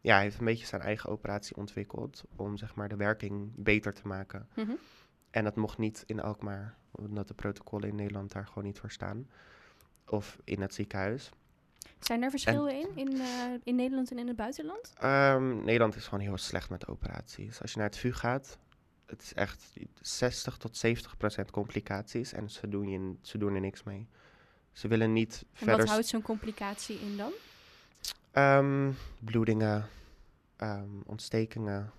ja, 0.00 0.14
hij 0.14 0.22
heeft 0.22 0.38
een 0.38 0.44
beetje 0.44 0.66
zijn 0.66 0.82
eigen 0.82 1.10
operatie 1.10 1.56
ontwikkeld. 1.56 2.24
Om 2.36 2.56
zeg 2.56 2.74
maar 2.74 2.88
de 2.88 2.96
werking 2.96 3.52
beter 3.54 3.94
te 3.94 4.06
maken. 4.06 4.48
Mhm. 4.54 4.72
En 5.30 5.44
dat 5.44 5.56
mocht 5.56 5.78
niet 5.78 6.02
in 6.06 6.20
Alkmaar, 6.20 6.76
omdat 6.90 7.28
de 7.28 7.34
protocollen 7.34 7.88
in 7.88 7.94
Nederland 7.94 8.32
daar 8.32 8.46
gewoon 8.46 8.64
niet 8.64 8.78
voor 8.78 8.90
staan. 8.90 9.28
Of 10.06 10.38
in 10.44 10.60
het 10.60 10.74
ziekenhuis. 10.74 11.30
Zijn 11.98 12.22
er 12.22 12.30
verschillen 12.30 12.74
in, 12.74 12.88
in, 12.94 13.20
eh, 13.20 13.28
in 13.62 13.74
Nederland 13.74 14.10
en 14.10 14.18
in 14.18 14.26
het 14.26 14.36
buitenland? 14.36 14.92
Ehm, 14.98 15.64
Nederland 15.64 15.94
is 15.94 16.04
gewoon 16.04 16.24
heel 16.24 16.38
slecht 16.38 16.70
met 16.70 16.86
operaties. 16.88 17.60
Als 17.60 17.72
je 17.72 17.78
naar 17.78 17.88
het 17.88 17.98
VU 17.98 18.12
gaat, 18.12 18.58
het 19.06 19.22
is 19.22 19.34
echt 19.34 19.72
60 20.00 20.56
tot 20.56 20.76
70 20.76 21.16
procent 21.16 21.50
complicaties. 21.50 22.32
En 22.32 22.50
ze 22.50 22.68
doen, 22.68 22.88
je, 22.88 23.14
ze 23.20 23.38
doen 23.38 23.54
er 23.54 23.60
niks 23.60 23.82
mee. 23.82 24.08
Ze 24.72 24.88
willen 24.88 25.12
niet 25.12 25.42
En 25.42 25.48
verder... 25.52 25.76
wat 25.76 25.88
houdt 25.88 26.06
zo'n 26.06 26.22
complicatie 26.22 27.00
in 27.00 27.16
dan? 27.16 27.32
Ehm, 28.30 28.90
bloedingen, 29.18 29.88
ehm, 30.56 31.00
ontstekingen. 31.06 31.92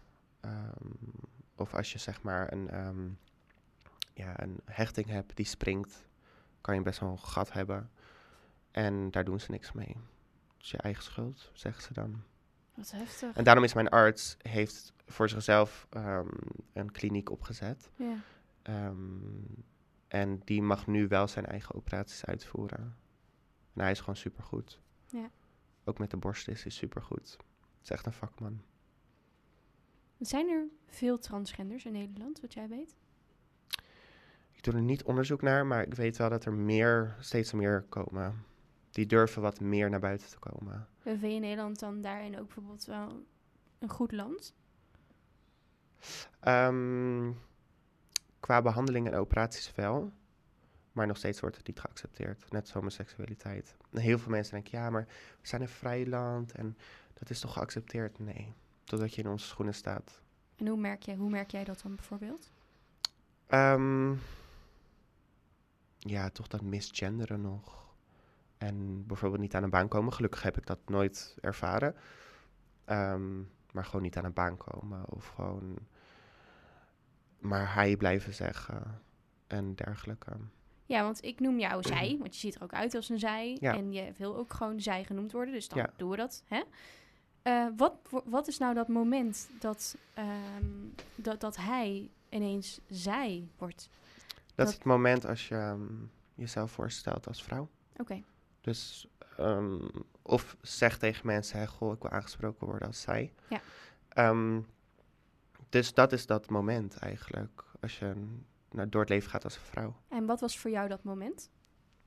of 1.55 1.73
als 1.73 1.91
je 1.91 1.99
zeg 1.99 2.21
maar 2.21 2.53
een, 2.53 2.69
ja, 4.13 4.41
een 4.41 4.59
hechting 4.65 5.07
hebt 5.07 5.35
die 5.35 5.45
springt, 5.45 6.05
kan 6.61 6.75
je 6.75 6.81
best 6.81 6.99
wel 6.99 7.09
een 7.09 7.19
gat 7.19 7.53
hebben. 7.53 7.89
En 8.73 9.11
daar 9.11 9.23
doen 9.23 9.39
ze 9.39 9.51
niks 9.51 9.71
mee. 9.71 9.97
Het 10.53 10.63
is 10.63 10.71
je 10.71 10.77
eigen 10.77 11.03
schuld, 11.03 11.51
zeggen 11.53 11.83
ze 11.83 11.93
dan. 11.93 12.23
Wat 12.73 12.91
heftig. 12.91 13.35
En 13.35 13.43
daarom 13.43 13.63
is 13.63 13.73
mijn 13.73 13.89
arts 13.89 14.37
heeft 14.41 14.93
voor 15.05 15.29
zichzelf 15.29 15.87
ehm, 15.89 16.27
een 16.73 16.91
kliniek 16.91 17.29
opgezet. 17.29 17.89
Ja. 17.95 18.15
Ehm, 18.61 18.97
en 20.07 20.41
die 20.43 20.61
mag 20.61 20.87
nu 20.87 21.07
wel 21.07 21.27
zijn 21.27 21.45
eigen 21.45 21.75
operaties 21.75 22.25
uitvoeren. 22.25 22.97
En 23.73 23.81
hij 23.81 23.91
is 23.91 23.99
gewoon 23.99 24.15
supergoed. 24.15 24.79
Ja. 25.07 25.29
Ook 25.83 25.97
met 25.97 26.11
de 26.11 26.17
borst 26.17 26.47
is 26.47 26.63
hij 26.63 26.71
supergoed. 26.71 27.31
Het 27.31 27.83
is 27.83 27.89
echt 27.89 28.05
een 28.05 28.13
vakman. 28.13 28.61
Zijn 30.19 30.49
er 30.49 30.67
veel 30.87 31.19
transgenders 31.19 31.85
in 31.85 31.91
Nederland, 31.91 32.39
wat 32.39 32.53
jij 32.53 32.67
weet? 32.67 32.95
Ik 34.51 34.63
doe 34.63 34.73
er 34.73 34.81
niet 34.81 35.03
onderzoek 35.03 35.41
naar, 35.41 35.65
maar 35.65 35.81
ik 35.81 35.93
weet 35.93 36.17
wel 36.17 36.29
dat 36.29 36.45
er 36.45 36.53
meer, 36.53 37.15
steeds 37.19 37.53
meer 37.53 37.85
komen. 37.89 38.45
Die 38.93 39.05
durven 39.05 39.41
wat 39.41 39.59
meer 39.59 39.89
naar 39.89 39.99
buiten 39.99 40.29
te 40.29 40.39
komen. 40.39 40.87
En 41.03 41.19
vind 41.19 41.33
je 41.33 41.39
Nederland 41.39 41.79
dan 41.79 42.01
daarin 42.01 42.39
ook 42.39 42.45
bijvoorbeeld 42.45 42.85
wel 42.85 43.25
een 43.79 43.89
goed 43.89 44.11
land? 44.11 44.53
Ehm, 46.39 47.31
qua 48.39 48.61
behandeling 48.61 49.07
en 49.07 49.15
operaties 49.15 49.75
wel. 49.75 50.11
Maar 50.91 51.07
nog 51.07 51.17
steeds 51.17 51.39
wordt 51.39 51.57
het 51.57 51.67
niet 51.67 51.79
geaccepteerd. 51.79 52.51
Net 52.51 52.61
als 52.61 52.71
homoseksualiteit. 52.71 53.75
Heel 53.91 54.19
veel 54.19 54.31
mensen 54.31 54.53
denken, 54.53 54.79
ja, 54.79 54.89
maar 54.89 55.05
we 55.41 55.47
zijn 55.47 55.61
een 55.61 55.67
vrij 55.67 56.07
land 56.07 56.51
en 56.51 56.77
dat 57.13 57.29
is 57.29 57.39
toch 57.39 57.53
geaccepteerd? 57.53 58.19
Nee, 58.19 58.53
totdat 58.83 59.15
je 59.15 59.21
in 59.21 59.29
onze 59.29 59.47
schoenen 59.47 59.73
staat. 59.73 60.21
En 60.55 60.67
hoe 60.67 60.77
merk 60.77 61.03
jij, 61.03 61.15
hoe 61.15 61.29
merk 61.29 61.51
jij 61.51 61.63
dat 61.63 61.81
dan 61.81 61.95
bijvoorbeeld? 61.95 62.51
Ehm, 63.47 64.13
ja, 65.99 66.29
toch 66.29 66.47
dat 66.47 66.61
misgenderen 66.61 67.41
nog. 67.41 67.82
En 68.67 69.05
bijvoorbeeld 69.07 69.41
niet 69.41 69.55
aan 69.55 69.63
een 69.63 69.69
baan 69.69 69.87
komen. 69.87 70.13
Gelukkig 70.13 70.43
heb 70.43 70.57
ik 70.57 70.65
dat 70.65 70.79
nooit 70.85 71.37
ervaren. 71.41 71.95
Ehm, 72.85 73.37
maar 73.71 73.85
gewoon 73.85 74.01
niet 74.01 74.17
aan 74.17 74.25
een 74.25 74.33
baan 74.33 74.57
komen. 74.57 75.03
Of 75.09 75.27
gewoon 75.27 75.77
maar 77.39 77.73
hij 77.73 77.97
blijven 77.97 78.33
zeggen. 78.33 79.01
En 79.47 79.75
dergelijke. 79.75 80.31
Ja, 80.85 81.03
want 81.03 81.23
ik 81.23 81.39
noem 81.39 81.59
jou 81.59 81.83
zij, 81.83 82.15
want 82.19 82.33
je 82.33 82.39
ziet 82.39 82.55
er 82.55 82.63
ook 82.63 82.73
uit 82.73 82.95
als 82.95 83.09
een 83.09 83.19
zij. 83.19 83.57
Ja. 83.59 83.73
En 83.75 83.91
je 83.93 84.11
wil 84.17 84.35
ook 84.37 84.53
gewoon 84.53 84.81
zij 84.81 85.03
genoemd 85.03 85.31
worden, 85.31 85.53
dus 85.53 85.67
dan 85.67 85.77
Ja. 85.77 85.89
doen 85.95 86.09
we 86.09 86.15
dat. 86.15 86.43
Hè? 86.47 86.63
Eh, 87.41 87.67
wat, 87.77 87.95
wat 88.25 88.47
is 88.47 88.57
nou 88.57 88.73
dat 88.73 88.87
moment 88.87 89.49
dat, 89.59 89.97
ehm, 90.13 90.65
dat, 91.15 91.39
dat 91.41 91.55
hij 91.57 92.09
ineens 92.29 92.79
zij 92.89 93.47
wordt? 93.57 93.89
Dat, 94.35 94.55
Dat- 94.55 94.67
is 94.67 94.73
het 94.73 94.83
moment 94.83 95.25
als 95.25 95.47
je 95.47 95.55
ehm, 95.55 95.87
jezelf 96.35 96.71
voorstelt 96.71 97.27
als 97.27 97.43
vrouw. 97.43 97.69
Oké, 97.97 98.23
Dus, 98.63 99.07
ehm, 99.37 99.87
of 100.21 100.57
zeg 100.61 100.97
tegen 100.97 101.25
mensen, 101.25 101.59
hè, 101.59 101.67
goh, 101.67 101.93
ik 101.93 102.01
wil 102.01 102.11
aangesproken 102.11 102.67
worden 102.67 102.87
als 102.87 103.01
zij. 103.01 103.33
Ja. 103.49 103.61
Ehm, 104.09 104.61
dus 105.69 105.93
dat 105.93 106.11
is 106.11 106.25
dat 106.25 106.49
moment 106.49 106.97
eigenlijk, 106.97 107.63
als 107.81 107.99
je 107.99 108.13
nou, 108.71 108.89
door 108.89 109.01
het 109.01 109.09
leven 109.09 109.29
gaat 109.29 109.43
als 109.43 109.55
een 109.55 109.61
vrouw. 109.61 109.95
en 110.09 110.25
wat 110.25 110.39
was 110.39 110.59
voor 110.59 110.71
jou 110.71 110.87
dat 110.87 111.03
moment? 111.03 111.49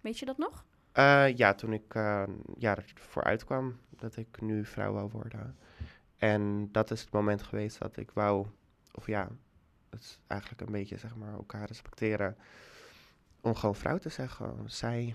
Weet 0.01 0.19
je 0.19 0.27
dat 0.27 0.39
nog? 0.39 0.65
Eh, 0.93 1.37
ja, 1.37 1.55
toen 1.55 1.73
ik 1.73 1.95
eh 1.95 2.25
ja, 2.59 2.77
ervoor 2.77 3.25
uitkwam 3.25 3.79
dat 3.91 4.17
ik 4.17 4.41
nu 4.41 4.65
vrouw 4.65 4.93
wou 4.93 5.11
worden. 5.11 5.57
En 6.17 6.73
dat 6.73 6.91
is 6.91 7.01
het 7.01 7.11
moment 7.11 7.43
geweest 7.43 7.79
dat 7.79 7.97
ik 7.97 8.11
wou, 8.11 8.47
of 8.93 9.07
ja, 9.07 9.29
het 9.91 10.01
is 10.01 10.21
eigenlijk 10.27 10.61
een 10.61 10.73
beetje 10.73 10.97
zeg 10.97 11.17
maar 11.17 11.33
elkaar 11.33 11.67
respecteren. 11.67 12.37
Om 13.41 13.55
gewoon 13.55 13.75
vrouw 13.75 13.99
te 13.99 14.09
zeggen. 14.09 14.55
Zij, 14.67 15.15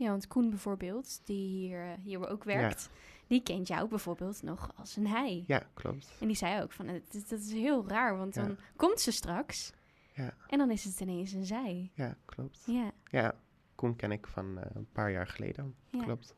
Ja, 0.00 0.08
want 0.10 0.26
Koen 0.28 0.50
bijvoorbeeld, 0.50 1.20
die 1.26 1.48
hier, 1.48 1.80
eh, 1.80 1.92
hier 2.02 2.28
ook 2.28 2.44
werkt, 2.44 2.90
die 3.26 3.42
kent 3.42 3.68
jou 3.68 3.88
bijvoorbeeld 3.88 4.42
nog 4.42 4.70
als 4.76 4.96
een 4.96 5.06
hij. 5.06 5.44
ja, 5.46 5.62
klopt. 5.74 6.12
En 6.20 6.26
die 6.26 6.36
zei 6.36 6.62
ook 6.62 6.72
van, 6.72 6.88
het, 6.88 7.14
is- 7.14 7.28
dat 7.28 7.38
is 7.40 7.52
heel 7.52 7.88
raar, 7.88 8.16
want 8.16 8.34
Ja. 8.34 8.42
dan 8.42 8.56
komt 8.76 9.00
ze 9.00 9.12
straks 9.12 9.72
Ja. 10.12 10.34
en 10.48 10.58
dan 10.58 10.70
is 10.70 10.84
het 10.84 11.00
ineens 11.00 11.32
een 11.32 11.44
zij. 11.46 11.90
Ja, 11.94 12.16
klopt. 12.24 12.62
Ja, 12.66 12.90
Ja, 13.10 13.34
Koen 13.74 13.96
ken 13.96 14.12
ik 14.12 14.26
van 14.26 14.58
eh, 14.58 14.70
een 14.74 14.88
paar 14.92 15.10
jaar 15.10 15.26
geleden. 15.26 15.74
Klopt. 15.90 16.34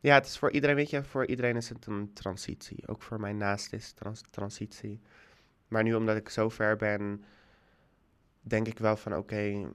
Ja, 0.00 0.14
het 0.14 0.26
is 0.26 0.38
voor 0.38 0.50
iedereen, 0.50 0.76
weet 0.76 0.90
je, 0.90 1.04
voor 1.04 1.26
iedereen 1.26 1.56
is 1.56 1.68
het 1.68 1.86
een 1.86 2.12
transitie. 2.12 2.88
Ook 2.88 3.02
voor 3.02 3.20
mij 3.20 3.32
naast 3.32 3.72
is 3.72 3.86
het 3.86 3.96
trans 3.96 4.20
transitie. 4.30 5.00
Maar 5.68 5.82
nu 5.82 5.94
omdat 5.94 6.16
ik 6.16 6.28
zo 6.28 6.48
ver 6.48 6.76
ben, 6.76 7.24
denk 8.40 8.66
ik 8.68 8.78
wel 8.78 8.96
van 8.96 9.16
oké, 9.16 9.70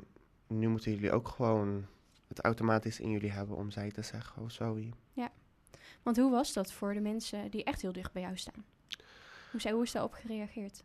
nu 0.47 0.67
moeten 0.67 0.91
jullie 0.91 1.11
ook 1.11 1.27
gewoon 1.27 1.85
het 2.31 2.45
automatisch 2.45 2.99
in 2.99 3.11
jullie 3.11 3.31
hebben 3.31 3.55
om 3.55 3.71
zij 3.71 3.91
te 3.91 4.01
zeggen, 4.01 4.41
oh 4.41 4.49
sorry. 4.49 4.93
Want 6.03 6.17
hoe 6.17 6.31
was 6.31 6.53
dat 6.53 6.71
voor 6.71 6.93
de 6.93 6.99
mensen 6.99 7.51
die 7.51 7.63
echt 7.63 7.81
heel 7.81 7.91
dicht 7.91 8.11
bij 8.13 8.21
jou 8.21 8.37
staan? 8.37 8.65
Hoe, 9.51 9.61
zij, 9.61 9.71
hoe 9.71 9.83
is 9.83 9.91
daarop 9.91 10.13
gereageerd? 10.13 10.83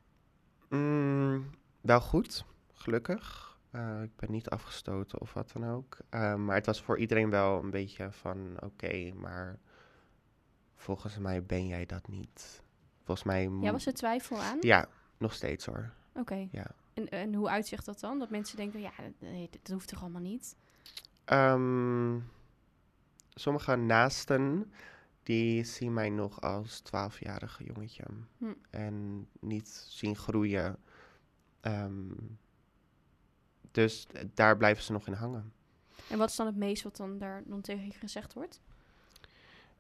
Mm, 0.68 1.50
wel 1.80 2.00
goed, 2.00 2.44
gelukkig. 2.72 3.58
Eh, 3.70 4.02
ik 4.02 4.16
ben 4.16 4.30
niet 4.30 4.48
afgestoten 4.48 5.20
of 5.20 5.32
wat 5.32 5.52
dan 5.52 5.66
ook. 5.66 5.98
Eh, 6.08 6.34
maar 6.34 6.54
het 6.54 6.66
was 6.66 6.82
voor 6.82 6.98
iedereen 6.98 7.30
wel 7.30 7.62
een 7.62 7.70
beetje 7.70 8.12
van 8.12 8.56
oké, 8.60 9.12
maar 9.14 9.58
volgens 10.74 11.18
mij 11.18 11.42
ben 11.42 11.66
jij 11.66 11.86
dat 11.86 12.08
niet. 12.08 12.62
Volgens 13.04 13.26
mij... 13.26 13.50
Ja, 13.60 13.72
was 13.72 13.86
er 13.86 13.94
twijfel 13.94 14.38
aan? 14.38 14.58
Ja, 14.60 14.88
nog 15.18 15.34
steeds 15.34 15.66
hoor. 15.66 15.92
Oké. 16.14 16.48
Ja. 16.50 16.66
En, 16.94 17.08
en 17.08 17.34
hoe 17.34 17.48
uitzicht 17.48 17.84
dat 17.84 18.00
dan? 18.00 18.18
Dat 18.18 18.30
mensen 18.30 18.56
denken, 18.56 18.80
ja, 18.80 18.92
nee, 19.18 19.48
dat 19.50 19.72
hoeft 19.72 19.88
toch 19.88 20.00
allemaal 20.00 20.22
niet? 20.22 20.56
Ehm, 21.26 22.18
sommige 23.34 23.76
naasten, 23.76 24.72
die 25.22 25.64
zien 25.64 25.92
mij 25.92 26.10
nog 26.10 26.40
als 26.40 26.80
twaalfjarige 26.80 27.64
jongetje. 27.64 28.04
Hm. 28.38 28.52
En 28.70 29.26
niet 29.40 29.68
zien 29.68 30.16
groeien. 30.16 30.76
Ehm, 31.60 32.10
dus 33.70 34.06
daar 34.34 34.56
blijven 34.56 34.82
ze 34.82 34.92
nog 34.92 35.06
in 35.06 35.12
hangen. 35.12 35.52
En 36.10 36.18
wat 36.18 36.30
is 36.30 36.36
dan 36.36 36.46
het 36.46 36.56
meest 36.56 36.82
wat 36.82 36.96
dan 36.96 37.18
daar 37.18 37.42
dan 37.46 37.60
tegen 37.60 37.84
je 37.84 37.92
gezegd 37.92 38.32
wordt? 38.32 38.60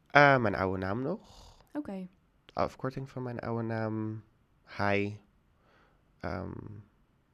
Eh, 0.06 0.36
mijn 0.36 0.54
oude 0.54 0.78
naam 0.78 1.02
nog. 1.02 1.54
Oké. 1.72 2.08
Afkorting 2.52 3.10
van 3.10 3.22
mijn 3.22 3.38
oude 3.40 3.62
naam. 3.62 4.22
Hij. 4.64 5.20
Ehm, 6.20 6.52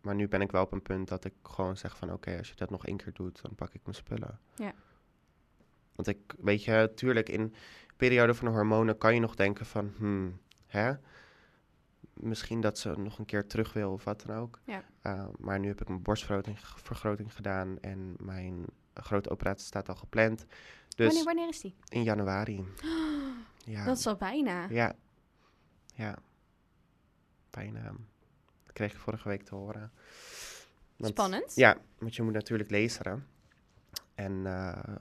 maar 0.02 0.14
nu 0.14 0.28
ben 0.28 0.40
ik 0.40 0.50
wel 0.50 0.62
op 0.62 0.72
een 0.72 0.82
punt 0.82 1.08
dat 1.08 1.24
ik 1.24 1.32
gewoon 1.42 1.76
zeg 1.76 1.96
van... 1.96 2.12
Oké, 2.12 2.38
als 2.38 2.48
je 2.48 2.54
dat 2.56 2.70
nog 2.70 2.86
één 2.86 2.96
keer 2.96 3.12
doet, 3.12 3.42
dan 3.42 3.54
pak 3.54 3.74
ik 3.74 3.80
mijn 3.84 3.96
spullen. 3.96 4.40
Ja. 4.54 4.72
Want 5.94 6.08
ik, 6.08 6.34
weet 6.38 6.64
je, 6.64 6.92
tuurlijk 6.94 7.28
in 7.28 7.54
periode 7.96 8.34
van 8.34 8.46
de 8.48 8.52
hormonen 8.54 8.98
kan 8.98 9.14
je 9.14 9.20
nog 9.20 9.34
denken 9.34 9.66
van... 9.66 9.92
Hmm, 9.96 10.40
hè? 10.66 10.92
Misschien 12.14 12.60
dat 12.60 12.78
ze 12.78 12.98
nog 12.98 13.18
een 13.18 13.24
keer 13.24 13.46
terug 13.46 13.72
wil 13.72 13.92
of 13.92 14.04
wat 14.04 14.22
dan 14.26 14.36
ook. 14.36 14.60
Ja. 14.64 14.84
Eh, 15.02 15.26
maar 15.38 15.58
nu 15.60 15.68
heb 15.68 15.80
ik 15.80 15.88
mijn 15.88 16.02
borstvergroting 16.02 16.58
vergroting 16.60 17.34
gedaan 17.34 17.78
en 17.80 18.14
mijn 18.18 18.64
grote 18.94 19.30
operatie 19.30 19.66
staat 19.66 19.88
al 19.88 19.94
gepland. 19.94 20.46
Dus 20.88 21.06
Wanneer, 21.06 21.24
wanneer 21.24 21.48
is 21.48 21.60
die? 21.60 21.74
in 21.88 22.02
januari. 22.02 22.64
Ja. 23.64 23.84
Dat 23.84 23.98
is 23.98 24.06
al 24.06 24.16
bijna. 24.16 24.66
Ja. 24.68 24.94
Ja. 25.94 26.18
Bijna. 27.50 27.92
Dat 28.72 28.80
kreeg 28.82 28.92
ik 28.92 28.98
vorige 28.98 29.28
week 29.28 29.42
te 29.42 29.54
horen. 29.54 29.92
Want- 30.96 31.12
Spannend. 31.12 31.54
Ja, 31.54 31.76
want 31.98 32.16
je 32.16 32.22
moet 32.22 32.32
natuurlijk 32.32 32.70
lezen. 32.70 33.26
En 34.14 34.46
eh, 34.46 34.94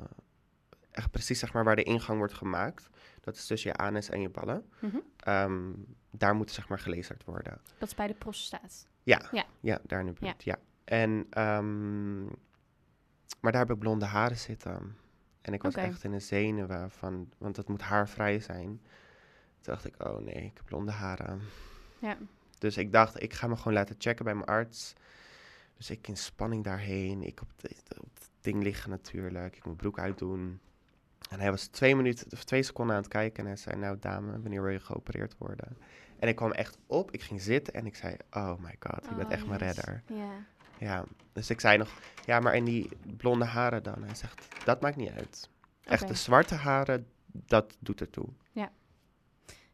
echt 0.92 1.12
precies 1.12 1.40
zeg 1.40 1.54
maar 1.54 1.64
waar 1.64 1.76
de 1.76 1.84
ingang 1.84 2.18
wordt 2.18 2.34
gemaakt. 2.34 2.90
Dat 3.22 3.36
is 3.36 3.46
tussen 3.46 3.72
je 3.72 3.78
anus 3.78 4.10
en 4.10 4.22
je 4.22 4.30
ballen. 4.30 4.70
Mhm. 4.80 4.98
Ehm, 5.18 5.72
daar 6.12 6.36
moet 6.36 6.52
zeg 6.52 6.68
maar 6.70 6.80
gelezerd 6.80 7.24
worden. 7.24 7.62
Dat 7.78 7.88
is 7.88 7.96
bij 7.96 8.08
de 8.08 8.14
prostaat. 8.14 8.88
Ja, 9.04 9.22
Ja. 9.32 9.46
ja. 9.60 9.80
daar 9.84 10.00
in 10.00 10.06
de 10.06 10.14
buurt, 10.20 10.44
ja. 10.44 10.58
En, 10.84 11.28
ehm, 11.30 12.24
maar 13.40 13.52
daar 13.52 13.62
heb 13.62 13.72
ik 13.72 13.80
blonde 13.80 14.06
haren 14.06 14.38
zitten. 14.38 14.98
En 15.42 15.54
ik 15.54 15.62
was 15.62 15.74
echt 15.76 16.04
in 16.04 16.12
de 16.12 16.20
zenuwen 16.20 16.92
van, 16.92 17.32
want 17.38 17.58
het 17.58 17.68
moet 17.68 17.82
haarvrij 17.82 18.40
zijn. 18.40 18.68
Toen 19.62 19.74
dacht 19.74 19.86
ik, 19.86 20.04
oh 20.04 20.18
nee, 20.20 20.36
ik 20.36 20.52
heb 20.58 20.66
blonde 20.66 20.92
haren. 20.92 21.42
Ja. 22.00 22.18
Dus 22.62 22.78
ik 22.78 22.92
dacht, 22.92 23.24
ik 23.24 23.34
ga 23.34 23.48
me 23.48 23.56
gewoon 23.56 23.74
laten 23.74 23.96
checken 23.98 24.26
bij 24.26 24.34
mijn 24.34 24.46
arts. 24.46 24.94
Dus 25.78 25.90
ik 25.90 26.08
in 26.08 26.18
spanning 26.18 26.64
daarheen. 26.64 27.24
Ik 27.24 27.42
op, 27.42 27.50
het 27.62 28.30
ding 28.42 28.64
liggen 28.64 28.90
natuurlijk. 28.90 29.56
Ik 29.56 29.66
moet 29.66 29.78
broek 29.78 30.00
uitdoen. 30.00 30.60
En 31.30 31.40
hij 31.40 31.52
was 31.52 31.68
twee 31.68 31.96
minuten, 31.96 32.32
of 32.32 32.44
twee 32.44 32.64
seconden 32.64 32.96
aan 32.96 33.02
het 33.02 33.12
kijken. 33.12 33.44
En 33.44 33.46
hij 33.46 33.56
zei, 33.56 33.78
nou 33.78 33.98
dame, 34.00 34.42
wanneer 34.42 34.62
wil 34.62 34.72
je 34.72 34.80
geopereerd 34.80 35.36
worden? 35.38 35.78
En 36.20 36.28
ik 36.28 36.36
kwam 36.36 36.52
echt 36.52 36.78
op. 36.88 37.12
Ik 37.12 37.22
ging 37.22 37.42
zitten 37.42 37.74
en 37.74 37.86
ik 37.86 37.96
zei, 37.96 38.16
oh 38.32 38.60
my 38.60 38.76
god, 38.80 39.06
je 39.10 39.16
bent 39.16 39.28
Oh, 39.28 39.34
echt 39.34 39.48
mijn 39.48 39.60
yes. 39.60 39.76
redder. 39.76 40.04
Ja. 40.06 40.46
Ja, 40.78 41.06
dus 41.34 41.50
ik 41.50 41.60
zei 41.60 41.78
nog, 41.78 41.90
ja, 42.26 42.40
maar 42.40 42.54
en 42.54 42.64
die 42.64 42.90
blonde 43.18 43.46
haren 43.46 43.84
dan? 43.84 44.04
Hij 44.04 44.16
zegt, 44.16 44.66
dat 44.66 44.82
maakt 44.82 44.96
niet 44.96 45.12
uit. 45.12 45.50
Echt 45.84 46.02
Oké. 46.02 46.12
de 46.12 46.18
zwarte 46.18 46.56
haren, 46.56 47.08
dat 47.26 47.78
doet 47.80 48.02
ertoe. 48.02 48.28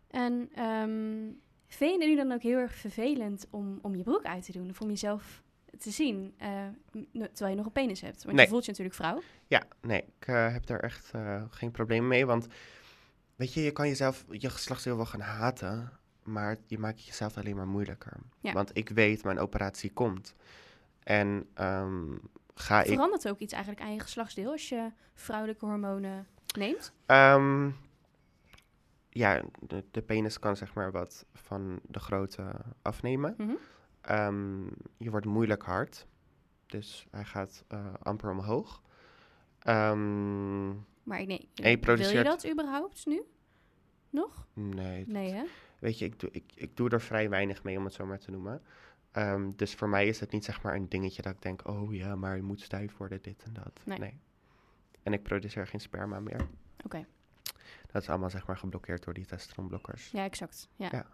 En 0.08 0.50
ehm, 0.54 1.30
vind 1.67 1.91
je 1.93 1.99
het 1.99 2.08
nu 2.10 2.15
dan 2.15 2.32
ook 2.32 2.41
heel 2.41 2.58
erg 2.58 2.73
vervelend 2.75 3.47
om, 3.49 3.80
om 3.82 3.95
je 3.95 4.03
broek 4.03 4.23
uit 4.23 4.45
te 4.45 4.51
doen? 4.51 4.69
Of 4.69 4.82
om 4.82 4.89
jezelf 4.89 5.43
te 5.77 5.91
zien, 5.91 6.34
eh, 6.38 6.49
terwijl 7.12 7.49
je 7.49 7.56
nog 7.56 7.65
een 7.65 7.71
penis 7.71 8.01
hebt? 8.01 8.23
Want 8.23 8.36
Nee. 8.36 8.45
je 8.45 8.51
voelt 8.51 8.65
je 8.65 8.71
natuurlijk 8.71 8.97
vrouw. 8.97 9.21
Ja, 9.47 9.63
nee, 9.82 10.01
ik 10.19 10.27
eh, 10.27 10.51
heb 10.51 10.65
daar 10.65 10.80
echt 10.80 11.12
eh, 11.12 11.43
geen 11.49 11.71
probleem 11.71 12.08
mee. 12.08 12.25
Want 12.25 12.47
weet 13.36 13.53
je, 13.53 13.62
je 13.62 13.71
kan 13.71 13.88
jezelf, 13.88 14.25
je 14.30 14.49
geslachtsdeel 14.49 14.95
wel 14.95 15.06
gaan 15.06 15.19
haten, 15.21 15.91
maar 16.23 16.58
je 16.67 16.77
maakt 16.77 17.06
jezelf 17.06 17.38
alleen 17.38 17.56
maar 17.56 17.67
moeilijker. 17.67 18.13
Ja. 18.39 18.53
Want 18.53 18.69
ik 18.77 18.89
weet, 18.89 19.23
mijn 19.23 19.39
operatie 19.39 19.91
komt. 19.93 20.36
En 21.03 21.47
ehm, 21.53 22.15
ga 22.56 22.82
ik... 22.84 22.88
Verandert 22.91 23.27
ook 23.30 23.39
iets 23.39 23.53
eigenlijk 23.53 23.84
aan 23.84 23.93
je 23.93 23.99
geslachtsdeel 23.99 24.51
als 24.51 24.69
je 24.69 24.91
vrouwelijke 25.13 25.65
hormonen 25.65 26.27
neemt? 26.58 26.91
Ehm, 27.06 27.69
ja, 29.17 29.41
de, 29.60 29.84
de 29.91 30.01
penis 30.01 30.39
kan 30.39 30.56
zeg 30.58 30.73
maar 30.73 30.91
wat 30.91 31.25
van 31.34 31.80
de 31.88 31.99
grootte 31.99 32.51
afnemen. 32.82 33.34
Mhm. 33.38 33.53
Ehm, 34.01 34.65
je 34.97 35.10
wordt 35.10 35.25
moeilijk 35.25 35.63
hard. 35.63 36.08
Dus 36.65 37.08
hij 37.12 37.23
gaat 37.23 37.63
eh, 37.67 37.93
amper 38.01 38.32
omhoog. 38.32 38.82
Ehm, 39.60 40.67
Maar 41.03 41.19
ik 41.19 41.27
nee, 41.27 41.49
je 41.53 41.80
wil 41.80 41.97
je 41.97 42.23
dat 42.23 42.49
überhaupt 42.49 43.06
nu? 43.06 43.23
Nog? 44.10 44.47
nee, 44.53 45.06
Nee, 45.08 45.32
hè? 45.34 45.43
weet 45.80 45.99
je, 45.99 46.06
ik 46.06 46.19
doe, 46.19 46.30
ik, 46.32 46.51
ik 46.56 46.77
doe 46.77 46.89
er 46.89 47.01
vrij 47.01 47.30
weinig 47.30 47.63
mee 47.63 47.77
om 47.77 47.84
het 47.84 47.93
zo 47.93 48.06
maar 48.06 48.19
te 48.19 48.32
noemen. 48.32 48.62
Ehm, 49.12 49.51
dus 49.56 49.75
voor 49.75 49.89
mij 49.89 50.08
is 50.08 50.19
het 50.19 50.32
niet 50.32 50.45
zeg 50.45 50.62
maar 50.62 50.75
een 50.75 50.89
dingetje 50.89 51.21
dat 51.21 51.34
ik 51.34 51.41
denk, 51.41 51.67
oh 51.67 51.93
ja, 51.93 52.15
maar 52.15 52.36
je 52.36 52.41
moet 52.41 52.62
stijf 52.62 52.97
worden, 52.97 53.21
dit 53.21 53.43
en 53.43 53.53
dat. 53.53 53.99
Nee. 53.99 54.19
En 55.03 55.13
ik 55.13 55.23
produceer 55.23 55.67
geen 55.67 55.80
sperma 55.80 56.19
meer. 56.19 56.47
Oké. 56.84 57.06
Dat 57.91 58.02
is 58.02 58.10
allemaal 58.10 58.30
zeg 58.30 58.47
maar 58.47 58.58
geblokkeerd 58.58 59.04
door 59.04 59.13
die 59.13 59.26
testosteronblokkers. 59.26 60.10
Ja, 60.12 60.23
exact. 60.23 60.69
Ja. 60.76 60.89
Ja. 60.91 61.06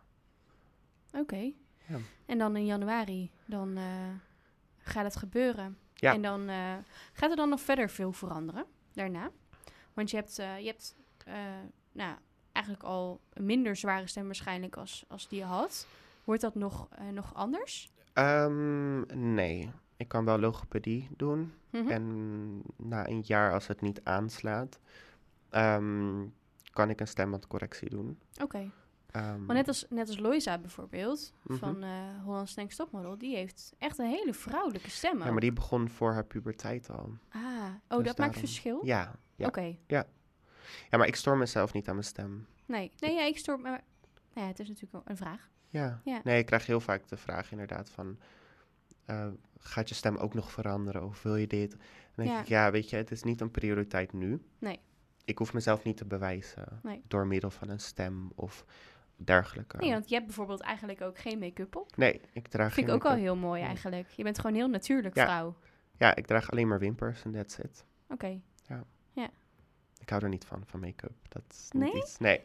Oké. 1.19 1.51
Ja. 1.87 1.97
En 2.25 2.37
dan 2.37 2.55
in 2.55 2.65
januari, 2.65 3.31
dan 3.45 3.77
eh, 3.77 4.09
gaat 4.77 5.03
het 5.03 5.15
gebeuren. 5.15 5.77
Ja. 5.93 6.13
En 6.13 6.21
dan 6.21 6.49
eh, 6.49 6.73
gaat 7.13 7.29
er 7.29 7.35
dan 7.35 7.49
nog 7.49 7.61
verder 7.61 7.89
veel 7.89 8.11
veranderen 8.11 8.65
daarna. 8.93 9.31
Want 9.93 10.11
je 10.11 10.15
hebt, 10.15 10.39
eh, 10.39 10.59
je 10.59 10.65
hebt 10.65 10.95
nou, 11.91 12.15
eigenlijk 12.51 12.85
al 12.85 13.21
een 13.33 13.45
minder 13.45 13.75
zware 13.75 14.07
stem 14.07 14.25
waarschijnlijk 14.25 14.77
als, 14.77 15.05
als 15.07 15.27
die 15.27 15.39
je 15.39 15.45
had. 15.45 15.87
Wordt 16.23 16.41
dat 16.41 16.55
nog, 16.55 16.87
nog 17.11 17.33
anders? 17.33 17.91
Ehm, 18.13 19.33
nee, 19.33 19.71
ik 19.97 20.07
kan 20.07 20.25
wel 20.25 20.39
logopedie 20.39 21.09
doen. 21.17 21.53
Mhm. 21.69 21.89
En 21.89 22.61
na 22.75 23.07
een 23.07 23.21
jaar, 23.25 23.53
als 23.53 23.67
het 23.67 23.81
niet 23.81 24.03
aanslaat, 24.03 24.79
ehm, 25.49 26.25
kan 26.73 26.89
ik 26.89 26.99
een 26.99 27.07
stembandcorrectie 27.07 27.89
doen. 27.89 28.19
Oké. 28.41 28.71
Ehm, 29.11 29.45
Maar 29.45 29.55
net 29.55 29.67
als, 29.67 29.85
net 29.89 30.07
als 30.07 30.19
Loisa 30.19 30.57
bijvoorbeeld, 30.57 31.33
Mhm. 31.43 31.57
van 31.57 31.83
eh 31.83 31.89
Holland's 32.23 32.55
Next 32.55 32.77
Topmodel, 32.77 33.17
die 33.17 33.35
heeft 33.35 33.73
echt 33.77 33.97
een 33.97 34.05
hele 34.09 34.33
vrouwelijke 34.33 34.89
stem 34.89 35.19
ja, 35.23 35.31
maar 35.31 35.41
die 35.41 35.53
begon 35.53 35.89
voor 35.89 36.13
haar 36.13 36.25
puberteit 36.25 36.89
al. 36.89 37.17
Ah, 37.29 37.41
oh, 37.87 37.97
Dus 37.97 38.05
dat 38.07 38.17
maakt 38.17 38.39
verschil? 38.39 38.85
Ja, 38.85 39.15
ja. 39.35 39.47
Oké. 39.47 39.77
ja, 39.87 40.05
maar 40.89 41.07
ik 41.07 41.15
stoor 41.15 41.37
mezelf 41.37 41.73
niet 41.73 41.87
aan 41.87 41.95
mijn 41.95 42.07
stem. 42.07 42.47
Nee, 42.65 42.91
nee 42.99 43.13
ja, 43.13 43.23
ik 43.25 43.37
stoor 43.37 43.59
me. 43.59 43.69
Nou 43.69 43.79
ja, 44.33 44.47
het 44.47 44.59
is 44.59 44.67
natuurlijk 44.67 45.09
een 45.09 45.17
vraag. 45.17 45.49
Ja. 45.69 46.01
Ja. 46.03 46.21
Nee, 46.23 46.39
ik 46.39 46.45
krijg 46.45 46.65
heel 46.65 46.79
vaak 46.81 47.07
de 47.07 47.17
vraag 47.17 47.51
inderdaad 47.51 47.89
van... 47.89 48.17
eh, 49.05 49.27
gaat 49.59 49.89
je 49.89 49.95
stem 49.95 50.17
ook 50.17 50.33
nog 50.33 50.51
veranderen 50.51 51.03
of 51.05 51.23
wil 51.23 51.35
je 51.35 51.47
dit? 51.47 51.71
Dan 51.71 51.79
denk 52.25 52.29
Ja. 52.29 52.39
ik, 52.39 52.47
ja, 52.47 52.71
weet 52.71 52.89
je, 52.89 52.95
het 52.95 53.11
is 53.11 53.23
niet 53.23 53.41
een 53.41 53.51
prioriteit 53.51 54.13
nu. 54.13 54.41
Nee. 54.59 54.79
Ik 55.25 55.37
hoef 55.37 55.53
mezelf 55.53 55.83
niet 55.83 55.97
te 55.97 56.05
bewijzen 56.05 56.79
Nee. 56.83 57.01
door 57.07 57.27
middel 57.27 57.49
van 57.49 57.69
een 57.69 57.79
stem 57.79 58.31
of 58.35 58.65
dergelijke. 59.15 59.77
Nee, 59.77 59.91
want 59.91 60.09
je 60.09 60.13
hebt 60.15 60.25
bijvoorbeeld 60.27 60.61
eigenlijk 60.61 61.01
ook 61.01 61.17
geen 61.19 61.39
make-up 61.39 61.75
op. 61.75 61.97
Nee, 61.97 62.21
ik 62.33 62.47
draag 62.47 62.73
vind 62.73 62.87
ik 62.87 62.93
ook 62.93 63.05
al 63.05 63.15
heel 63.15 63.35
mooi 63.35 63.59
Nee. 63.59 63.69
eigenlijk. 63.69 64.09
Je 64.09 64.23
bent 64.23 64.39
gewoon 64.39 64.55
heel 64.55 64.67
natuurlijk 64.67 65.15
Ja. 65.15 65.23
vrouw. 65.25 65.55
Ja, 65.97 66.15
ik 66.15 66.25
draag 66.27 66.51
alleen 66.51 66.67
maar 66.67 66.79
wimpers 66.79 67.23
en 67.23 67.31
that's 67.31 67.57
it. 67.57 67.85
Oké. 68.09 68.41
Ik 69.99 70.09
hou 70.09 70.23
er 70.23 70.29
niet 70.29 70.45
van, 70.45 70.63
van 70.65 70.79
make-up. 70.79 71.13
Dat 71.29 71.43
is 71.49 71.69
Nee? 71.71 71.93
iets... 71.93 72.17
Nee, 72.17 72.41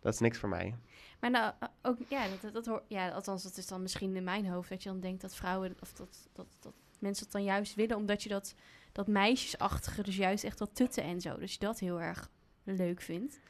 dat 0.00 0.12
is 0.14 0.20
niks 0.20 0.38
voor 0.38 0.48
mij. 0.48 0.74
Maar 1.20 1.30
nou, 1.30 1.52
eh, 1.60 1.68
ook, 1.82 1.98
ja, 2.08 2.28
dat, 2.28 2.40
dat, 2.40 2.52
dat 2.52 2.66
hoor, 2.66 2.82
ja, 2.88 3.08
althans, 3.10 3.42
dat 3.42 3.56
is 3.56 3.66
dan 3.66 3.82
misschien 3.82 4.16
in 4.16 4.24
mijn 4.24 4.46
hoofd 4.46 4.68
dat 4.68 4.82
je 4.82 4.88
dan 4.88 5.00
denkt 5.00 5.20
dat 5.20 5.34
vrouwen, 5.34 5.76
of 5.80 5.92
dat, 5.92 6.28
dat, 6.32 6.46
dat 6.60 6.72
mensen 6.98 7.24
het 7.24 7.32
dan 7.32 7.44
juist 7.44 7.74
willen, 7.74 7.96
omdat 7.96 8.22
je 8.22 8.28
dat, 8.28 8.54
dat 8.96 9.06
meisjesachtige, 9.06 10.02
dus 10.02 10.16
juist 10.16 10.44
echt 10.44 10.58
dat 10.58 10.74
tutten 10.74 11.02
en 11.02 11.20
zo, 11.20 11.38
dus 11.38 11.52
je 11.52 11.58
dat 11.58 11.78
heel 11.78 12.00
erg 12.00 12.30
leuk 12.64 13.00
vindt. 13.00 13.40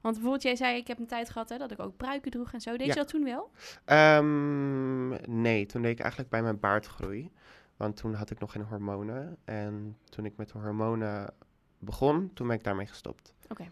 Want 0.00 0.14
bijvoorbeeld, 0.14 0.42
jij 0.42 0.56
zei, 0.56 0.76
ik 0.76 0.86
heb 0.86 0.98
een 0.98 1.06
tijd 1.06 1.30
gehad 1.30 1.48
hè, 1.48 1.58
dat 1.58 1.70
ik 1.70 1.80
ook 1.80 1.96
pruiken 1.96 2.30
droeg 2.30 2.52
en 2.52 2.60
zo. 2.60 2.70
Deed 2.70 2.80
Ja. 2.80 2.86
je 2.86 2.98
dat 2.98 3.08
toen 3.08 3.24
wel? 3.24 3.50
Ehm, 3.84 5.40
nee, 5.40 5.66
toen 5.66 5.82
deed 5.82 5.90
ik 5.90 5.98
eigenlijk 6.00 6.30
bij 6.30 6.42
mijn 6.42 6.60
baardgroei. 6.60 7.30
Want 7.76 7.96
toen 7.96 8.14
had 8.14 8.30
ik 8.30 8.38
nog 8.38 8.52
geen 8.52 8.62
hormonen. 8.62 9.36
En 9.44 9.98
toen 10.04 10.24
ik 10.24 10.36
met 10.36 10.52
de 10.52 10.58
hormonen 10.58 11.34
begon, 11.78 12.30
toen 12.34 12.46
ben 12.46 12.56
ik 12.56 12.64
daarmee 12.64 12.86
gestopt. 12.86 13.34
Oké. 13.48 13.70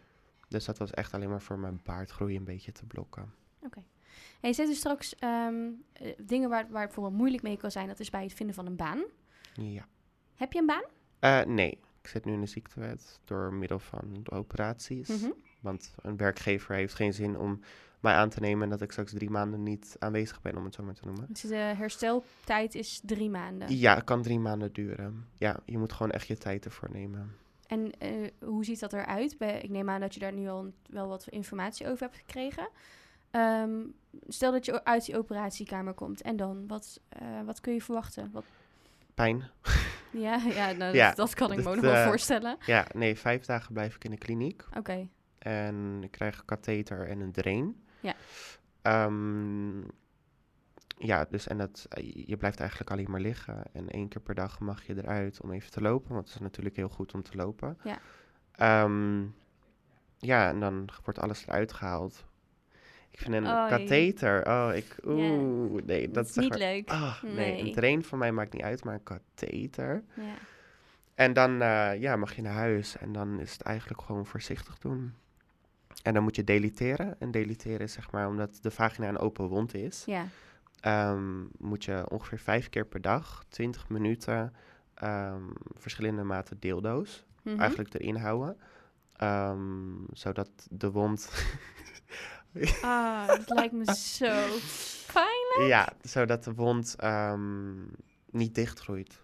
Dus 0.49 0.65
dat 0.65 0.79
was 0.79 0.91
echt 0.91 1.15
alleen 1.15 1.29
maar 1.29 1.43
voor 1.43 1.59
mijn 1.59 1.81
baardgroei 1.85 2.37
een 2.37 2.45
beetje 2.45 2.73
te 2.73 2.87
blokken. 2.87 3.35
En 4.41 4.51
je 4.51 4.57
zegt 4.57 4.69
dus 4.69 4.79
straks 4.79 5.15
ehm, 5.15 5.71
eh, 5.93 6.13
dingen 6.19 6.49
waar, 6.49 6.63
waar 6.71 6.81
het 6.81 6.91
bijvoorbeeld 6.91 7.17
moeilijk 7.17 7.43
mee 7.43 7.57
kan 7.57 7.71
zijn, 7.71 7.89
dat 7.89 8.01
is 8.01 8.11
bij 8.11 8.23
het 8.23 8.33
vinden 8.33 8.55
van 8.55 8.67
een 8.67 8.77
baan. 8.77 9.03
Ja. 9.55 9.87
Heb 10.35 10.53
je 10.53 10.59
een 10.59 10.67
baan? 10.67 10.85
Eh, 11.25 11.45
nee, 11.45 11.79
ik 12.03 12.09
zit 12.09 12.25
nu 12.25 12.33
in 12.33 12.41
de 12.41 12.47
ziektewet 12.47 13.21
door 13.25 13.53
middel 13.53 13.79
van 13.79 14.21
de 14.23 14.31
operaties. 14.31 15.09
Mhm. 15.09 15.31
Want 15.61 15.95
een 16.03 16.17
werkgever 16.17 16.75
heeft 16.75 16.95
geen 16.95 17.13
zin 17.13 17.39
om 17.39 17.61
mij 18.01 18.15
aan 18.15 18.29
te 18.29 18.41
nemen 18.41 18.63
en 18.63 18.69
dat 18.69 18.81
ik 18.81 18.91
straks 18.91 19.13
drie 19.13 19.31
maanden 19.31 19.63
niet 19.63 19.97
aanwezig 19.99 20.43
ben, 20.43 20.57
om 20.57 20.65
het 20.65 20.75
zo 20.75 20.83
maar 20.83 20.95
te 20.95 21.05
noemen. 21.05 21.27
Dus 21.29 21.41
de 21.41 21.55
hersteltijd 21.55 22.75
is 22.75 23.01
drie 23.05 23.31
maanden. 23.31 23.77
Ja, 23.77 23.95
het 23.95 24.05
kan 24.05 24.23
drie 24.23 24.39
maanden 24.39 24.73
duren. 24.73 25.27
Ja, 25.39 25.61
je 25.65 25.79
moet 25.79 25.93
gewoon 25.93 26.13
echt 26.13 26.27
je 26.27 26.39
tijd 26.39 26.65
ervoor 26.65 26.91
nemen. 26.93 27.37
En 27.67 27.93
eh, 27.99 28.31
hoe 28.39 28.65
ziet 28.65 28.81
dat 28.81 28.93
eruit? 28.93 29.39
Bij, 29.39 29.61
ik 29.61 29.71
neem 29.71 29.91
aan 29.91 30.01
dat 30.01 30.15
je 30.15 30.21
daar 30.21 30.33
nu 30.33 30.49
al 30.49 30.73
wel 30.87 31.09
wat 31.09 31.29
informatie 31.29 31.89
over 31.89 32.03
hebt 32.03 32.17
gekregen. 32.17 32.69
Ehm, 33.31 33.81
stel 34.29 34.53
dat 34.53 34.65
je 34.65 34.85
uit 34.85 35.05
die 35.05 35.19
operatiekamer 35.19 35.95
komt 35.95 36.23
en 36.23 36.37
dan, 36.37 36.67
wat, 36.67 37.01
eh, 37.09 37.43
wat 37.45 37.61
kun 37.61 37.73
je 37.73 37.83
verwachten? 37.83 38.31
Wat, 38.33 38.45
Pijn. 39.15 39.51
ja, 40.15 40.37
ja, 40.37 40.67
nou, 40.67 40.79
dat, 40.79 40.95
Ja, 40.95 41.13
dat 41.13 41.35
kan 41.35 41.53
ik 41.53 41.59
me 41.65 41.69
ook 41.69 41.75
nog 41.75 41.85
wel 41.85 41.95
eh, 41.95 42.07
voorstellen. 42.07 42.57
Ja, 42.67 42.87
nee, 42.95 43.19
vijf 43.19 43.45
dagen 43.45 43.73
blijf 43.73 43.95
ik 43.95 44.05
in 44.05 44.11
de 44.11 44.19
kliniek. 44.19 44.65
Oké, 44.77 45.09
En 45.39 45.99
ik 46.03 46.11
krijg 46.11 46.39
een 46.39 46.45
katheter 46.45 47.09
en 47.09 47.21
een 47.21 47.33
drain. 47.33 47.85
Ja. 48.01 48.15
Ehm, 48.83 49.81
ja, 50.99 51.27
dus 51.31 51.47
en 51.47 51.59
dat, 51.59 51.87
eh, 51.89 52.27
je 52.27 52.37
blijft 52.37 52.61
eigenlijk 52.61 52.91
alleen 52.91 53.11
maar 53.11 53.21
liggen. 53.21 53.63
En 53.73 53.89
één 53.89 54.09
keer 54.09 54.21
per 54.21 54.35
dag 54.35 54.61
mag 54.61 54.87
je 54.87 54.97
eruit 54.97 55.41
om 55.41 55.53
even 55.53 55.71
te 55.71 55.81
lopen. 55.81 56.13
Want 56.15 56.27
het 56.27 56.35
is 56.35 56.41
natuurlijk 56.41 56.77
heel 56.77 56.89
goed 56.89 57.15
om 57.15 57.23
te 57.23 57.37
lopen. 57.37 57.79
Ja. 57.85 57.99
Ehm, 58.53 59.23
ja, 60.19 60.49
en 60.49 60.61
dan 60.61 60.89
wordt 61.05 61.19
alles 61.19 61.47
eruit 61.47 61.73
gehaald. 61.73 62.25
Ik 63.15 63.21
vind 63.21 63.35
een 63.35 63.47
Oh, 63.47 63.69
katheter, 63.69 64.47
oh, 64.47 64.71
ik, 64.75 64.97
oeh, 65.07 65.83
nee, 65.85 66.05
dat, 66.05 66.15
dat 66.15 66.27
is 66.27 66.33
zeg 66.33 66.43
niet 66.45 66.53
maar- 66.53 66.59
leuk. 66.63 66.91
Ah, 66.91 67.23
nee. 67.23 67.35
Nee. 67.35 67.61
een 67.61 67.73
drain 67.73 68.05
voor 68.05 68.19
mij 68.19 68.33
maakt 68.33 68.53
niet 68.53 68.63
uit, 68.63 68.85
maar 68.85 68.95
een 68.95 69.03
katheter. 69.03 70.05
En 71.15 71.33
dan 71.33 71.63
eh, 71.63 72.01
ja, 72.01 72.17
mag 72.17 72.35
je 72.37 72.43
naar 72.43 72.53
huis 72.53 72.97
en 72.97 73.13
dan 73.13 73.41
is 73.41 73.53
het 73.53 73.63
eigenlijk 73.63 74.03
gewoon 74.03 74.27
voorzichtig 74.27 74.79
doen. 74.79 75.15
En 76.03 76.15
dan 76.15 76.23
moet 76.23 76.37
je 76.37 76.45
deliteren. 76.45 77.17
En 77.21 77.31
deliteren 77.31 77.81
is 77.81 77.93
zeg 77.93 78.11
maar, 78.11 78.29
omdat 78.29 78.59
de 78.63 78.71
vagina 78.71 79.09
een 79.09 79.19
open 79.19 79.47
wond 79.47 79.75
is, 79.75 80.03
ja, 80.07 80.27
ehm, 80.81 81.41
moet 81.59 81.85
je 81.85 82.05
ongeveer 82.11 82.39
vijf 82.39 82.69
keer 82.69 82.87
per 82.87 83.01
dag, 83.01 83.45
20 83.49 83.89
minuten, 83.89 84.53
ehm, 84.95 85.43
verschillende 85.75 86.23
maten 86.23 86.57
deeldoos 86.61 87.25
Mhm. 87.43 87.61
eigenlijk 87.61 87.95
erin 87.95 88.17
houden. 88.17 88.57
Ehm, 89.17 89.59
zodat 90.13 90.51
de 90.71 90.91
wond, 90.91 91.31
Ah, 92.83 93.27
dat 93.29 93.51
lijkt 93.51 93.73
me 93.73 93.95
zo 93.95 94.43
fijn. 95.07 95.67
ja, 95.67 95.93
zodat 96.03 96.45
de 96.45 96.55
wond 96.55 96.95
ehm, 96.99 97.75
niet 98.31 98.55
dichtgroeit. 98.55 99.21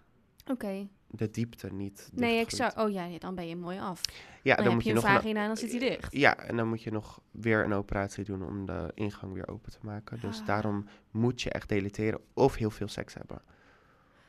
Oké. 0.47 0.87
De 1.07 1.29
diepte 1.31 1.67
niet 1.73 2.09
Nee, 2.13 2.39
ik 2.39 2.49
zou... 2.49 2.71
Oh 2.75 2.91
ja, 2.91 3.17
dan 3.19 3.35
ben 3.35 3.47
je 3.47 3.55
mooi 3.55 3.79
af. 3.79 4.01
Ja, 4.43 4.55
dan, 4.55 4.63
dan, 4.63 4.65
heb 4.65 4.73
moet 4.73 4.83
je 4.83 4.93
nog 4.93 5.03
een 5.03 5.09
vagina 5.09 5.41
en 5.41 5.47
dan 5.47 5.57
zit 5.57 5.71
hij 5.71 5.79
dicht. 5.79 6.13
Ja, 6.13 6.37
en 6.37 6.57
dan 6.57 6.67
moet 6.67 6.83
je 6.83 6.91
nog 6.91 7.21
weer 7.31 7.63
een 7.63 7.73
operatie 7.73 8.23
doen 8.23 8.45
om 8.45 8.65
de 8.65 8.91
ingang 8.93 9.33
weer 9.33 9.47
open 9.47 9.71
te 9.71 9.77
maken. 9.81 10.19
Dus 10.19 10.39
Ah. 10.39 10.45
daarom 10.45 10.87
moet 11.11 11.41
je 11.41 11.49
echt 11.49 11.69
deleteren 11.69 12.21
of 12.33 12.55
heel 12.55 12.69
veel 12.69 12.87
seks 12.87 13.13
hebben. 13.13 13.41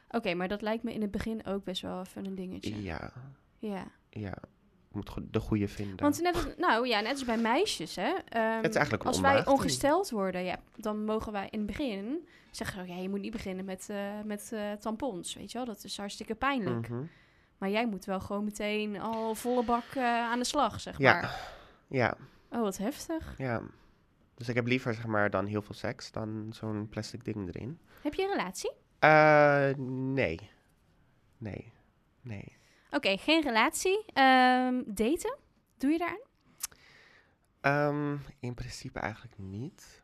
Oké, 0.08 0.34
maar 0.34 0.48
dat 0.48 0.62
lijkt 0.62 0.82
me 0.82 0.92
in 0.92 1.00
het 1.02 1.10
begin 1.10 1.46
ook 1.46 1.64
best 1.64 1.82
wel 1.82 2.00
even 2.00 2.26
een 2.26 2.34
dingetje. 2.34 2.82
Ja, 2.82 3.12
Ja. 3.58 3.86
ja. 4.10 4.34
Moet 4.92 5.14
de 5.30 5.40
goede 5.40 5.68
vinden. 5.68 5.96
Want 5.96 6.20
net 6.20 6.34
als, 6.34 6.46
nou 6.56 6.86
ja, 6.88 7.00
net 7.00 7.12
als 7.12 7.24
bij 7.24 7.36
meisjes, 7.36 7.96
hè. 7.96 8.12
ehm, 8.28 8.62
Het 8.62 8.74
is 8.76 8.98
Als 8.98 9.20
wij 9.20 9.46
ongesteld 9.46 10.10
worden, 10.10 10.44
ja, 10.44 10.58
dan 10.76 11.04
mogen 11.04 11.32
wij 11.32 11.48
in 11.50 11.58
het 11.58 11.66
begin 11.66 12.28
zeggen, 12.50 12.82
oh, 12.82 12.88
ja, 12.88 12.96
je 12.96 13.08
moet 13.08 13.20
niet 13.20 13.32
beginnen 13.32 13.64
met, 13.64 13.88
eh, 13.90 14.20
met 14.24 14.50
eh, 14.52 14.72
tampons, 14.72 15.34
weet 15.34 15.52
je 15.52 15.58
wel. 15.58 15.66
Dat 15.66 15.84
is 15.84 15.96
hartstikke 15.96 16.34
pijnlijk. 16.34 16.88
Mhm. 16.88 17.02
Maar 17.58 17.70
jij 17.70 17.86
moet 17.86 18.04
wel 18.04 18.20
gewoon 18.20 18.44
meteen 18.44 19.00
al 19.00 19.34
volle 19.34 19.64
bak 19.64 19.84
eh, 19.94 20.04
aan 20.04 20.38
de 20.38 20.44
slag, 20.44 20.80
zeg 20.80 20.98
Ja. 20.98 21.12
maar. 21.20 21.50
Ja, 21.88 22.16
Oh, 22.50 22.60
wat 22.60 22.76
heftig. 22.78 23.34
ja. 23.38 23.62
Dus 24.34 24.48
ik 24.48 24.54
heb 24.54 24.66
liever 24.66 24.94
zeg 24.94 25.06
maar 25.06 25.30
dan 25.30 25.46
heel 25.46 25.62
veel 25.62 25.74
seks 25.74 26.10
dan 26.12 26.46
zo'n 26.50 26.88
plastic 26.88 27.24
ding 27.24 27.48
erin. 27.48 27.78
Heb 28.02 28.14
je 28.14 28.22
een 28.22 28.28
relatie? 28.30 28.70
Nee. 30.14 30.50
Nee. 31.38 31.72
Nee. 32.20 32.56
Oké, 32.94 33.16
geen 33.16 33.42
relatie. 33.42 34.04
Ehm, 34.06 34.82
daten? 34.86 35.38
Doe 35.76 35.90
je 35.90 35.98
daaraan? 35.98 36.20
Ehm, 37.60 38.16
in 38.40 38.54
principe 38.54 38.98
eigenlijk 38.98 39.38
niet. 39.38 40.02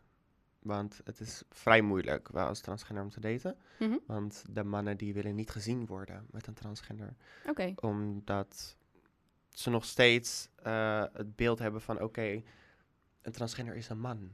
Want 0.59 1.01
het 1.05 1.21
is 1.21 1.43
vrij 1.51 1.81
moeilijk 1.81 2.29
wel 2.29 2.47
als 2.47 2.61
transgender 2.61 3.05
om 3.05 3.11
te 3.11 3.21
daten. 3.21 3.57
Mhm. 3.79 3.97
Want 4.07 4.45
de 4.51 4.65
mannen 4.65 4.97
die 4.97 5.15
willen 5.15 5.35
niet 5.35 5.51
gezien 5.51 5.87
worden 5.87 6.27
met 6.31 6.47
een 6.47 6.55
transgender. 6.55 7.17
Oké. 7.47 7.73
Omdat 7.77 8.77
ze 9.51 9.71
nog 9.71 9.85
steeds 9.85 10.49
eh, 10.63 11.05
het 11.13 11.37
beeld 11.37 11.59
hebben 11.59 11.81
van 11.81 12.03
oké, 12.03 12.43
een 13.23 13.33
transgender 13.33 13.75
is 13.75 13.89
een 13.89 14.01
man. 14.01 14.31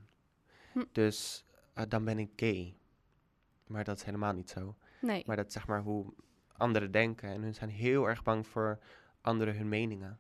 Hm. 0.73 0.85
Dus 0.93 1.45
eh, 1.73 1.85
dan 1.89 2.05
ben 2.05 2.19
ik 2.19 2.31
gay. 2.37 2.77
Maar 3.67 3.85
dat 3.85 3.97
is 3.97 4.03
helemaal 4.03 4.33
niet 4.33 4.51
zo. 4.51 4.77
Nee. 5.01 5.23
Maar 5.27 5.37
dat 5.37 5.47
is 5.47 5.53
zeg 5.53 5.67
maar 5.67 5.83
hoe 5.83 6.15
anderen 6.57 6.91
denken. 6.91 7.29
En 7.29 7.43
hun 7.43 7.55
zijn 7.55 7.71
heel 7.71 8.09
erg 8.09 8.23
bang 8.23 8.47
voor 8.47 8.79
anderen 9.21 9.57
hun 9.57 9.69
meningen. 9.69 10.19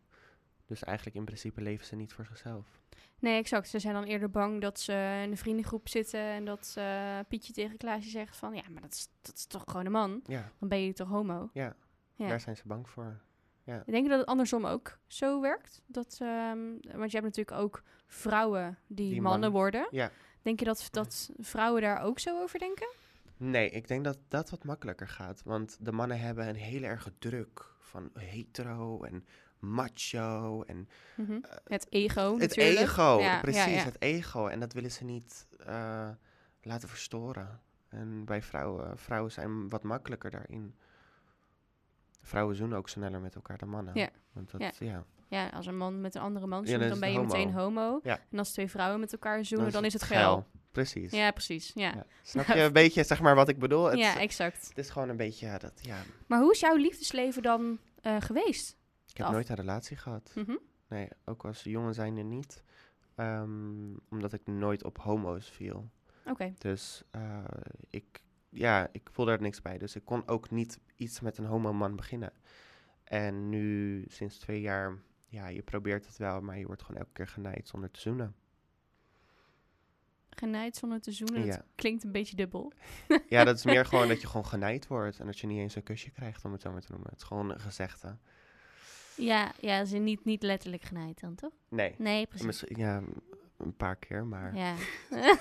Dus 0.66 0.85
eigenlijk 0.85 1.16
in 1.16 1.25
principe 1.25 1.61
leven 1.61 1.87
ze 1.87 1.97
niet 1.97 2.12
voor 2.12 2.25
zichzelf. 2.25 2.81
Nee, 3.18 3.38
exact. 3.38 3.68
Ze 3.68 3.79
zijn 3.79 3.94
dan 3.94 4.05
eerder 4.05 4.31
bang 4.31 4.61
dat 4.61 4.81
ze 4.81 4.92
in 5.25 5.31
een 5.31 5.37
vriendengroep 5.37 5.88
zitten 5.88 6.20
en 6.20 6.44
dat 6.44 6.75
eh, 6.79 7.18
Pietje 7.29 7.53
tegen 7.53 7.77
Klaasje 7.77 8.09
zegt 8.11 8.37
van 8.37 8.55
ja, 8.55 8.62
maar 8.70 8.83
dat 8.83 8.92
is, 8.92 9.09
dat 9.23 9.35
is 9.37 9.47
toch 9.47 9.62
gewoon 9.66 9.87
een 9.87 9.92
man. 9.92 10.20
Ja, 10.27 10.51
Dan 10.59 10.68
ben 10.68 10.81
je 10.85 10.92
toch 10.92 11.09
homo. 11.09 11.51
Ja, 11.53 11.77
Ja. 12.14 12.29
daar 12.29 12.40
zijn 12.40 12.57
ze 12.57 12.62
bang 12.66 12.88
voor. 12.88 13.20
Ik 13.64 13.92
denk 13.92 14.09
dat 14.09 14.18
het 14.18 14.29
andersom 14.29 14.66
ook 14.66 14.99
zo 15.07 15.40
werkt. 15.40 15.83
Dat, 15.87 16.18
ehm, 16.23 16.59
want 16.81 17.11
je 17.11 17.18
hebt 17.18 17.37
natuurlijk 17.37 17.53
ook 17.57 17.83
vrouwen 18.07 18.79
die, 18.87 18.97
Die 18.97 19.20
mannen 19.23 19.31
mannen. 19.31 19.51
worden. 19.51 19.88
Ja. 19.90 20.11
Denk 20.42 20.59
je 20.59 20.64
dat, 20.64 20.88
dat 20.90 21.31
vrouwen 21.38 21.83
daar 21.83 22.01
ook 22.03 22.18
zo 22.18 22.42
over 22.42 22.59
denken? 22.59 22.88
Nee, 23.37 23.70
ik 23.70 23.88
denk 23.88 24.05
dat 24.05 24.18
dat 24.29 24.51
wat 24.51 24.64
makkelijker 24.64 25.09
gaat. 25.09 25.42
Want 25.44 25.77
de 25.81 25.92
mannen 25.92 26.20
hebben 26.20 26.49
een 26.49 26.55
hele 26.55 26.87
erge 26.87 27.12
druk 27.18 27.73
van 27.79 28.11
hetero 28.14 29.03
en 29.03 29.27
macho 29.59 30.62
en 30.62 30.88
Mhm. 31.16 31.38
Het 31.64 31.87
ego 31.92 32.31
het 32.33 32.40
natuurlijk. 32.40 32.79
ego. 32.81 33.18
Ja, 33.20 33.40
precies, 33.40 33.64
ja, 33.64 33.70
ja. 33.70 33.85
het 33.85 34.01
ego. 34.01 34.47
En 34.47 34.61
dat 34.61 34.73
willen 34.73 34.90
ze 34.90 35.05
niet 35.05 35.47
eh, 35.66 36.09
laten 36.62 36.88
verstoren. 36.88 37.61
En 37.88 38.25
bij 38.25 38.42
vrouwen, 38.42 38.99
vrouwen 38.99 39.33
zijn 39.33 39.68
wat 39.68 39.83
makkelijker 39.83 40.31
daarin. 40.31 40.75
Vrouwen 42.23 42.57
zoenen 42.57 42.79
ook 42.79 42.88
sneller 42.88 43.20
met 43.20 43.35
elkaar 43.35 43.59
dan 43.59 43.68
mannen. 43.68 43.94
Ja. 43.99 44.09
Want 44.33 44.51
dat, 44.51 44.77
Ja. 44.79 45.05
ja. 45.29 45.49
Als 45.49 45.66
een 45.66 45.77
man 45.77 46.01
met 46.01 46.14
een 46.14 46.23
andere 46.23 46.47
man 46.47 46.66
zoent, 46.66 46.88
dan 46.88 47.01
ben 47.01 47.12
je 47.12 47.18
het 47.18 47.27
meteen 47.27 47.53
homo. 47.53 48.01
En 48.03 48.38
als 48.38 48.53
twee 48.53 48.70
vrouwen 48.70 49.01
met 49.01 49.12
elkaar 49.12 49.44
zoenen, 49.44 49.73
dan, 49.73 49.85
is 49.85 49.92
het 49.92 50.03
geil. 50.03 50.20
geil. 50.20 50.47
Precies. 50.74 51.12
Ja, 51.12 51.30
precies. 51.30 51.72
Ja. 51.74 51.92
Ja. 51.94 52.06
Snap 52.22 52.46
je 52.56 52.60
een 52.60 52.72
beetje 52.72 53.04
zeg 53.04 53.20
maar 53.20 53.34
wat 53.34 53.48
ik 53.48 53.58
bedoel? 53.58 53.84
Het, 53.84 53.98
ja, 53.98 54.18
exact. 54.18 54.68
het 54.68 54.78
is 54.78 54.90
gewoon 54.90 55.08
een 55.08 55.16
beetje 55.16 55.46
ja, 55.46 55.58
dat, 55.58 55.72
ja. 55.82 56.02
Maar 56.26 56.40
hoe 56.40 56.52
is 56.52 56.60
jouw 56.60 56.76
liefdesleven 56.76 57.42
dan 57.42 57.78
eh, 58.00 58.16
geweest? 58.20 58.76
Ik 59.08 59.16
heb 59.16 59.26
Af. 59.26 59.32
nooit 59.32 59.48
een 59.48 59.54
relatie 59.54 59.96
gehad. 59.96 60.32
Mhm. 60.34 60.56
Nee, 60.88 61.08
ook 61.24 61.44
als 61.44 61.62
jongen 61.62 61.94
zijnde 61.94 62.22
niet. 62.22 62.62
Ehm, 63.14 63.94
omdat 64.10 64.32
ik 64.32 64.46
nooit 64.46 64.84
op 64.84 64.98
homo's 64.98 65.50
viel. 65.50 65.90
Oké. 66.26 66.54
Dus 66.58 67.02
eh, 67.10 67.44
ik, 67.90 68.22
ja, 68.48 68.88
ik 68.92 69.08
voelde 69.12 69.32
er 69.32 69.40
niks 69.40 69.62
bij. 69.62 69.78
Dus 69.78 69.96
ik 69.96 70.04
kon 70.04 70.28
ook 70.28 70.50
niet 70.50 70.78
iets 70.96 71.20
met 71.20 71.38
een 71.38 71.46
homo-man 71.46 71.96
beginnen. 71.96 72.32
En 73.04 73.48
nu, 73.48 74.04
sinds 74.08 74.38
twee 74.38 74.60
jaar, 74.60 74.98
ja, 75.28 75.46
je 75.48 75.62
probeert 75.62 76.06
het 76.06 76.16
wel, 76.16 76.40
maar 76.40 76.58
je 76.58 76.66
wordt 76.66 76.82
gewoon 76.82 77.00
elke 77.00 77.12
keer 77.12 77.28
genaaid 77.28 77.68
zonder 77.68 77.90
te 77.90 78.00
zoenen. 78.00 78.34
Genaaid 80.37 80.77
zonder 80.77 81.01
te 81.01 81.12
zoenen, 81.12 81.47
dat 81.47 81.55
Ja. 81.55 81.64
klinkt 81.75 82.05
een 82.05 82.12
beetje 82.12 82.37
dubbel. 82.37 82.73
Ja, 83.29 83.44
dat 83.44 83.57
is 83.57 83.64
meer 83.75 83.87
gewoon 83.87 84.09
dat 84.09 84.20
je 84.20 84.27
gewoon 84.27 84.47
genaaid 84.47 84.87
wordt 84.87 85.18
en 85.20 85.27
dat 85.27 85.38
je 85.38 85.47
niet 85.47 85.59
eens 85.59 85.75
een 85.75 85.83
kusje 85.83 86.11
krijgt, 86.11 86.44
om 86.44 86.53
het 86.53 86.62
zo 86.62 86.73
maar 86.73 86.81
te 86.81 86.90
noemen. 86.92 87.11
Het 87.11 87.18
is 87.18 87.25
gewoon 87.27 87.51
een 87.51 87.61
gezegde. 87.61 88.16
Ja, 89.16 89.53
ja 89.61 89.85
ze 89.85 89.97
niet, 89.97 90.25
niet 90.25 90.42
letterlijk 90.42 90.83
genaaid 90.83 91.20
dan, 91.20 91.35
toch? 91.35 91.53
Nee, 91.68 91.94
Nee, 91.99 92.27
precies. 92.27 92.47
misschien, 92.47 92.77
ja, 92.79 93.03
een 93.57 93.77
paar 93.77 93.97
keer, 93.97 94.27
maar 94.27 94.55
Ja. 94.57 94.75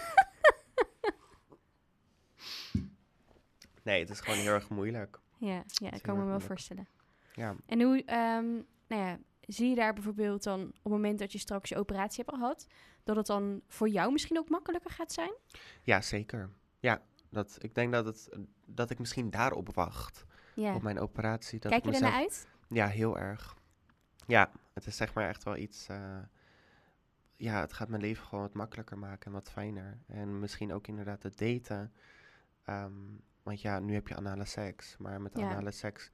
nee, 3.83 3.99
het 3.99 4.09
is 4.09 4.19
gewoon 4.19 4.39
heel 4.39 4.53
erg 4.53 4.69
moeilijk. 4.69 5.19
ja, 5.37 5.63
ja, 5.67 5.91
ik 5.91 6.01
kan 6.01 6.13
me 6.13 6.19
wel 6.19 6.23
moeilijk. 6.23 6.45
voorstellen. 6.45 6.87
Ja, 7.33 7.55
En 7.65 7.81
hoe, 7.81 8.03
ehm, 8.05 8.51
nou 8.87 9.01
ja, 9.01 9.19
zie 9.47 9.69
je 9.69 9.75
daar 9.75 9.93
bijvoorbeeld 9.93 10.43
dan 10.43 10.61
op 10.61 10.73
het 10.83 10.91
moment 10.93 11.19
dat 11.19 11.31
je 11.31 11.37
straks 11.37 11.69
je 11.69 11.77
operatie 11.77 12.23
hebt 12.25 12.37
gehad, 12.37 12.67
dat 13.03 13.15
het 13.15 13.25
dan 13.25 13.61
voor 13.67 13.89
jou 13.89 14.11
misschien 14.11 14.37
ook 14.37 14.49
makkelijker 14.49 14.91
gaat 14.91 15.11
zijn? 15.13 15.33
ja 15.81 16.01
zeker. 16.01 16.49
Ja, 16.79 17.01
dat, 17.29 17.57
ik 17.61 17.75
denk 17.75 17.91
dat, 17.93 18.05
het, 18.05 18.29
dat 18.65 18.89
ik 18.89 18.99
misschien 18.99 19.29
daarop 19.29 19.73
wacht. 19.75 20.25
Ja. 20.55 20.75
op 20.75 20.81
mijn 20.81 20.99
operatie. 20.99 21.59
Dat 21.59 21.71
Kijk 21.71 21.83
je 21.83 21.89
mezelf- 21.89 22.09
ernaar 22.11 22.21
uit? 22.25 22.47
Ja, 22.67 22.87
heel 22.87 23.17
erg. 23.19 23.57
Ja, 24.27 24.51
het 24.73 24.85
is 24.85 24.95
zeg 24.97 25.13
maar 25.13 25.27
echt 25.27 25.43
wel 25.43 25.55
iets. 25.57 25.87
eh, 25.89 26.17
ja, 27.35 27.59
het 27.59 27.73
gaat 27.73 27.87
mijn 27.89 28.01
leven 28.01 28.25
gewoon 28.25 28.43
wat 28.43 28.53
makkelijker 28.53 28.97
maken 28.97 29.25
en 29.25 29.31
wat 29.31 29.49
fijner. 29.51 29.97
En 30.07 30.39
misschien 30.39 30.73
ook 30.73 30.87
inderdaad 30.87 31.23
het 31.23 31.37
daten. 31.37 31.93
Ehm, 32.65 32.91
want 33.43 33.61
ja, 33.61 33.79
nu 33.79 33.93
heb 33.93 34.07
je 34.07 34.15
anale 34.15 34.45
seks. 34.45 34.97
Maar 34.97 35.21
met 35.21 35.37
Ja. 35.37 35.49
anale 35.49 35.71
seks, 35.71 36.09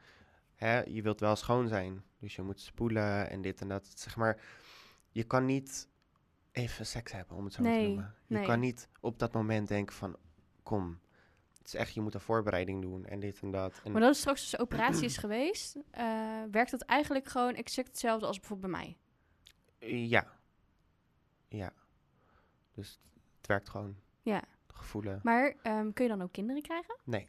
hè, 0.60 0.82
je 0.82 1.02
wilt 1.02 1.20
wel 1.20 1.36
schoon 1.36 1.68
zijn. 1.68 2.04
Dus 2.20 2.36
je 2.36 2.42
moet 2.42 2.62
spoelen 2.62 3.30
en 3.30 3.42
dit 3.42 3.62
en 3.62 3.68
dat. 3.68 3.92
Zeg 3.96 4.16
maar, 4.16 4.42
je 5.12 5.24
kan 5.24 5.46
niet 5.46 5.88
even 6.52 6.86
seks 6.86 7.12
hebben, 7.12 7.38
om 7.38 7.44
het 7.44 7.54
zo 7.54 7.62
Nee, 7.62 7.82
te 7.82 7.88
noemen. 7.88 8.16
Je 8.28 8.36
nee. 8.36 8.46
kan 8.46 8.60
niet 8.60 8.90
op 9.00 9.20
dat 9.20 9.34
moment 9.34 9.68
denken 9.68 9.96
van, 9.96 10.18
kom. 10.64 11.00
Het 11.58 11.68
is 11.68 11.74
echt, 11.74 11.94
je 11.94 12.02
moet 12.02 12.14
een 12.14 12.20
voorbereiding 12.20 12.82
doen 12.82 13.06
en 13.06 13.20
dit 13.20 13.40
en 13.42 13.52
dat. 13.52 13.82
En 13.84 13.92
Maar 13.92 14.02
dat 14.02 14.14
is 14.14 14.20
straks 14.20 14.42
als 14.42 14.50
de 14.52 14.60
operatie 14.60 15.06
is 15.06 15.18
geweest, 15.28 15.78
eh, 15.92 16.44
werkt 16.52 16.72
dat 16.72 16.82
eigenlijk 16.82 17.28
gewoon 17.28 17.56
exact 17.56 17.88
hetzelfde 17.88 18.26
als 18.26 18.40
bijvoorbeeld 18.40 18.72
bij 18.72 18.82
mij? 18.82 18.98
Ja. 20.08 20.28
Ja. 21.48 21.74
Dus 22.74 23.00
het 23.38 23.48
werkt 23.48 23.70
gewoon. 23.70 23.96
Ja. 24.22 24.44
Gevoelen. 24.68 25.20
Maar 25.24 25.56
ehm, 25.62 25.92
kun 25.94 26.04
je 26.04 26.10
dan 26.10 26.22
ook 26.22 26.32
kinderen 26.32 26.62
krijgen? 26.62 26.98
Nee, 27.04 27.28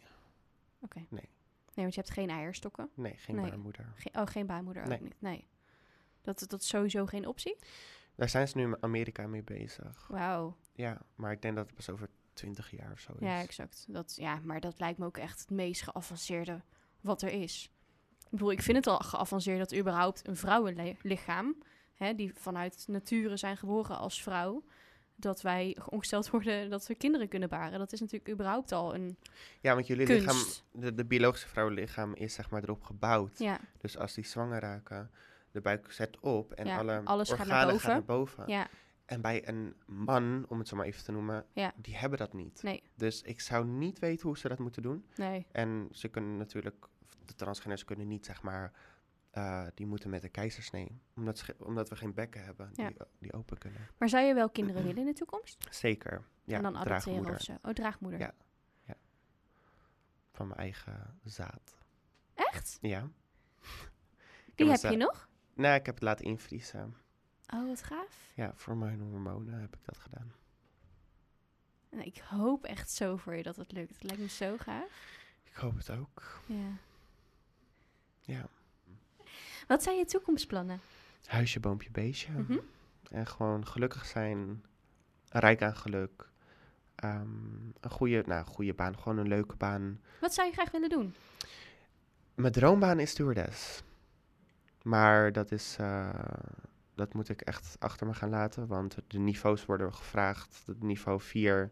Oké. 0.81 1.07
Nee. 1.09 1.29
Nee, 1.75 1.85
want 1.85 1.95
je 1.95 2.01
hebt 2.01 2.13
geen 2.13 2.31
eierstokken. 2.31 2.91
nee, 2.95 3.15
geen 3.17 3.37
Nee. 3.37 3.49
baarmoeder. 3.51 3.93
Ge- 3.95 4.11
oh, 4.21 4.27
geen 4.27 4.47
baarmoeder 4.47 4.87
Nee. 4.89 4.97
ook 4.99 5.03
niet. 5.05 5.15
Nee. 5.21 5.49
Dat, 6.23 6.45
dat 6.49 6.61
is 6.61 6.69
sowieso 6.69 7.07
geen 7.07 7.27
optie? 7.27 7.57
Daar 8.15 8.29
zijn 8.29 8.49
ze 8.49 8.57
nu 8.57 8.65
in 8.65 8.77
Amerika 8.83 9.27
mee 9.27 9.43
bezig. 9.43 10.07
Wauw. 10.11 10.57
Ja, 10.73 11.01
maar 11.15 11.33
ik 11.33 11.43
denk 11.43 11.57
dat 11.57 11.67
het 11.67 11.75
pas 11.75 11.91
over 11.91 12.09
20 12.33 12.71
jaar 12.71 12.93
of 12.93 13.01
zo 13.01 13.13
is. 13.13 13.19
Ja, 13.27 13.41
exact. 13.41 13.85
Dat, 13.89 14.17
ja, 14.17 14.41
maar 14.45 14.61
dat 14.61 14.79
lijkt 14.81 14.99
me 14.99 15.05
ook 15.07 15.17
echt 15.17 15.41
het 15.41 15.51
meest 15.51 15.83
geavanceerde 15.83 16.63
wat 17.01 17.23
er 17.23 17.31
is. 17.33 17.71
Ik 18.25 18.31
bedoel, 18.31 18.51
ik 18.51 18.63
vind 18.63 18.77
het 18.77 18.87
al 18.87 18.99
geavanceerd 18.99 19.59
dat 19.59 19.75
überhaupt 19.75 20.29
een 20.29 20.37
vrouwenlichaam, 20.37 21.63
hè, 21.95 22.15
die 22.15 22.33
vanuit 22.35 22.85
nature 22.89 23.37
zijn 23.37 23.57
geboren 23.57 23.99
als 23.99 24.23
vrouw, 24.23 24.65
dat 25.21 25.41
wij 25.43 25.77
ongesteld 25.89 26.31
worden 26.35 26.71
dat 26.71 26.87
we 26.87 26.95
kinderen 26.95 27.29
kunnen 27.29 27.49
baren. 27.49 27.79
Dat 27.79 27.93
is 27.93 28.01
natuurlijk 28.01 28.31
überhaupt 28.31 28.73
al 28.73 28.95
een 28.95 29.17
Ja, 29.61 29.75
want 29.75 29.87
jullie 29.87 30.07
kunst. 30.07 30.23
lichaam, 30.27 30.81
de, 30.81 30.95
de 30.95 31.05
biologische 31.05 31.49
vrouwenlichaam 31.49 32.15
is 32.15 32.35
zeg 32.35 32.51
maar 32.51 32.63
erop 32.63 32.83
gebouwd. 32.83 33.39
Ja, 33.39 33.61
Dus 33.81 33.99
als 33.99 34.15
die 34.15 34.25
zwanger 34.27 34.61
raken, 34.61 35.11
de 35.51 35.61
buik 35.61 35.93
zet 35.93 36.21
op 36.21 36.53
en 36.53 36.67
Ja, 36.67 36.79
alle 36.79 37.01
alles 37.05 37.29
gaat 37.31 37.39
organen 37.39 37.67
naar 37.67 37.67
gaan 37.67 37.73
boven. 37.77 37.91
naar 37.91 38.05
boven. 38.05 38.45
ja, 38.47 38.69
En 39.05 39.21
bij 39.21 39.49
een 39.49 39.75
man, 39.87 40.45
om 40.49 40.59
het 40.59 40.69
zo 40.69 40.77
maar 40.77 40.87
even 40.87 41.05
te 41.05 41.13
noemen, 41.13 41.45
Ja. 41.53 41.73
die 41.77 41.97
hebben 41.97 42.19
dat 42.19 42.33
niet. 42.33 42.63
nee, 42.63 42.83
Dus 42.95 43.23
ik 43.23 43.41
zou 43.41 43.67
niet 43.67 43.99
weten 43.99 44.27
hoe 44.27 44.39
ze 44.39 44.49
dat 44.49 44.59
moeten 44.59 44.83
doen. 44.83 45.05
nee. 45.17 45.47
En 45.53 45.89
ze 45.93 46.09
kunnen 46.09 46.37
natuurlijk, 46.37 46.87
de 47.25 47.35
transgenders 47.35 47.85
kunnen 47.85 48.07
niet, 48.09 48.27
zeg 48.27 48.43
maar, 48.43 48.73
eh, 49.31 49.67
die 49.75 49.87
moeten 49.87 50.11
met 50.11 50.25
een 50.25 50.31
keizersnee. 50.31 51.01
Omdat, 51.17 51.45
omdat 51.59 51.89
we 51.89 51.97
geen 51.97 52.15
bekken 52.15 52.45
hebben 52.45 52.71
die, 52.73 52.85
Ja. 52.85 52.93
die 53.19 53.33
open 53.33 53.59
kunnen. 53.59 53.89
Maar 53.99 54.09
zou 54.09 54.25
je 54.25 54.35
wel 54.35 54.51
kinderen 54.51 54.83
willen 54.83 54.99
in 55.01 55.07
de 55.07 55.13
toekomst? 55.13 55.67
Zeker. 55.71 56.25
Ja, 56.45 56.57
en 56.57 56.63
dan 56.63 56.77
adopteren 56.77 57.35
of 57.35 57.41
zo? 57.41 57.57
Oh, 57.63 57.73
draagmoeder. 57.73 58.21
Ja. 58.21 58.35
van 60.33 60.47
mijn 60.49 60.61
eigen 60.61 61.21
zaad. 61.25 61.79
Echt? 62.35 62.79
Ja. 62.81 63.09
Die 64.55 64.71
heb 64.71 64.81
je 64.81 64.97
nog? 64.97 65.29
Nee, 65.55 65.75
ik 65.79 65.87
heb 65.87 65.95
het 65.95 66.05
laten 66.05 66.25
invriezen. 66.25 66.97
Oh, 67.55 67.67
wat 67.67 67.83
gaaf. 67.83 68.33
Ja, 68.35 68.53
voor 68.55 68.77
mijn 68.77 69.01
hormonen 69.01 69.61
heb 69.61 69.75
ik 69.77 69.85
dat 69.85 69.97
gedaan. 69.99 70.33
En 71.91 72.07
ik 72.07 72.19
hoop 72.19 72.65
echt 72.65 72.91
zo 72.91 73.17
voor 73.17 73.35
je 73.35 73.43
dat 73.43 73.57
het 73.57 73.73
lukt. 73.73 73.93
Het 73.95 74.03
lijkt 74.03 74.21
me 74.21 74.29
zo 74.29 74.57
gaaf. 74.59 75.19
Ik 75.45 75.55
hoop 75.55 75.77
het 75.77 75.91
ook. 75.91 76.41
Ja. 76.47 76.73
Ja. 78.21 78.49
Wat 79.71 79.83
zijn 79.83 79.97
je 79.99 80.05
toekomstplannen? 80.05 80.81
Huisje, 81.25 81.61
boompje, 81.61 81.91
beestje. 81.91 82.33
Mhm. 82.33 82.59
En 83.11 83.27
gewoon 83.27 83.67
gelukkig 83.67 84.07
zijn. 84.07 84.65
Rijk 85.29 85.63
aan 85.63 85.77
geluk. 85.77 86.29
Ehm, 86.95 87.29
een 87.81 87.91
goede, 87.91 88.23
nou, 88.27 88.47
goede 88.47 88.75
baan. 88.75 88.99
Gewoon 88.99 89.19
een 89.19 89.29
leuke 89.29 89.57
baan. 89.57 90.01
Wat 90.21 90.35
zou 90.35 90.47
je 90.49 90.53
graag 90.55 90.71
willen 90.71 90.89
doen? 90.89 91.15
Mijn 92.35 92.53
droombaan 92.53 93.01
is 93.01 93.11
stewardess. 93.11 93.83
Maar 94.83 95.33
dat 95.33 95.51
is... 95.53 95.77
eh, 95.79 96.09
dat 96.95 97.15
moet 97.15 97.29
ik 97.29 97.41
echt 97.41 97.77
achter 97.79 98.07
me 98.07 98.15
gaan 98.15 98.31
laten. 98.31 98.67
Want 98.67 98.97
de 99.07 99.19
niveaus 99.19 99.67
worden 99.67 99.95
gevraagd. 99.95 100.65
Niveau 100.79 101.21
4. 101.21 101.71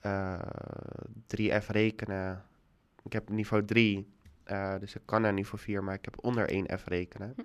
eh 0.00 0.38
3F 1.36 1.66
rekenen. 1.66 2.44
Ik 3.02 3.12
heb 3.12 3.28
niveau 3.28 3.64
3. 3.64 4.12
Eh, 4.48 4.78
dus 4.78 4.94
ik 4.94 5.02
kan 5.04 5.22
naar 5.22 5.32
niveau 5.32 5.58
4. 5.62 5.84
Maar 5.84 5.94
ik 5.94 6.04
heb 6.04 6.24
onder 6.24 6.48
1F 6.52 6.84
rekenen. 6.84 7.32
Hm. 7.36 7.42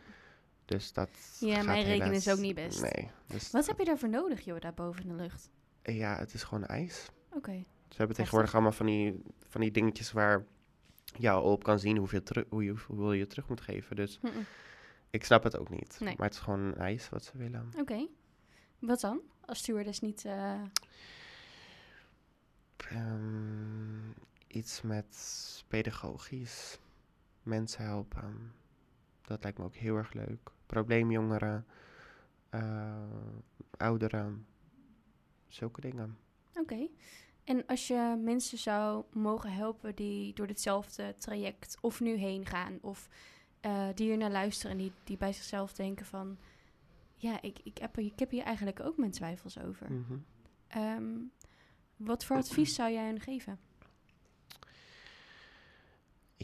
Dus 0.66 0.94
dat 0.94 1.10
Ja, 1.40 1.56
gaat 1.56 1.66
mijn 1.66 1.84
rekenen 1.84 2.14
is 2.14 2.30
ook 2.30 2.38
niet 2.40 2.56
best. 2.56 2.82
Nee. 2.82 3.10
Dus 3.28 3.52
Wat 3.52 3.68
heb 3.68 3.78
je 3.78 3.86
daarvoor 3.86 4.10
nodig, 4.10 4.42
joh, 4.46 4.60
daar 4.60 4.74
boven 4.74 5.02
in 5.04 5.08
de 5.10 5.16
lucht? 5.24 5.50
Ja, 5.84 6.18
het 6.18 6.34
is 6.34 6.44
gewoon 6.44 6.66
ijs. 6.66 7.10
Oké. 7.30 7.64
Ze 7.90 7.98
hebben 7.98 8.16
tegenwoordig 8.16 8.54
allemaal 8.54 8.72
van 8.72 8.86
die, 8.86 9.22
van 9.48 9.62
die 9.62 9.72
dingetjes 9.72 10.12
waar 10.12 10.46
al 11.24 11.42
op 11.44 11.64
kan 11.64 11.80
zien 11.80 11.98
hoeveel, 11.98 12.24
teru- 12.24 12.46
hoe 12.50 12.64
je, 12.64 12.70
hoeveel 12.70 13.12
je 13.14 13.28
terug 13.28 13.48
moet 13.50 13.62
geven. 13.62 13.96
Dus 13.96 14.20
Mm-mm. 14.22 14.46
ik 15.10 15.26
snap 15.26 15.44
het 15.44 15.58
ook 15.58 15.70
niet. 15.70 15.98
Nee. 16.00 16.14
Maar 16.18 16.26
het 16.26 16.36
is 16.36 16.42
gewoon 16.42 16.76
ijs 16.76 17.10
wat 17.10 17.24
ze 17.24 17.38
willen. 17.38 17.72
Oké. 17.80 18.08
Wat 18.80 19.00
dan? 19.00 19.20
Als 19.46 19.58
stewardess 19.60 20.00
niet... 20.00 20.26
eh, 20.26 20.62
Ehm, 22.90 24.10
iets 24.48 24.82
met 24.82 25.18
pedagogisch. 25.68 26.80
Mensen 27.44 27.84
helpen. 27.84 28.54
Dat 29.22 29.44
lijkt 29.44 29.58
me 29.58 29.64
ook 29.64 29.76
heel 29.76 29.96
erg 29.96 30.14
leuk. 30.14 30.52
Probleemjongeren. 30.66 31.66
eh, 32.50 33.04
ouderen. 33.78 34.46
Zulke 35.48 35.82
dingen. 35.82 36.18
Oké. 36.56 36.88
En 37.44 37.66
als 37.66 37.88
je 37.88 38.20
mensen 38.24 38.58
zou 38.58 39.04
mogen 39.12 39.54
helpen 39.54 39.96
die 39.96 40.34
door 40.34 40.48
ditzelfde 40.48 41.16
traject 41.18 41.78
of 41.82 42.00
nu 42.00 42.14
heen 42.16 42.46
gaan, 42.46 42.78
of 42.82 43.10
eh, 43.60 43.88
die 43.96 44.08
hier 44.08 44.18
naar 44.18 44.32
luisteren 44.32 44.72
en 44.72 44.78
die, 44.78 44.92
die 45.04 45.18
bij 45.18 45.34
zichzelf 45.34 45.74
denken 45.74 46.06
van, 46.06 46.38
ja, 47.16 47.42
ik, 47.42 47.60
ik, 47.64 47.78
heb, 47.78 47.98
ik 47.98 48.20
heb 48.20 48.30
hier 48.30 48.44
eigenlijk 48.44 48.80
ook 48.80 48.98
mijn 48.98 49.12
twijfels 49.12 49.60
over. 49.60 49.92
Mhm. 49.92 50.18
Ehm, 50.68 51.18
wat 51.96 52.26
voor 52.26 52.36
advies 52.36 52.76
zou 52.76 52.92
jij 52.92 53.06
hen 53.06 53.20
geven? 53.20 53.60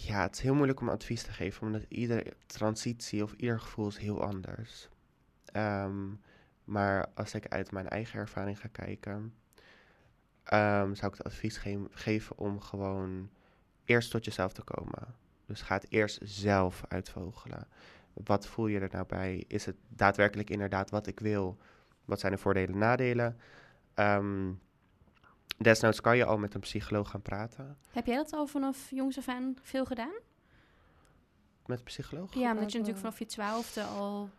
Ja, 0.02 0.22
het 0.22 0.36
is 0.36 0.42
heel 0.42 0.54
moeilijk 0.54 0.80
om 0.80 0.90
advies 0.90 1.24
te 1.24 1.32
geven, 1.32 1.68
omdat 1.68 1.86
iedere 1.88 2.34
transitie 2.46 3.24
of 3.24 3.34
ieder 3.34 3.60
gevoel 3.60 3.88
is 3.88 3.98
heel 3.98 4.22
anders. 4.24 4.90
Ehm, 5.46 6.08
maar 6.64 7.08
als 7.14 7.34
ik 7.34 7.48
uit 7.48 7.72
mijn 7.72 7.90
eigen 7.90 8.20
ervaring 8.20 8.60
ga 8.60 8.68
kijken, 8.72 9.34
ehm, 10.44 10.94
zou 10.94 11.12
ik 11.12 11.18
het 11.18 11.24
advies 11.24 11.58
ge- 11.58 11.88
geven 11.92 12.38
om 12.38 12.60
gewoon 12.62 13.30
eerst 13.86 14.12
tot 14.12 14.26
jezelf 14.26 14.54
te 14.54 14.62
komen. 14.64 15.16
Dus 15.46 15.62
ga 15.62 15.76
het 15.76 15.86
eerst 15.90 16.20
zelf 16.24 16.84
uitvogelen. 16.88 17.68
Wat 18.14 18.48
voel 18.48 18.68
je 18.68 18.80
er 18.80 18.90
nou 18.92 19.06
bij? 19.06 19.44
Is 19.48 19.66
het 19.66 19.76
daadwerkelijk 19.88 20.50
inderdaad 20.50 20.90
wat 20.90 21.08
ik 21.08 21.20
wil? 21.20 21.58
Wat 22.06 22.20
zijn 22.20 22.32
de 22.32 22.38
voordelen 22.38 22.74
en 22.74 22.78
nadelen? 22.80 23.38
Ehm, 23.94 24.52
desnoods 25.58 26.02
kan 26.02 26.18
je 26.18 26.26
al 26.26 26.38
met 26.38 26.54
een 26.54 26.60
psycholoog 26.60 27.10
gaan 27.10 27.22
praten. 27.22 27.78
Heb 27.92 28.06
jij 28.06 28.16
dat 28.16 28.34
al 28.34 28.48
vanaf 28.48 28.90
jongs 28.90 29.18
af 29.18 29.28
aan 29.28 29.56
veel 29.62 29.86
gedaan? 29.86 30.14
Met 31.66 31.78
een 31.78 31.84
psycholoog? 31.86 32.34
Ja, 32.34 32.52
omdat 32.52 32.72
je 32.72 32.78
natuurlijk 32.78 33.06
vanaf 33.06 33.20
je 33.20 33.26
twaalfde 33.26 33.84
al 33.84 34.30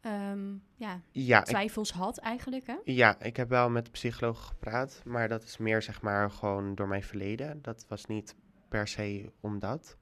ehm, 0.00 0.54
ja, 0.74 1.00
Ja, 1.10 1.38
ik, 1.38 1.44
twijfels 1.44 1.92
had 1.92 2.18
eigenlijk, 2.18 2.66
hè? 2.66 2.76
ja, 2.84 3.20
ik 3.20 3.36
heb 3.36 3.48
wel 3.48 3.70
met 3.70 3.90
psycholoog 3.90 4.46
gepraat, 4.46 5.02
maar 5.04 5.28
dat 5.28 5.42
is 5.42 5.56
meer 5.58 5.82
zeg 5.82 6.02
maar 6.02 6.30
gewoon 6.30 6.74
door 6.74 6.88
mijn 6.88 7.02
verleden. 7.02 7.62
Dat 7.62 7.84
was 7.88 8.06
niet 8.06 8.34
per 8.68 8.88
se 8.88 9.32
omdat. 9.40 9.96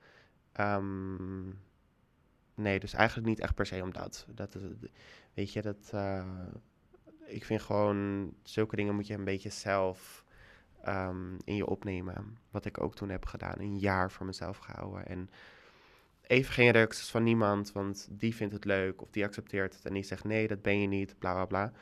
Ehm, 0.53 1.49
nee, 2.55 2.81
dus 2.81 2.93
eigenlijk 2.93 3.29
niet 3.29 3.41
echt 3.41 3.55
per 3.55 3.67
se 3.67 3.83
omdat. 3.83 4.27
Dat 4.29 4.57
weet 5.35 5.53
je, 5.53 5.63
dat. 5.63 5.91
eh, 5.93 6.25
ik 7.29 7.45
vind 7.45 7.63
gewoon 7.63 8.33
zulke 8.43 8.77
dingen 8.77 8.95
moet 8.95 9.07
je 9.07 9.15
een 9.15 9.25
beetje 9.25 9.51
zelf 9.51 10.25
ehm, 10.83 11.35
in 11.45 11.55
je 11.57 11.67
opnemen. 11.67 12.39
Wat 12.51 12.65
ik 12.65 12.81
ook 12.83 12.95
toen 12.95 13.09
heb 13.09 13.27
gedaan, 13.27 13.59
een 13.61 13.79
jaar 13.79 14.11
voor 14.11 14.27
mezelf 14.27 14.57
gehouden. 14.59 15.07
En 15.07 15.31
even 16.23 16.53
geen 16.53 16.71
reacties 16.71 17.11
van 17.11 17.23
niemand, 17.23 17.73
want 17.73 18.09
die 18.11 18.35
vindt 18.35 18.55
het 18.55 18.65
leuk 18.65 19.03
of 19.03 19.11
die 19.11 19.25
accepteert 19.25 19.75
het 19.75 19.85
en 19.85 19.95
die 19.95 20.03
zegt 20.03 20.25
nee, 20.25 20.49
dat 20.49 20.63
ben 20.63 20.81
je 20.81 20.87
niet, 20.87 21.19
bla 21.19 21.33
bla 21.33 21.45
bla. 21.45 21.73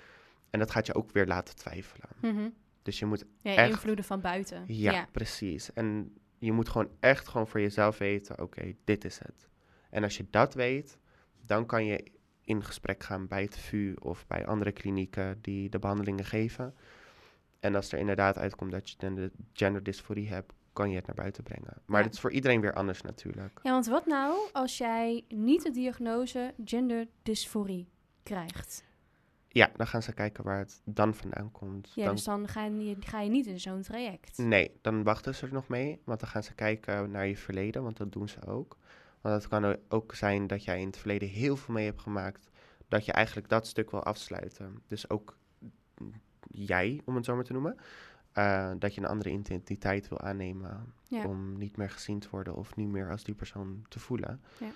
En 0.51 0.59
dat 0.59 0.71
gaat 0.71 0.87
je 0.87 0.95
ook 0.95 1.13
weer 1.13 1.27
laten 1.27 1.57
twijfelen. 1.57 2.09
Mhm. 2.21 2.49
Dus 2.83 2.99
je 2.99 3.07
moet, 3.07 3.25
Ja, 3.43 3.55
Echt? 3.55 3.71
invloeden 3.71 4.05
van 4.05 4.21
buiten. 4.21 4.65
ja, 4.67 5.09
precies. 5.13 5.73
En 5.73 6.15
je 6.39 6.53
moet 6.53 6.69
gewoon 6.69 6.91
echt 7.01 7.29
gewoon 7.29 7.49
voor 7.49 7.61
jezelf 7.61 7.99
weten, 7.99 8.43
oké, 8.43 8.73
dit 8.85 9.05
is 9.05 9.19
het. 9.19 9.49
En 9.91 10.03
als 10.03 10.17
je 10.17 10.27
dat 10.31 10.55
weet, 10.55 10.99
dan 11.47 11.67
kan 11.67 11.85
je 11.85 12.05
in 12.47 12.65
gesprek 12.65 13.03
gaan 13.03 13.27
bij 13.27 13.43
het 13.43 13.59
VU 13.59 13.95
of 14.03 14.27
bij 14.27 14.47
andere 14.47 14.73
klinieken 14.73 15.39
die 15.43 15.69
de 15.69 15.79
behandelingen 15.79 16.25
geven. 16.25 16.75
En 17.61 17.75
als 17.75 17.93
er 17.93 17.99
inderdaad 17.99 18.39
uitkomt 18.39 18.71
dat 18.71 18.91
je 18.91 18.97
gender- 18.99 19.31
genderdysforie 19.53 20.29
hebt, 20.29 20.53
kan 20.73 20.91
je 20.91 20.97
het 20.97 21.07
naar 21.07 21.15
buiten 21.17 21.43
brengen. 21.43 21.73
Maar 21.87 21.99
Ja. 21.99 22.05
dit 22.05 22.15
is 22.15 22.21
voor 22.21 22.33
iedereen 22.33 22.61
weer 22.61 22.73
anders 22.75 23.03
natuurlijk. 23.03 23.61
Ja, 23.63 23.71
want 23.73 23.87
wat 23.87 24.07
nou 24.07 24.39
als 24.53 24.79
jij 24.79 25.25
niet 25.29 25.63
de 25.63 25.71
diagnose 25.71 26.55
genderdysforie 26.65 27.89
krijgt? 28.23 28.85
Ja, 29.49 29.71
dan 29.77 29.87
gaan 29.87 30.03
ze 30.03 30.13
kijken 30.13 30.45
waar 30.45 30.59
het 30.59 30.81
dan 30.85 31.15
vandaan 31.15 31.53
komt. 31.53 31.93
Ja, 31.95 32.05
dan, 32.05 32.15
dus 32.15 32.25
dan 32.25 32.49
ga 32.49 32.65
je, 32.65 32.97
ga 33.01 33.21
je 33.21 33.31
niet 33.31 33.47
in 33.47 33.61
zo'n 33.61 33.83
traject. 33.83 34.39
Nee, 34.39 34.71
dan 34.81 35.03
wachten 35.03 35.35
ze 35.35 35.47
er 35.47 35.53
nog 35.53 35.69
mee, 35.69 36.01
want 36.05 36.21
dan 36.21 36.29
gaan 36.29 36.43
ze 36.43 36.55
kijken 36.55 37.11
naar 37.11 37.27
je 37.27 37.37
verleden, 37.37 37.83
want 37.83 37.97
dat 37.97 38.13
doen 38.13 38.29
ze 38.29 38.47
ook. 38.47 38.77
Want 39.21 39.35
het 39.35 39.49
kan 39.49 39.77
ook 39.89 40.15
zijn 40.15 40.47
dat 40.47 40.65
jij 40.65 40.81
in 40.81 40.87
het 40.87 40.97
verleden 40.97 41.29
heel 41.29 41.57
veel 41.57 41.75
mee 41.75 41.85
hebt 41.85 42.01
gemaakt, 42.01 42.49
dat 42.89 43.05
je 43.05 43.13
eigenlijk 43.13 43.49
dat 43.49 43.67
stuk 43.67 43.91
wil 43.91 44.03
afsluiten. 44.03 44.83
Dus 44.89 45.11
ook 45.11 45.37
jij, 46.51 47.01
om 47.05 47.15
het 47.15 47.25
zo 47.25 47.35
maar 47.35 47.45
te 47.45 47.53
noemen, 47.53 47.77
eh, 48.33 48.71
dat 48.79 48.95
je 48.95 49.01
een 49.01 49.07
andere 49.07 49.31
identiteit 49.31 50.09
wil 50.09 50.21
aannemen 50.21 50.93
Ja. 51.09 51.25
om 51.27 51.59
niet 51.59 51.77
meer 51.77 51.91
gezien 51.91 52.19
te 52.19 52.29
worden 52.31 52.55
of 52.55 52.77
niet 52.77 52.89
meer 52.89 53.11
als 53.11 53.25
die 53.25 53.35
persoon 53.35 53.85
te 53.89 53.99
voelen. 53.99 54.43
Ja. 54.59 54.67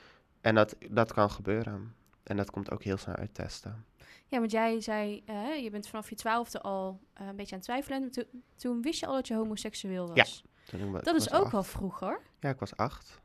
En 0.40 0.54
dat, 0.54 0.76
dat 0.90 1.12
kan 1.12 1.30
gebeuren. 1.30 1.94
En 2.22 2.36
dat 2.36 2.50
komt 2.50 2.70
ook 2.70 2.82
heel 2.82 2.96
snel 2.96 3.14
uit 3.14 3.34
testen. 3.34 3.84
Ja, 4.26 4.38
want 4.38 4.50
jij 4.50 4.80
zei, 4.80 5.22
je 5.62 5.68
bent 5.70 5.88
vanaf 5.88 6.08
je 6.08 6.14
twaalfde 6.16 6.60
al 6.60 7.00
eh, 7.12 7.26
een 7.26 7.36
beetje 7.36 7.52
aan 7.52 7.58
het 7.58 7.68
twijfelen. 7.68 8.02
En 8.02 8.10
to- 8.10 8.38
toen 8.56 8.82
wist 8.82 9.00
je 9.00 9.06
al 9.06 9.14
dat 9.14 9.26
je 9.28 9.34
homoseksueel 9.34 10.14
was. 10.14 10.44
Toen 10.64 10.80
ik 10.80 10.90
wa- 10.92 10.98
Dat 11.00 11.14
ik 11.14 11.20
is 11.20 11.32
ook 11.32 11.42
acht. 11.42 11.52
wel 11.52 11.62
vroeg 11.62 12.00
hoor. 12.00 12.22
Ja, 12.40 12.48
ik 12.48 12.58
was 12.58 12.76
acht. 12.76 13.20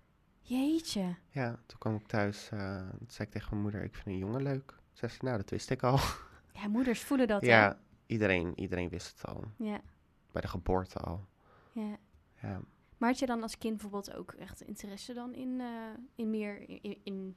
Jeetje. 0.48 1.16
Ja, 1.30 1.60
toen 1.66 1.80
kwam 1.80 1.96
ik 1.96 2.08
thuis. 2.08 2.48
toen 2.48 3.08
zei 3.08 3.28
ik 3.28 3.32
tegen 3.32 3.48
mijn 3.50 3.62
moeder, 3.62 3.84
ik 3.84 3.94
vind 3.96 4.06
een 4.08 4.18
jongen 4.18 4.44
leuk. 4.44 4.74
Zei 4.94 5.12
ze, 5.12 5.18
nou, 5.22 5.38
dat 5.38 5.50
wist 5.50 5.70
ik 5.70 5.84
al. 5.84 6.00
Ja, 6.54 6.68
moeders 6.68 7.02
voelen 7.04 7.28
dat 7.28 7.46
ja, 7.56 7.80
iedereen, 8.06 8.60
iedereen 8.60 8.90
wist 8.90 9.08
het 9.18 9.26
al. 9.36 9.44
Ja, 9.58 9.82
Bij 10.32 10.42
de 10.42 10.48
geboorte 10.48 11.00
al. 11.00 11.26
ja. 11.72 11.98
Ja, 12.42 12.62
Maar 12.98 13.10
had 13.10 13.20
je 13.20 13.26
dan 13.26 13.42
als 13.42 13.58
kind 13.58 13.74
bijvoorbeeld 13.78 14.14
ook 14.14 14.32
echt 14.32 14.62
interesse 14.62 15.14
dan 15.14 15.34
in, 15.34 15.60
eh, 15.62 15.68
in 16.16 16.30
meer 16.30 16.70
in, 16.70 16.98
in 17.04 17.36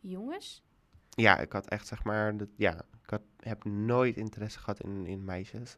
jongens? 0.00 0.62
ja 1.10 1.38
ik 1.38 1.52
had 1.52 1.68
echt, 1.68 1.86
zeg 1.86 2.04
maar, 2.04 2.36
dat, 2.36 2.48
ja, 2.56 2.74
ik 3.02 3.10
had, 3.10 3.22
heb 3.38 3.64
nooit 3.64 4.16
interesse 4.16 4.58
gehad 4.58 4.80
in, 4.80 5.06
in 5.06 5.24
meisjes. 5.24 5.76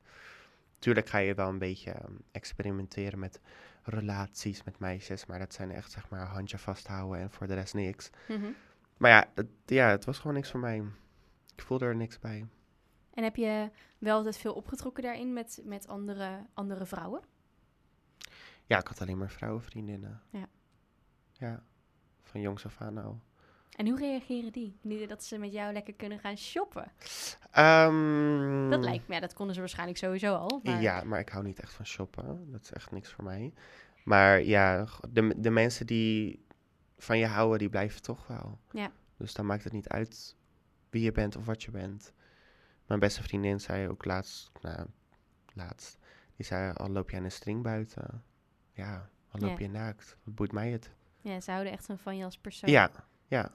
Tuurlijk 0.78 1.08
ga 1.08 1.18
je 1.18 1.34
wel 1.34 1.48
een 1.48 1.58
beetje 1.58 1.90
ehm, 1.90 2.12
experimenteren 2.32 3.18
met 3.18 3.40
relaties 3.86 4.64
met 4.64 4.78
meisjes. 4.78 5.26
Maar 5.26 5.38
dat 5.38 5.54
zijn 5.54 5.70
echt, 5.70 5.90
zeg 5.90 6.08
maar, 6.08 6.26
handje 6.26 6.58
vasthouden 6.58 7.20
en 7.20 7.30
voor 7.30 7.46
de 7.46 7.54
rest 7.54 7.74
niks. 7.74 8.10
Mhm. 8.28 8.50
Maar 8.96 9.10
ja, 9.10 9.30
het, 9.34 9.48
ja, 9.66 9.88
het 9.88 10.04
was 10.04 10.18
gewoon 10.18 10.36
niks 10.36 10.50
voor 10.50 10.60
mij. 10.60 10.82
Ik 11.54 11.62
voelde 11.62 11.84
er 11.84 11.96
niks 11.96 12.18
bij. 12.18 12.46
En 13.14 13.22
heb 13.22 13.36
je 13.36 13.70
wel 13.98 14.16
altijd 14.16 14.36
veel 14.36 14.54
opgetrokken 14.54 15.02
daarin 15.02 15.32
met, 15.32 15.60
met 15.64 15.88
andere, 15.88 16.46
andere 16.54 16.86
vrouwen? 16.86 17.22
Ja, 18.64 18.78
ik 18.78 18.86
had 18.86 19.00
alleen 19.00 19.18
maar 19.18 19.30
vrouwenvriendinnen. 19.30 20.22
Ja. 20.30 20.48
Ja, 21.32 21.62
van 22.22 22.40
jongs 22.40 22.64
af 22.64 22.80
aan 22.80 22.98
al. 22.98 23.20
En 23.76 23.88
hoe 23.88 23.98
reageren 23.98 24.52
die? 24.52 24.78
Nu 24.80 25.06
dat 25.06 25.24
ze 25.24 25.38
met 25.38 25.52
jou 25.52 25.72
lekker 25.72 25.94
kunnen 25.94 26.18
gaan 26.18 26.36
shoppen. 26.36 26.92
Ehm, 27.50 28.70
Dat 28.70 28.84
lijkt 28.84 29.08
me, 29.08 29.14
ja, 29.14 29.20
dat 29.20 29.34
konden 29.34 29.54
ze 29.54 29.60
waarschijnlijk 29.60 29.98
sowieso 29.98 30.34
al. 30.34 30.60
Maar... 30.62 30.80
Ja, 30.82 31.04
maar 31.04 31.20
ik 31.20 31.28
hou 31.28 31.44
niet 31.44 31.60
echt 31.60 31.72
van 31.72 31.86
shoppen. 31.86 32.50
Dat 32.52 32.62
is 32.62 32.72
echt 32.72 32.90
niks 32.90 33.10
voor 33.12 33.24
mij. 33.24 33.52
Maar 34.04 34.42
ja, 34.42 34.86
de, 35.10 35.34
de 35.36 35.50
mensen 35.50 35.86
die 35.86 36.44
van 36.98 37.18
je 37.18 37.26
houden, 37.26 37.58
die 37.58 37.68
blijven 37.68 38.02
toch 38.02 38.26
wel. 38.26 38.58
Ja. 38.70 38.90
Dus 39.16 39.34
dan 39.34 39.46
maakt 39.46 39.64
het 39.64 39.72
niet 39.72 39.88
uit 39.88 40.36
wie 40.90 41.02
je 41.02 41.12
bent 41.12 41.36
of 41.36 41.46
wat 41.46 41.62
je 41.62 41.70
bent. 41.70 42.12
Mijn 42.86 43.00
beste 43.00 43.22
vriendin 43.22 43.60
zei 43.60 43.88
ook 43.88 44.04
laatst, 44.04 44.50
nou, 44.60 44.86
laatst, 45.54 45.98
die 46.36 46.46
zei, 46.46 46.72
al 46.72 46.88
loop 46.88 47.10
je 47.10 47.16
aan 47.16 47.24
een 47.24 47.30
string 47.30 47.62
buiten. 47.62 48.22
Ja, 48.72 49.08
al 49.30 49.40
loop 49.40 49.58
Ja. 49.58 49.64
je 49.64 49.70
naakt. 49.70 50.16
Wat 50.24 50.34
boeit 50.34 50.52
mij 50.52 50.70
het? 50.70 50.90
Ja, 51.20 51.40
ze 51.40 51.50
houden 51.50 51.72
echt 51.72 51.88
van 51.96 52.16
je 52.16 52.24
als 52.24 52.38
persoon. 52.38 52.70
Ja, 52.70 52.90
ja. 53.28 53.50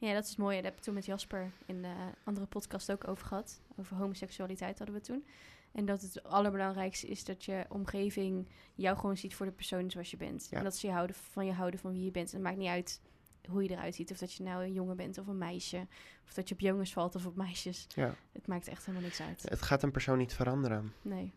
Ja, 0.00 0.14
dat 0.14 0.24
is 0.24 0.36
mooi. 0.36 0.54
Daar 0.54 0.64
heb 0.64 0.76
ik 0.76 0.82
toen 0.82 0.94
met 0.94 1.06
Jasper 1.06 1.50
in 1.66 1.82
de 1.82 1.94
andere 2.24 2.46
podcast 2.46 2.92
ook 2.92 3.08
over 3.08 3.26
gehad. 3.26 3.60
Over 3.76 3.96
homoseksualiteit 3.96 4.78
hadden 4.78 4.96
we 4.96 5.02
toen. 5.02 5.24
En 5.72 5.84
dat 5.84 6.02
het 6.02 6.22
allerbelangrijkste 6.22 7.06
is 7.06 7.24
dat 7.24 7.44
je 7.44 7.64
omgeving 7.68 8.48
jou 8.74 8.96
gewoon 8.98 9.16
ziet 9.16 9.34
voor 9.34 9.46
de 9.46 9.52
persoon 9.52 9.90
zoals 9.90 10.10
je 10.10 10.16
bent. 10.16 10.46
Ja. 10.50 10.58
En 10.58 10.64
dat 10.64 10.76
ze 10.76 10.86
je 10.86 10.92
houden, 10.92 11.16
van 11.16 11.46
je 11.46 11.52
houden 11.52 11.80
van 11.80 11.92
wie 11.92 12.04
je 12.04 12.10
bent. 12.10 12.28
En 12.28 12.34
het 12.34 12.42
maakt 12.46 12.56
niet 12.56 12.68
uit 12.68 13.00
hoe 13.48 13.62
je 13.62 13.70
eruit 13.70 13.94
ziet. 13.94 14.10
Of 14.10 14.18
dat 14.18 14.32
je 14.32 14.42
nou 14.42 14.64
een 14.64 14.72
jongen 14.72 14.96
bent 14.96 15.18
of 15.18 15.26
een 15.26 15.38
meisje. 15.38 15.86
Of 16.24 16.34
dat 16.34 16.48
je 16.48 16.54
op 16.54 16.60
jongens 16.60 16.92
valt 16.92 17.14
of 17.14 17.26
op 17.26 17.36
meisjes. 17.36 17.86
ja. 17.94 18.14
Het 18.32 18.46
maakt 18.46 18.68
echt 18.68 18.86
helemaal 18.86 19.06
niks 19.06 19.20
uit. 19.20 19.42
Het 19.42 19.62
gaat 19.62 19.82
een 19.82 19.90
persoon 19.90 20.18
niet 20.18 20.34
veranderen. 20.34 20.92
Nee. 21.02 21.32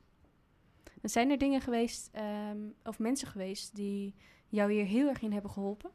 Zijn 1.02 1.30
er 1.30 1.38
dingen 1.38 1.62
geweest, 1.62 2.10
ehm, 2.12 2.58
of 2.84 3.00
mensen 3.00 3.28
geweest, 3.28 3.76
die 3.76 4.16
jou 4.48 4.72
hier 4.72 4.86
heel 4.86 5.10
erg 5.10 5.22
in 5.22 5.32
hebben 5.32 5.52
geholpen? 5.52 5.92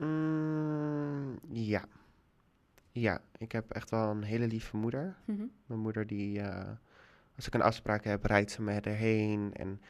Mm, 0.00 1.38
ja. 1.48 1.84
Ja, 2.92 3.20
ik 3.38 3.52
heb 3.52 3.70
echt 3.70 3.90
wel 3.90 4.10
een 4.10 4.22
hele 4.22 4.46
lieve 4.46 4.76
moeder. 4.76 5.16
Mhm. 5.24 5.44
Mijn 5.66 5.80
moeder 5.80 6.06
die, 6.06 6.40
eh, 6.40 6.70
als 7.36 7.46
ik 7.46 7.54
een 7.54 7.62
afspraak 7.62 8.04
heb, 8.04 8.24
rijdt 8.24 8.50
ze 8.50 8.62
me 8.62 8.80
erheen. 8.80 9.54
En 9.54 9.80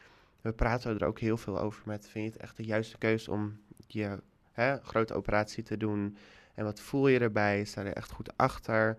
we 0.40 0.52
praten 0.52 0.98
er 0.98 1.06
ook 1.06 1.20
heel 1.20 1.36
veel 1.36 1.58
over 1.58 1.82
met, 1.86 2.08
vind 2.08 2.24
je 2.24 2.30
het 2.30 2.40
echt 2.40 2.56
de 2.56 2.64
juiste 2.64 2.98
keuze 2.98 3.30
om 3.30 3.60
je 3.86 4.18
hè, 4.52 4.80
grote 4.82 5.14
operatie 5.14 5.62
te 5.62 5.76
doen? 5.76 6.16
En 6.54 6.64
wat 6.64 6.80
voel 6.80 7.08
je 7.08 7.18
erbij? 7.18 7.64
Sta 7.64 7.84
er 7.84 7.92
echt 7.92 8.12
goed 8.12 8.36
achter? 8.36 8.98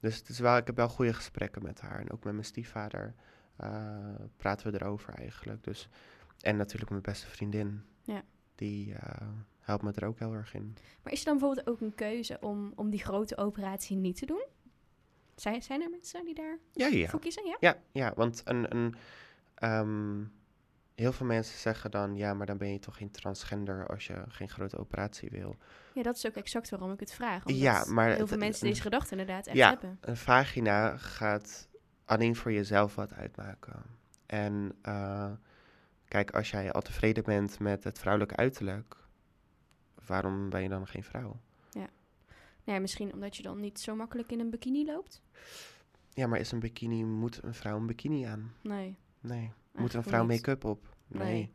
Dus 0.00 0.16
het 0.16 0.28
is 0.28 0.38
wel, 0.38 0.56
ik 0.56 0.66
heb 0.66 0.76
wel 0.76 0.88
goede 0.88 1.12
gesprekken 1.12 1.62
met 1.62 1.80
haar. 1.80 1.98
En 1.98 2.10
ook 2.10 2.24
met 2.24 2.32
mijn 2.32 2.44
stiefvader 2.44 3.14
eh, 3.56 4.14
praten 4.36 4.72
we 4.72 4.80
erover 4.80 5.14
eigenlijk. 5.14 5.64
Dus, 5.64 5.88
en 6.40 6.56
natuurlijk 6.56 6.90
mijn 6.90 7.02
beste 7.02 7.26
vriendin. 7.26 7.82
Ja. 8.02 8.22
Die 8.54 8.94
eh, 8.94 9.28
helpt 9.64 9.82
me 9.82 9.92
er 9.94 10.06
ook 10.06 10.18
heel 10.18 10.32
erg 10.32 10.54
in. 10.54 10.76
Maar 11.02 11.12
is 11.12 11.18
er 11.18 11.24
dan 11.24 11.38
bijvoorbeeld 11.38 11.66
ook 11.68 11.80
een 11.80 11.94
keuze 11.94 12.36
om, 12.40 12.72
om 12.76 12.90
die 12.90 13.00
grote 13.04 13.36
operatie 13.36 13.96
niet 13.96 14.16
te 14.18 14.26
doen? 14.26 14.44
Zijn, 15.34 15.62
zijn 15.62 15.82
er 15.82 15.90
mensen 15.90 16.24
die 16.24 16.34
daar 16.34 16.58
Ja, 16.72 16.86
ja. 16.86 17.08
voor 17.08 17.20
kiezen? 17.20 17.46
Ja? 17.46 17.56
Ja, 17.60 17.76
ja 17.92 18.12
want 18.16 18.42
een, 18.44 18.76
een, 18.76 18.94
ehm, 19.54 20.22
heel 20.94 21.12
veel 21.12 21.26
mensen 21.26 21.58
zeggen 21.58 21.90
dan, 21.90 22.16
ja, 22.16 22.34
maar 22.34 22.46
dan 22.46 22.58
ben 22.58 22.72
je 22.72 22.78
toch 22.78 22.96
geen 22.96 23.10
transgender 23.10 23.86
als 23.86 24.06
je 24.06 24.22
geen 24.28 24.48
grote 24.48 24.78
operatie 24.78 25.28
wil. 25.30 25.56
ja, 25.94 26.02
dat 26.02 26.16
is 26.16 26.26
ook 26.26 26.34
exact 26.34 26.70
waarom 26.70 26.92
ik 26.92 27.00
het 27.00 27.12
vraag. 27.12 27.44
Omdat 27.46 27.62
Ja, 27.62 27.84
maar 27.88 28.08
heel 28.08 28.18
het- 28.18 28.28
veel 28.28 28.38
mensen 28.38 28.62
een- 28.64 28.70
deze 28.70 28.82
gedachte 28.82 29.10
inderdaad 29.10 29.46
echt 29.46 29.56
Ja. 29.56 29.68
hebben. 29.68 29.98
Een 30.00 30.16
vagina 30.16 30.96
gaat 30.96 31.68
alleen 32.04 32.36
voor 32.36 32.52
jezelf 32.52 32.94
wat 32.94 33.12
uitmaken. 33.12 33.82
En 34.26 34.72
eh, 34.82 35.30
kijk, 36.08 36.30
als 36.30 36.50
jij 36.50 36.72
al 36.72 36.80
tevreden 36.82 37.22
bent 37.24 37.58
met 37.58 37.84
het 37.84 37.98
vrouwelijke 37.98 38.36
uiterlijk, 38.36 38.96
waarom 40.06 40.50
ben 40.50 40.62
je 40.62 40.68
dan 40.68 40.86
geen 40.86 41.04
vrouw? 41.04 41.40
Nee, 42.64 42.80
misschien 42.80 43.12
omdat 43.12 43.36
je 43.36 43.42
dan 43.42 43.60
niet 43.60 43.80
zo 43.80 43.94
makkelijk 43.94 44.32
in 44.32 44.40
een 44.40 44.50
bikini 44.50 44.84
loopt? 44.84 45.22
Ja, 46.10 46.26
maar 46.26 46.40
is 46.40 46.52
een 46.52 46.60
bikini, 46.60 47.04
moet 47.04 47.42
een 47.42 47.54
vrouw 47.54 47.76
een 47.76 47.86
bikini 47.86 48.24
aan? 48.24 48.54
Nee. 48.60 48.96
Nee. 49.20 49.52
Moet 49.72 49.94
een 49.94 50.02
vrouw 50.02 50.24
make-up 50.24 50.64
op? 50.64 50.96
Nee. 51.06 51.32
Nee. 51.32 51.50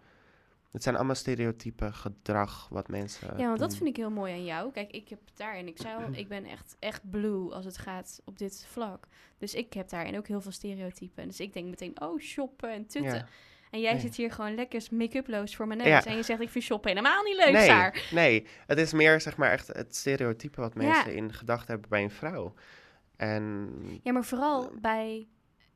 Het 0.71 0.83
zijn 0.83 0.95
allemaal 0.95 1.15
stereotype 1.15 1.93
gedrag 1.93 2.67
wat 2.69 2.87
mensen 2.87 3.37
Ja, 3.37 3.47
want 3.47 3.59
dat 3.59 3.75
vind 3.75 3.89
ik 3.89 3.95
heel 3.95 4.11
mooi 4.11 4.33
aan 4.33 4.45
jou. 4.45 4.71
Kijk, 4.71 4.91
ik 4.91 5.09
heb 5.09 5.19
daarin, 5.33 5.67
ik 5.67 5.77
zei 5.77 5.95
al, 6.03 6.13
ik 6.13 6.27
ben 6.27 6.45
echt, 6.45 6.75
echt 6.79 7.09
blue 7.09 7.53
als 7.53 7.65
het 7.65 7.77
gaat 7.77 8.21
op 8.25 8.37
dit 8.37 8.65
vlak. 8.65 9.07
Dus 9.37 9.53
ik 9.53 9.73
heb 9.73 9.89
daarin 9.89 10.17
ook 10.17 10.27
heel 10.27 10.41
veel 10.41 10.51
stereotypen. 10.51 11.27
Dus 11.27 11.39
ik 11.39 11.53
denk 11.53 11.69
meteen, 11.69 12.01
oh, 12.01 12.19
shoppen 12.19 12.71
en 12.71 12.87
tutten. 12.87 13.13
Ja. 13.13 13.27
En 13.69 13.79
jij 13.79 13.91
Nee. 13.91 14.01
zit 14.01 14.15
hier 14.15 14.31
gewoon 14.31 14.55
lekker 14.55 14.87
make-uploos 14.91 15.55
voor 15.55 15.67
mijn 15.67 15.79
neus. 15.79 15.87
Ja. 15.87 16.05
En 16.05 16.15
je 16.15 16.23
zegt, 16.23 16.41
ik 16.41 16.49
vind 16.49 16.63
shoppen 16.63 16.89
helemaal 16.89 17.23
niet 17.23 17.35
leuk, 17.35 17.51
nee, 17.53 17.65
Saar. 17.65 18.07
nee, 18.11 18.47
het 18.67 18.77
is 18.77 18.93
meer 18.93 19.21
zeg 19.21 19.37
maar 19.37 19.51
echt 19.51 19.67
het 19.67 19.95
stereotype 19.95 20.61
wat 20.61 20.73
Ja. 20.75 20.81
mensen 20.81 21.15
in 21.15 21.33
gedachten 21.33 21.67
hebben 21.71 21.89
bij 21.89 22.03
een 22.03 22.11
vrouw. 22.11 22.53
En 23.17 23.69
Ja, 24.03 24.11
maar 24.11 24.23
vooral 24.25 24.71
bij, 24.81 25.27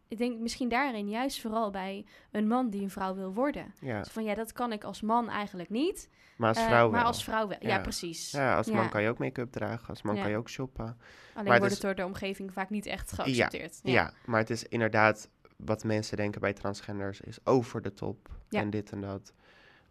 ik 0.08 0.18
denk 0.18 0.40
misschien 0.40 0.70
daarin 0.70 1.10
juist 1.10 1.42
vooral 1.42 1.72
bij 1.72 2.06
een 2.32 2.48
man 2.48 2.70
die 2.70 2.82
een 2.82 2.90
vrouw 2.90 3.16
wil 3.16 3.34
worden. 3.34 3.74
ja, 3.82 4.04
van, 4.04 4.24
ja, 4.24 4.36
dat 4.36 4.52
kan 4.52 4.72
ik 4.72 4.84
als 4.84 5.02
man 5.02 5.30
eigenlijk 5.30 5.70
niet. 5.70 6.10
maar 6.38 6.50
als 6.50 6.58
eh, 6.58 6.66
vrouw 6.66 6.90
maar 6.90 7.00
wel. 7.00 7.08
als 7.08 7.24
vrouw 7.24 7.48
wel. 7.48 7.58
Ja, 7.60 7.68
Ja. 7.68 7.80
precies. 7.80 8.32
Ja, 8.32 8.56
als 8.58 8.72
man 8.72 8.90
kan 8.90 9.02
je 9.02 9.10
ook 9.10 9.18
make-up 9.18 9.52
dragen, 9.52 9.88
als 9.88 10.02
man 10.02 10.16
kan 10.16 10.30
je 10.30 10.38
ook 10.38 10.50
shoppen. 10.50 10.98
Alleen 11.34 11.48
maar 11.48 11.58
wordt 11.60 11.74
het 11.74 11.82
door 11.82 11.96
de 11.96 12.06
omgeving 12.06 12.54
vaak 12.54 12.70
niet 12.70 12.86
echt 12.86 13.14
Ja, 13.18 13.24
geaccepteerd. 13.24 13.80
Ja. 13.84 14.14
maar 14.26 14.40
het 14.40 14.50
is 14.50 14.64
inderdaad 14.68 15.30
wat 15.66 15.84
mensen 15.84 16.18
denken 16.18 16.42
bij 16.42 16.54
transgenders 16.54 17.22
is 17.22 17.46
over 17.46 17.82
de 17.82 17.94
top 17.94 18.30
Ja. 18.50 18.60
en 18.62 18.70
dit 18.70 18.92
en 18.92 19.02
dat. 19.02 19.34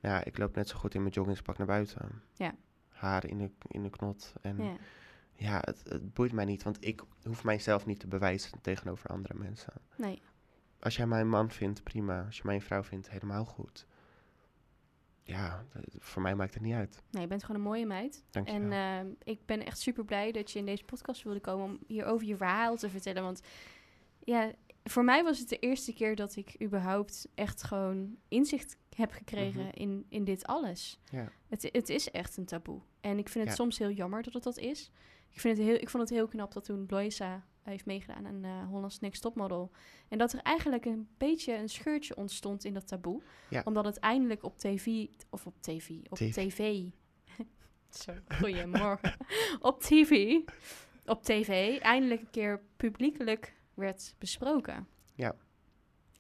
Nou, 0.01 0.15
ja, 0.15 0.25
ik 0.25 0.39
loop 0.39 0.55
net 0.55 0.69
zo 0.69 0.77
goed 0.79 0.95
in 0.95 1.01
mijn 1.01 1.13
joggingspak 1.15 1.59
naar 1.59 1.67
buiten. 1.67 2.23
Ja. 2.35 2.55
Haar 2.89 3.27
in 3.27 3.39
de, 3.39 3.51
in 3.69 3.83
de 3.83 3.91
knot. 3.91 4.33
En 4.41 4.57
ja, 4.63 4.77
Ja. 5.35 5.59
het, 5.65 5.83
het 5.89 6.15
boeit 6.15 6.33
mij 6.33 6.45
niet, 6.45 6.63
want 6.63 6.85
ik 6.85 7.03
hoef 7.25 7.45
mijzelf 7.45 7.87
niet 7.87 8.01
te 8.01 8.07
bewijzen 8.07 8.61
tegenover 8.61 9.11
andere 9.11 9.35
mensen. 9.35 9.73
Nee. 9.97 10.23
Als 10.81 10.97
jij 10.97 11.07
mij 11.07 11.21
een 11.21 11.29
man 11.29 11.51
vindt, 11.51 11.83
prima. 11.83 12.25
Als 12.25 12.37
je 12.37 12.43
mij 12.45 12.55
een 12.55 12.63
vrouw 12.63 12.83
vindt, 12.83 13.11
helemaal 13.11 13.45
goed. 13.45 13.87
Ja, 15.25 15.65
voor 15.99 16.23
mij 16.23 16.35
maakt 16.35 16.55
het 16.55 16.63
niet 16.63 16.75
uit. 16.75 17.03
Nee, 17.11 17.23
je 17.23 17.29
bent 17.29 17.45
gewoon 17.45 17.57
een 17.61 17.67
mooie 17.67 17.87
meid. 17.87 18.25
Dank 18.31 18.47
je 18.49 18.53
En 18.55 18.69
wel. 18.69 18.79
eh, 18.79 19.07
ik 19.23 19.47
ben 19.47 19.65
echt 19.67 19.79
super 19.79 20.05
blij 20.05 20.33
dat 20.33 20.51
je 20.51 20.59
in 20.59 20.67
deze 20.67 20.85
podcast 20.85 21.23
wilde 21.23 21.41
komen 21.41 21.65
om 21.65 21.79
hier 21.87 22.05
over 22.05 22.27
je 22.27 22.37
verhaal 22.37 22.77
te 22.77 22.91
vertellen. 22.91 23.23
Want 23.23 23.43
ja, 24.19 24.53
voor 24.85 25.05
mij 25.05 25.23
was 25.25 25.39
het 25.39 25.49
de 25.49 25.59
eerste 25.59 25.93
keer 25.93 26.17
dat 26.17 26.37
ik 26.37 26.57
überhaupt 26.63 27.29
echt 27.35 27.63
gewoon 27.63 28.17
inzicht 28.29 28.77
heb 28.97 29.11
gekregen 29.11 29.61
Mhm. 29.65 29.71
in, 29.75 30.07
in 30.09 30.25
dit 30.25 30.47
alles. 30.47 30.99
ja. 31.11 31.33
Het, 31.49 31.69
het 31.73 31.89
is 31.89 32.11
echt 32.11 32.37
een 32.37 32.45
taboe. 32.45 32.81
En 33.01 33.19
ik 33.19 33.29
vind 33.29 33.45
het 33.45 33.57
Ja. 33.57 33.63
soms 33.63 33.79
heel 33.79 33.91
jammer 33.91 34.23
dat 34.23 34.33
het 34.33 34.43
dat 34.43 34.59
is. 34.59 34.91
Ik, 35.31 35.41
vind 35.41 35.57
het 35.57 35.67
heel, 35.67 35.77
ik 35.77 35.91
vond 35.91 36.03
het 36.09 36.19
heel 36.19 36.29
knap 36.29 36.53
dat 36.53 36.65
toen 36.65 36.85
Loisa 36.89 37.47
heeft 37.63 37.87
meegedaan 37.87 38.27
aan 38.27 38.45
uh, 38.45 38.69
Holland's 38.69 38.99
Next 39.01 39.23
Topmodel. 39.23 39.71
En 40.09 40.19
dat 40.19 40.33
er 40.33 40.41
eigenlijk 40.43 40.85
een 40.85 41.09
beetje 41.19 41.55
een 41.57 41.69
scheurtje 41.69 42.17
ontstond 42.17 42.65
in 42.65 42.75
dat 42.75 42.87
taboe. 42.89 43.23
Ja. 43.51 43.63
Omdat 43.65 43.85
het 43.85 43.99
eindelijk 43.99 44.43
op 44.43 44.59
tv, 44.59 45.07
of 45.31 45.47
op 45.47 45.55
tv, 45.61 45.91
op 46.09 46.17
TV. 46.17 46.33
tv. 46.35 46.85
Zo, 48.05 48.13
goeiemorgen. 48.39 49.17
op 49.61 49.81
tv, 49.81 50.39
op 51.05 51.23
tv, 51.23 51.79
eindelijk 51.81 52.21
een 52.21 52.31
keer 52.31 52.63
publiekelijk 52.77 53.55
werd 53.75 54.15
besproken. 54.19 54.87
Ja. 55.15 55.35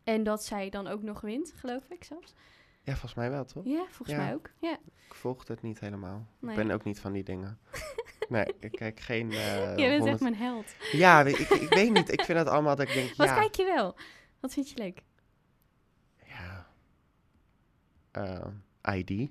En 0.04 0.22
dat 0.22 0.44
zij 0.44 0.70
dan 0.70 0.86
ook 0.86 1.02
nog 1.02 1.20
wint, 1.20 1.52
geloof 1.56 1.84
ik 1.88 2.04
zelfs. 2.04 2.34
ja, 2.82 2.92
volgens 2.92 3.14
mij 3.14 3.30
wel, 3.30 3.44
toch? 3.44 3.64
Ja, 3.64 3.84
volgens 3.88 4.10
Ja. 4.10 4.16
mij 4.24 4.34
ook. 4.34 4.50
Ja. 4.58 4.78
Ik 5.08 5.14
volg 5.14 5.48
het 5.48 5.62
niet 5.62 5.80
helemaal. 5.80 6.26
Nee. 6.38 6.50
Ik 6.58 6.66
ben 6.66 6.70
ook 6.74 6.84
niet 6.84 7.00
van 7.00 7.12
die 7.12 7.22
dingen. 7.24 7.58
nee, 8.28 8.46
ik 8.60 8.70
kijk 8.72 9.00
geen... 9.00 9.30
eh, 9.30 9.36
Jij 9.76 9.88
bent 9.88 9.90
100 9.98 10.10
echt 10.10 10.20
mijn 10.20 10.34
held. 10.34 10.74
Ja, 10.92 11.20
ik, 11.22 11.38
ik 11.38 11.68
weet 11.74 11.92
niet. 11.92 12.12
Ik 12.12 12.22
vind 12.22 12.38
het 12.38 12.48
allemaal 12.48 12.76
dat 12.76 12.88
ik 12.88 12.94
denk, 12.94 13.14
Wat 13.14 13.26
ja... 13.26 13.34
kijk 13.34 13.54
je 13.54 13.64
wel? 13.64 13.96
Wat 14.40 14.52
vind 14.52 14.68
je 14.70 14.76
leuk? 14.78 15.02
Ja. 16.26 16.66
Eh, 18.10 18.94
ID. 18.96 19.30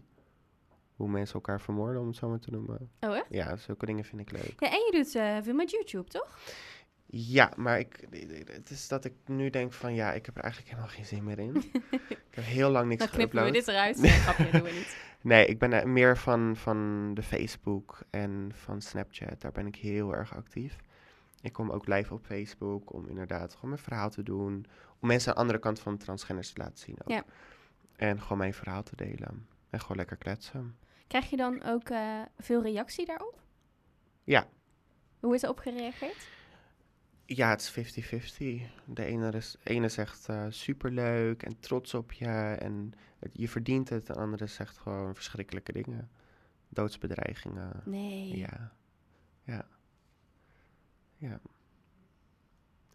Hoe 0.95 1.09
mensen 1.09 1.36
elkaar 1.36 1.61
vermoorden, 1.61 2.01
om 2.01 2.07
het 2.07 2.15
zo 2.15 2.30
maar 2.30 2.39
te 2.39 2.51
noemen. 2.51 2.91
Oh, 2.99 3.15
echt? 3.15 3.26
Ja, 3.30 3.55
zulke 3.57 3.86
dingen 3.86 4.05
vind 4.05 4.22
ik 4.22 4.32
leuk. 4.32 4.59
Ja, 4.59 4.67
en 4.72 4.78
je 4.78 4.89
doet 4.91 5.15
eh, 5.15 5.38
veel 5.41 5.53
met 5.53 5.72
YouTube, 5.72 6.09
toch? 6.09 6.39
Ja, 7.14 7.51
maar 7.55 7.80
ik, 7.80 8.07
het 8.45 8.70
is 8.70 8.88
dat 8.88 9.05
ik 9.05 9.14
nu 9.26 9.49
denk 9.49 9.74
van 9.74 9.93
ja, 9.93 10.12
ik 10.14 10.26
heb 10.26 10.38
er 10.38 10.43
eigenlijk 10.43 10.74
helemaal 10.74 10.95
geen 10.95 11.05
zin 11.05 11.24
meer 11.24 11.39
in. 11.39 11.55
ik 12.09 12.18
heb 12.30 12.43
heel 12.43 12.70
lang 12.70 12.88
niks 12.88 13.01
Dan 13.01 13.09
knippen 13.09 13.43
we 13.43 13.51
dit 13.51 13.68
eruit. 13.68 13.97
Nee, 13.97 14.12
grapje, 14.26 14.51
doen 14.51 14.62
we 14.62 14.72
niet. 14.72 14.97
Nee, 15.22 15.45
ik 15.45 15.59
ben 15.59 15.74
eh, 15.74 15.86
meer 15.86 16.18
van, 16.18 16.55
van 16.55 17.12
de 17.14 17.24
Facebook 17.24 17.99
en 18.09 18.51
van 18.55 18.82
Snapchat. 18.82 19.41
Daar 19.41 19.51
ben 19.51 19.68
ik 19.68 19.76
heel 19.76 20.16
erg 20.16 20.36
actief. 20.36 20.78
Ik 21.41 21.53
kom 21.53 21.70
ook 21.72 21.88
live 21.88 22.14
op 22.14 22.26
Facebook 22.26 22.93
om 22.93 23.07
inderdaad 23.07 23.53
gewoon 23.53 23.70
mijn 23.70 23.82
verhaal 23.82 24.09
te 24.09 24.24
doen. 24.24 24.66
Om 24.99 25.07
mensen 25.07 25.30
aan 25.30 25.36
de 25.36 25.41
andere 25.41 25.59
kant 25.59 25.80
van 25.80 25.97
transgenders 25.97 26.53
te 26.53 26.62
laten 26.62 26.78
zien 26.78 26.95
ook. 27.01 27.09
Ja. 27.09 27.24
En 27.95 28.22
gewoon 28.22 28.38
mijn 28.38 28.53
verhaal 28.53 28.84
te 28.84 28.95
delen. 28.95 29.47
En 29.70 29.80
gewoon 29.80 29.97
lekker 29.97 30.18
kletsen. 30.18 30.78
Krijg 31.07 31.30
je 31.30 31.38
dan 31.38 31.64
ook 31.64 31.89
eh, 31.89 32.22
veel 32.38 32.62
reactie 32.62 33.05
daarop? 33.05 33.41
Ja. 34.24 34.47
Hoe 35.20 35.30
wordt 35.30 35.43
erop 35.43 35.59
gereageerd? 35.59 36.28
Ja, 37.36 37.49
het 37.49 37.61
is 37.61 37.69
50-50. 37.71 38.71
De 38.86 39.05
ene, 39.05 39.32
is, 39.32 39.55
ene 39.63 39.89
zegt 39.89 40.29
eh, 40.29 40.45
superleuk 40.49 41.43
en 41.43 41.59
trots 41.59 41.93
op 41.93 42.11
je 42.11 42.25
en 42.59 42.93
het- 43.19 43.32
je 43.34 43.49
verdient 43.49 43.89
het. 43.89 44.07
De 44.07 44.13
andere 44.13 44.47
zegt 44.47 44.77
gewoon 44.77 45.15
verschrikkelijke 45.15 45.71
dingen. 45.71 46.09
Doodsbedreigingen. 46.69 47.82
Nee. 47.86 48.38
Ja. 48.38 48.71
Ja. 49.43 49.67
Ja. 51.17 51.39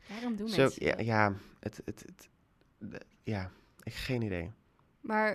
Waarom 0.08 0.36
doen 0.36 0.48
Zo, 0.48 0.56
mensen 0.62 0.84
ja, 0.86 0.94
dat? 0.96 1.04
ja, 1.06 1.34
het, 1.60 1.80
het, 1.84 2.02
het, 2.06 2.28
de- 2.78 3.06
ja, 3.22 3.50
ik 3.78 3.92
heb 3.92 3.94
geen 3.94 4.22
idee. 4.22 4.52
Maar 5.00 5.30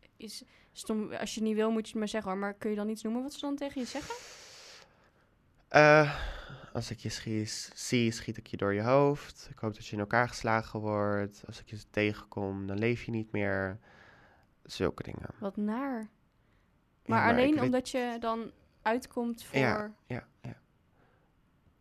het 0.00 0.10
is 0.16 0.42
stom, 0.72 1.12
als 1.12 1.34
je 1.34 1.40
het 1.40 1.48
niet 1.48 1.56
wil, 1.58 1.70
moet 1.70 1.80
je 1.84 1.88
het 1.90 1.98
maar 1.98 2.08
zeggen 2.08 2.30
hoor. 2.30 2.40
Maar 2.40 2.54
kun 2.54 2.70
je 2.70 2.76
dan 2.76 2.88
iets 2.88 3.02
noemen 3.02 3.22
wat 3.22 3.32
ze 3.32 3.40
dan 3.40 3.56
tegen 3.56 3.80
je 3.80 3.86
zeggen? 3.86 4.14
Eh, 5.68 6.20
als 6.72 6.90
ik 6.90 6.98
je 6.98 7.08
schies, 7.08 7.70
zie, 7.74 8.10
schiet 8.10 8.36
ik 8.36 8.46
je 8.46 8.56
door 8.56 8.74
je 8.74 8.82
hoofd. 8.82 9.48
Ik 9.50 9.58
hoop 9.58 9.74
dat 9.74 9.86
je 9.86 9.92
in 9.92 10.00
elkaar 10.00 10.28
geslagen 10.28 10.80
wordt. 10.80 11.42
Als 11.46 11.60
ik 11.60 11.68
je 11.70 11.78
tegenkom, 11.90 12.66
dan 12.66 12.78
leef 12.78 13.02
je 13.02 13.10
niet 13.10 13.32
meer. 13.32 13.78
Zulke 14.64 15.02
dingen. 15.02 15.28
Wat 15.38 15.56
naar. 15.56 16.00
Ja, 16.00 17.14
Maar, 17.14 17.32
alleen 17.32 17.54
weet- 17.54 17.62
omdat 17.62 17.88
je 17.90 18.16
dan 18.20 18.50
uitkomt 18.82 19.44
voor... 19.44 19.58
Ja. 19.58 19.94
Ja, 20.06 20.26
ja. 20.40 20.56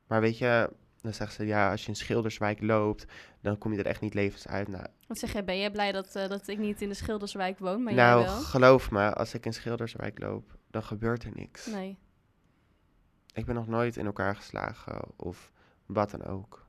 Maar 0.07 0.21
weet 0.21 0.37
je, 0.37 0.69
dan 1.01 1.13
zeggen 1.13 1.35
ze, 1.35 1.45
ja, 1.45 1.71
als 1.71 1.81
je 1.81 1.87
in 1.87 1.95
Schilderswijk 1.95 2.61
loopt, 2.61 3.05
dan 3.41 3.57
kom 3.57 3.73
je 3.73 3.79
er 3.79 3.85
echt 3.85 4.01
niet 4.01 4.13
levens 4.13 4.47
uit. 4.47 4.67
Nou, 4.67 4.85
Wat 5.07 5.17
zeg 5.17 5.33
jij, 5.33 5.43
ben 5.43 5.57
jij 5.59 5.71
blij 5.71 5.91
dat, 5.91 6.15
eh, 6.15 6.29
dat 6.29 6.47
ik 6.47 6.57
niet 6.57 6.81
in 6.81 6.89
de 6.89 6.95
Schilderswijk 6.95 7.59
woon, 7.59 7.83
maar 7.83 7.93
nou 7.93 8.19
jij 8.21 8.29
wel? 8.29 8.39
geloof 8.41 8.91
me, 8.91 9.13
als 9.13 9.33
ik 9.33 9.45
in 9.45 9.53
Schilderswijk 9.53 10.19
loop, 10.19 10.57
dan 10.69 10.83
gebeurt 10.83 11.23
er 11.23 11.31
niks. 11.35 11.65
Nee. 11.65 11.97
Ik 13.33 13.45
ben 13.45 13.55
nog 13.55 13.67
nooit 13.67 13.97
in 13.97 14.05
elkaar 14.05 14.35
geslagen 14.35 15.01
of 15.15 15.51
wat 15.85 16.11
dan 16.11 16.23
ook. 16.23 16.65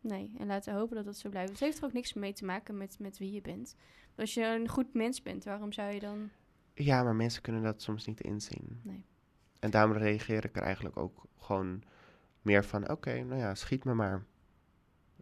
Nee, 0.00 0.34
en 0.38 0.46
laten 0.46 0.72
we 0.72 0.78
hopen 0.78 0.96
dat 0.96 1.04
dat 1.04 1.16
zo 1.16 1.28
blijft. 1.28 1.50
Het 1.50 1.60
heeft 1.60 1.78
er 1.78 1.84
ook 1.84 1.92
niks 1.92 2.12
mee 2.12 2.32
te 2.32 2.44
maken 2.44 2.76
met, 2.76 2.98
met 2.98 3.18
wie 3.18 3.32
je 3.32 3.40
bent. 3.40 3.76
Als 4.16 4.34
je 4.34 4.44
een 4.44 4.68
goed 4.68 4.94
mens 4.94 5.22
bent, 5.22 5.44
waarom 5.44 5.72
zou 5.72 5.92
je 5.92 6.00
dan... 6.00 6.30
Ja, 6.74 7.02
maar 7.02 7.14
mensen 7.14 7.42
kunnen 7.42 7.62
dat 7.62 7.82
soms 7.82 8.06
niet 8.06 8.20
inzien. 8.20 8.80
Nee. 8.82 9.04
En 9.60 9.70
daarom 9.70 9.96
reageer 9.96 10.44
ik 10.44 10.56
er 10.56 10.62
eigenlijk 10.62 10.96
ook 10.96 11.24
gewoon 11.38 11.82
meer 12.42 12.64
van... 12.64 12.90
Oké, 12.90 13.22
nou 13.22 13.40
ja, 13.40 13.54
schiet 13.54 13.84
me 13.84 13.94
maar. 13.94 14.24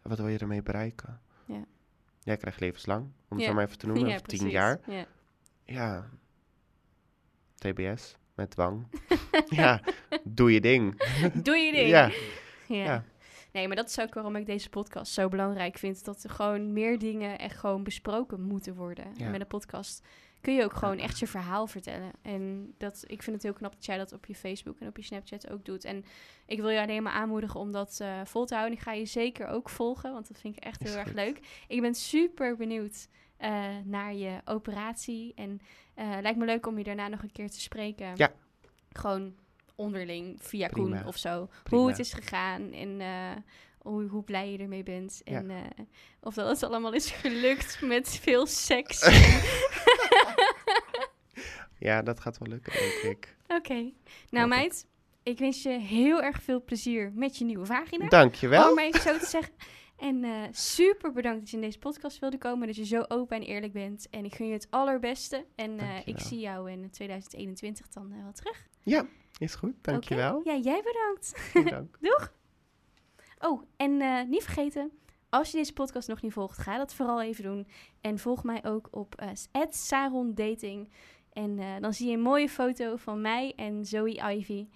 Wat 0.03 0.18
wil 0.18 0.28
je 0.28 0.38
ermee 0.38 0.62
bereiken? 0.62 1.20
Ja. 1.45 1.64
Jij 2.20 2.36
krijgt 2.36 2.61
levenslang, 2.61 3.03
om 3.05 3.12
het 3.36 3.41
Ja. 3.41 3.47
zo 3.47 3.55
maar 3.55 3.64
even 3.64 3.78
te 3.78 3.86
noemen. 3.86 4.09
Ja, 4.09 4.14
of 4.14 4.22
tien 4.22 4.49
jaar. 4.49 4.80
Ja. 4.86 5.07
Ja. 5.64 6.11
TBS, 7.55 8.16
met 8.41 8.51
dwang. 8.51 8.86
ja, 9.62 9.80
doe 10.24 10.53
je 10.53 10.61
ding. 10.61 11.03
Doe 11.34 11.57
je 11.57 11.72
ding. 11.72 11.88
Ja. 11.88 12.11
Ja. 12.66 12.84
Ja. 12.84 13.05
Nee, 13.53 13.66
maar 13.66 13.76
dat 13.76 13.88
is 13.88 14.01
ook 14.01 14.14
waarom 14.14 14.36
ik 14.36 14.47
deze 14.47 14.68
podcast 14.68 15.12
zo 15.12 15.28
belangrijk 15.28 15.78
vind. 15.78 16.05
Dat 16.05 16.22
er 16.22 16.30
gewoon 16.30 16.72
meer 16.72 16.99
dingen 16.99 17.38
echt 17.38 17.57
gewoon 17.57 17.82
besproken 17.82 18.41
moeten 18.41 18.74
worden. 18.74 19.05
Ja. 19.16 19.24
En 19.24 19.30
met 19.30 19.41
een 19.41 19.47
podcast 19.47 20.07
kun 20.41 20.55
je 20.55 20.64
ook 20.64 20.72
gewoon 20.72 20.99
echt 20.99 21.18
je 21.18 21.26
verhaal 21.26 21.66
vertellen. 21.66 22.11
En 22.22 22.74
dat, 22.78 23.05
ik 23.07 23.22
vind 23.22 23.36
het 23.36 23.45
heel 23.45 23.53
knap 23.53 23.72
dat 23.72 23.84
jij 23.84 23.97
dat 23.97 24.12
op 24.12 24.26
je 24.26 24.34
Facebook 24.34 24.78
en 24.78 24.86
op 24.86 24.97
je 24.97 25.03
Snapchat 25.03 25.51
ook 25.51 25.64
doet. 25.64 25.84
En 25.84 26.05
ik 26.47 26.61
wil 26.61 26.68
je 26.68 26.80
alleen 26.80 27.03
maar 27.03 27.12
aanmoedigen 27.12 27.61
om 27.61 27.72
dat 27.72 27.99
eh, 28.01 28.20
vol 28.24 28.45
te 28.45 28.55
houden. 28.55 28.76
Ik 28.76 28.82
ga 28.82 28.93
je 28.93 29.07
zeker 29.07 29.47
ook 29.47 29.68
volgen, 29.68 30.12
want 30.12 30.28
dat 30.28 30.41
vind 30.41 30.57
ik 30.57 30.64
echt 30.64 30.82
heel 30.82 30.97
erg 30.97 31.12
leuk. 31.12 31.64
Ik 31.68 31.80
ben 31.80 31.95
super 31.95 32.57
benieuwd 32.57 33.09
eh, 33.41 33.76
naar 33.84 34.14
je 34.14 34.41
operatie. 34.45 35.32
En 35.34 35.61
eh 35.95 36.16
lijkt 36.20 36.38
me 36.38 36.45
leuk 36.45 36.66
om 36.66 36.78
je 36.78 36.84
daarna 36.84 37.09
nog 37.09 37.22
een 37.22 37.32
keer 37.32 37.51
te 37.51 37.61
spreken. 37.61 38.12
Ja. 38.16 38.32
Gewoon 38.93 39.34
onderling 39.74 40.36
via 40.43 40.68
Prima. 40.68 40.97
Koen 40.99 41.07
of 41.07 41.16
zo. 41.16 41.49
Prima. 41.62 41.80
Hoe 41.82 41.91
het 41.91 41.99
is 41.99 42.12
gegaan 42.12 42.72
en 42.72 43.01
eh, 43.01 43.36
hoe, 43.78 44.07
hoe 44.09 44.22
blij 44.22 44.53
je 44.53 44.59
ermee 44.59 44.82
bent. 44.82 45.20
En 45.24 45.51
of 46.20 46.34
dat 46.34 46.49
het 46.49 46.62
allemaal 46.62 46.93
is 46.93 47.11
gelukt 47.11 47.80
met 47.95 48.09
veel 48.09 48.47
seks. 48.47 49.01
Ja, 51.80 52.03
dat 52.03 52.20
gaat 52.20 52.38
wel 52.38 52.49
lukken, 52.49 52.72
denk 52.72 53.16
ik. 53.16 53.36
Oké. 53.49 53.72
Nou 53.74 53.93
Hoop 54.30 54.43
ik. 54.43 54.47
meid, 54.49 54.86
ik 55.22 55.38
wens 55.38 55.62
je 55.62 55.78
heel 55.78 56.22
erg 56.22 56.43
veel 56.43 56.62
plezier 56.64 57.12
met 57.14 57.38
je 57.38 57.45
nieuwe 57.45 57.66
vagina. 57.66 58.09
Dankjewel. 58.09 58.68
Om 58.68 58.74
maar 58.74 58.84
even 58.84 59.01
zo 59.01 59.18
te 59.18 59.26
zeggen. 59.26 59.53
En 60.01 60.24
eh, 60.24 60.42
super 60.51 61.12
bedankt 61.12 61.40
dat 61.40 61.51
je 61.51 61.57
in 61.57 61.62
deze 61.62 61.78
podcast 61.78 62.18
wilde 62.18 62.38
komen. 62.38 62.66
Dat 62.66 62.76
je 62.76 62.84
zo 62.84 63.05
open 63.09 63.36
en 63.36 63.42
eerlijk 63.42 63.72
bent. 63.72 64.09
En 64.11 64.24
ik 64.24 64.34
gun 64.34 64.46
je 64.46 64.53
het 64.53 64.66
allerbeste. 64.70 65.46
En 65.55 65.78
eh, 65.78 66.07
ik 66.07 66.18
zie 66.18 66.38
jou 66.38 66.70
in 66.70 66.90
2021 66.90 67.88
dan 67.88 68.12
eh, 68.12 68.22
wel 68.22 68.32
terug. 68.32 68.66
Ja, 68.82 69.07
is 69.38 69.55
goed. 69.55 69.74
Dankjewel. 69.80 70.36
Oké? 70.36 70.51
Ja, 70.51 70.57
jij 70.57 70.82
bedankt. 70.82 71.53
Dank. 71.70 71.98
Doeg! 72.09 72.32
Oh, 73.38 73.62
en 73.76 74.28
niet 74.28 74.42
vergeten, 74.42 74.90
als 75.28 75.51
je 75.51 75.57
deze 75.57 75.72
podcast 75.72 76.09
nog 76.09 76.22
niet 76.22 76.32
volgt, 76.32 76.59
ga 76.59 76.76
dat 76.76 76.94
vooral 76.94 77.22
even 77.22 77.44
doen. 77.44 77.66
En 78.01 78.18
volg 78.18 78.44
mij 78.44 78.64
ook 78.64 78.88
op 78.90 79.14
eh 79.14 79.66
Saron 79.70 80.34
Dating. 80.34 80.92
En 81.32 81.80
dan 81.80 81.94
zie 81.94 82.09
je 82.09 82.16
een 82.16 82.22
mooie 82.22 82.48
foto 82.48 82.96
van 82.96 83.20
mij 83.20 83.53
en 83.57 83.84
Zoe 83.84 84.32
Ivy. 84.34 84.66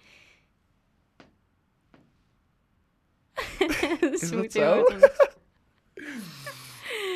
dat 4.01 4.19
Smooth 4.19 4.51
zo? 4.51 4.59
heel 4.59 4.91
hard. 4.91 5.27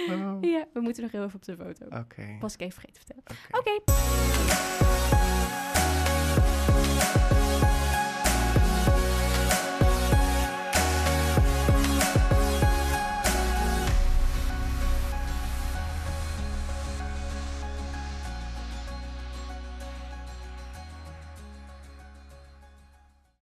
Oh, 0.09 0.37
Ja, 0.41 0.65
we 0.73 0.79
moeten 0.79 1.03
nog 1.03 1.11
heel 1.11 1.23
even 1.23 1.35
op 1.35 1.45
de 1.45 1.55
foto. 1.55 1.97
Oké. 1.99 2.37
Was 2.39 2.53
ik 2.53 2.61
even 2.61 2.73
vergeten 2.81 3.01
te 3.01 3.13
vertellen. 3.13 3.23
oké. 3.57 3.77
Oké. 3.77 4.88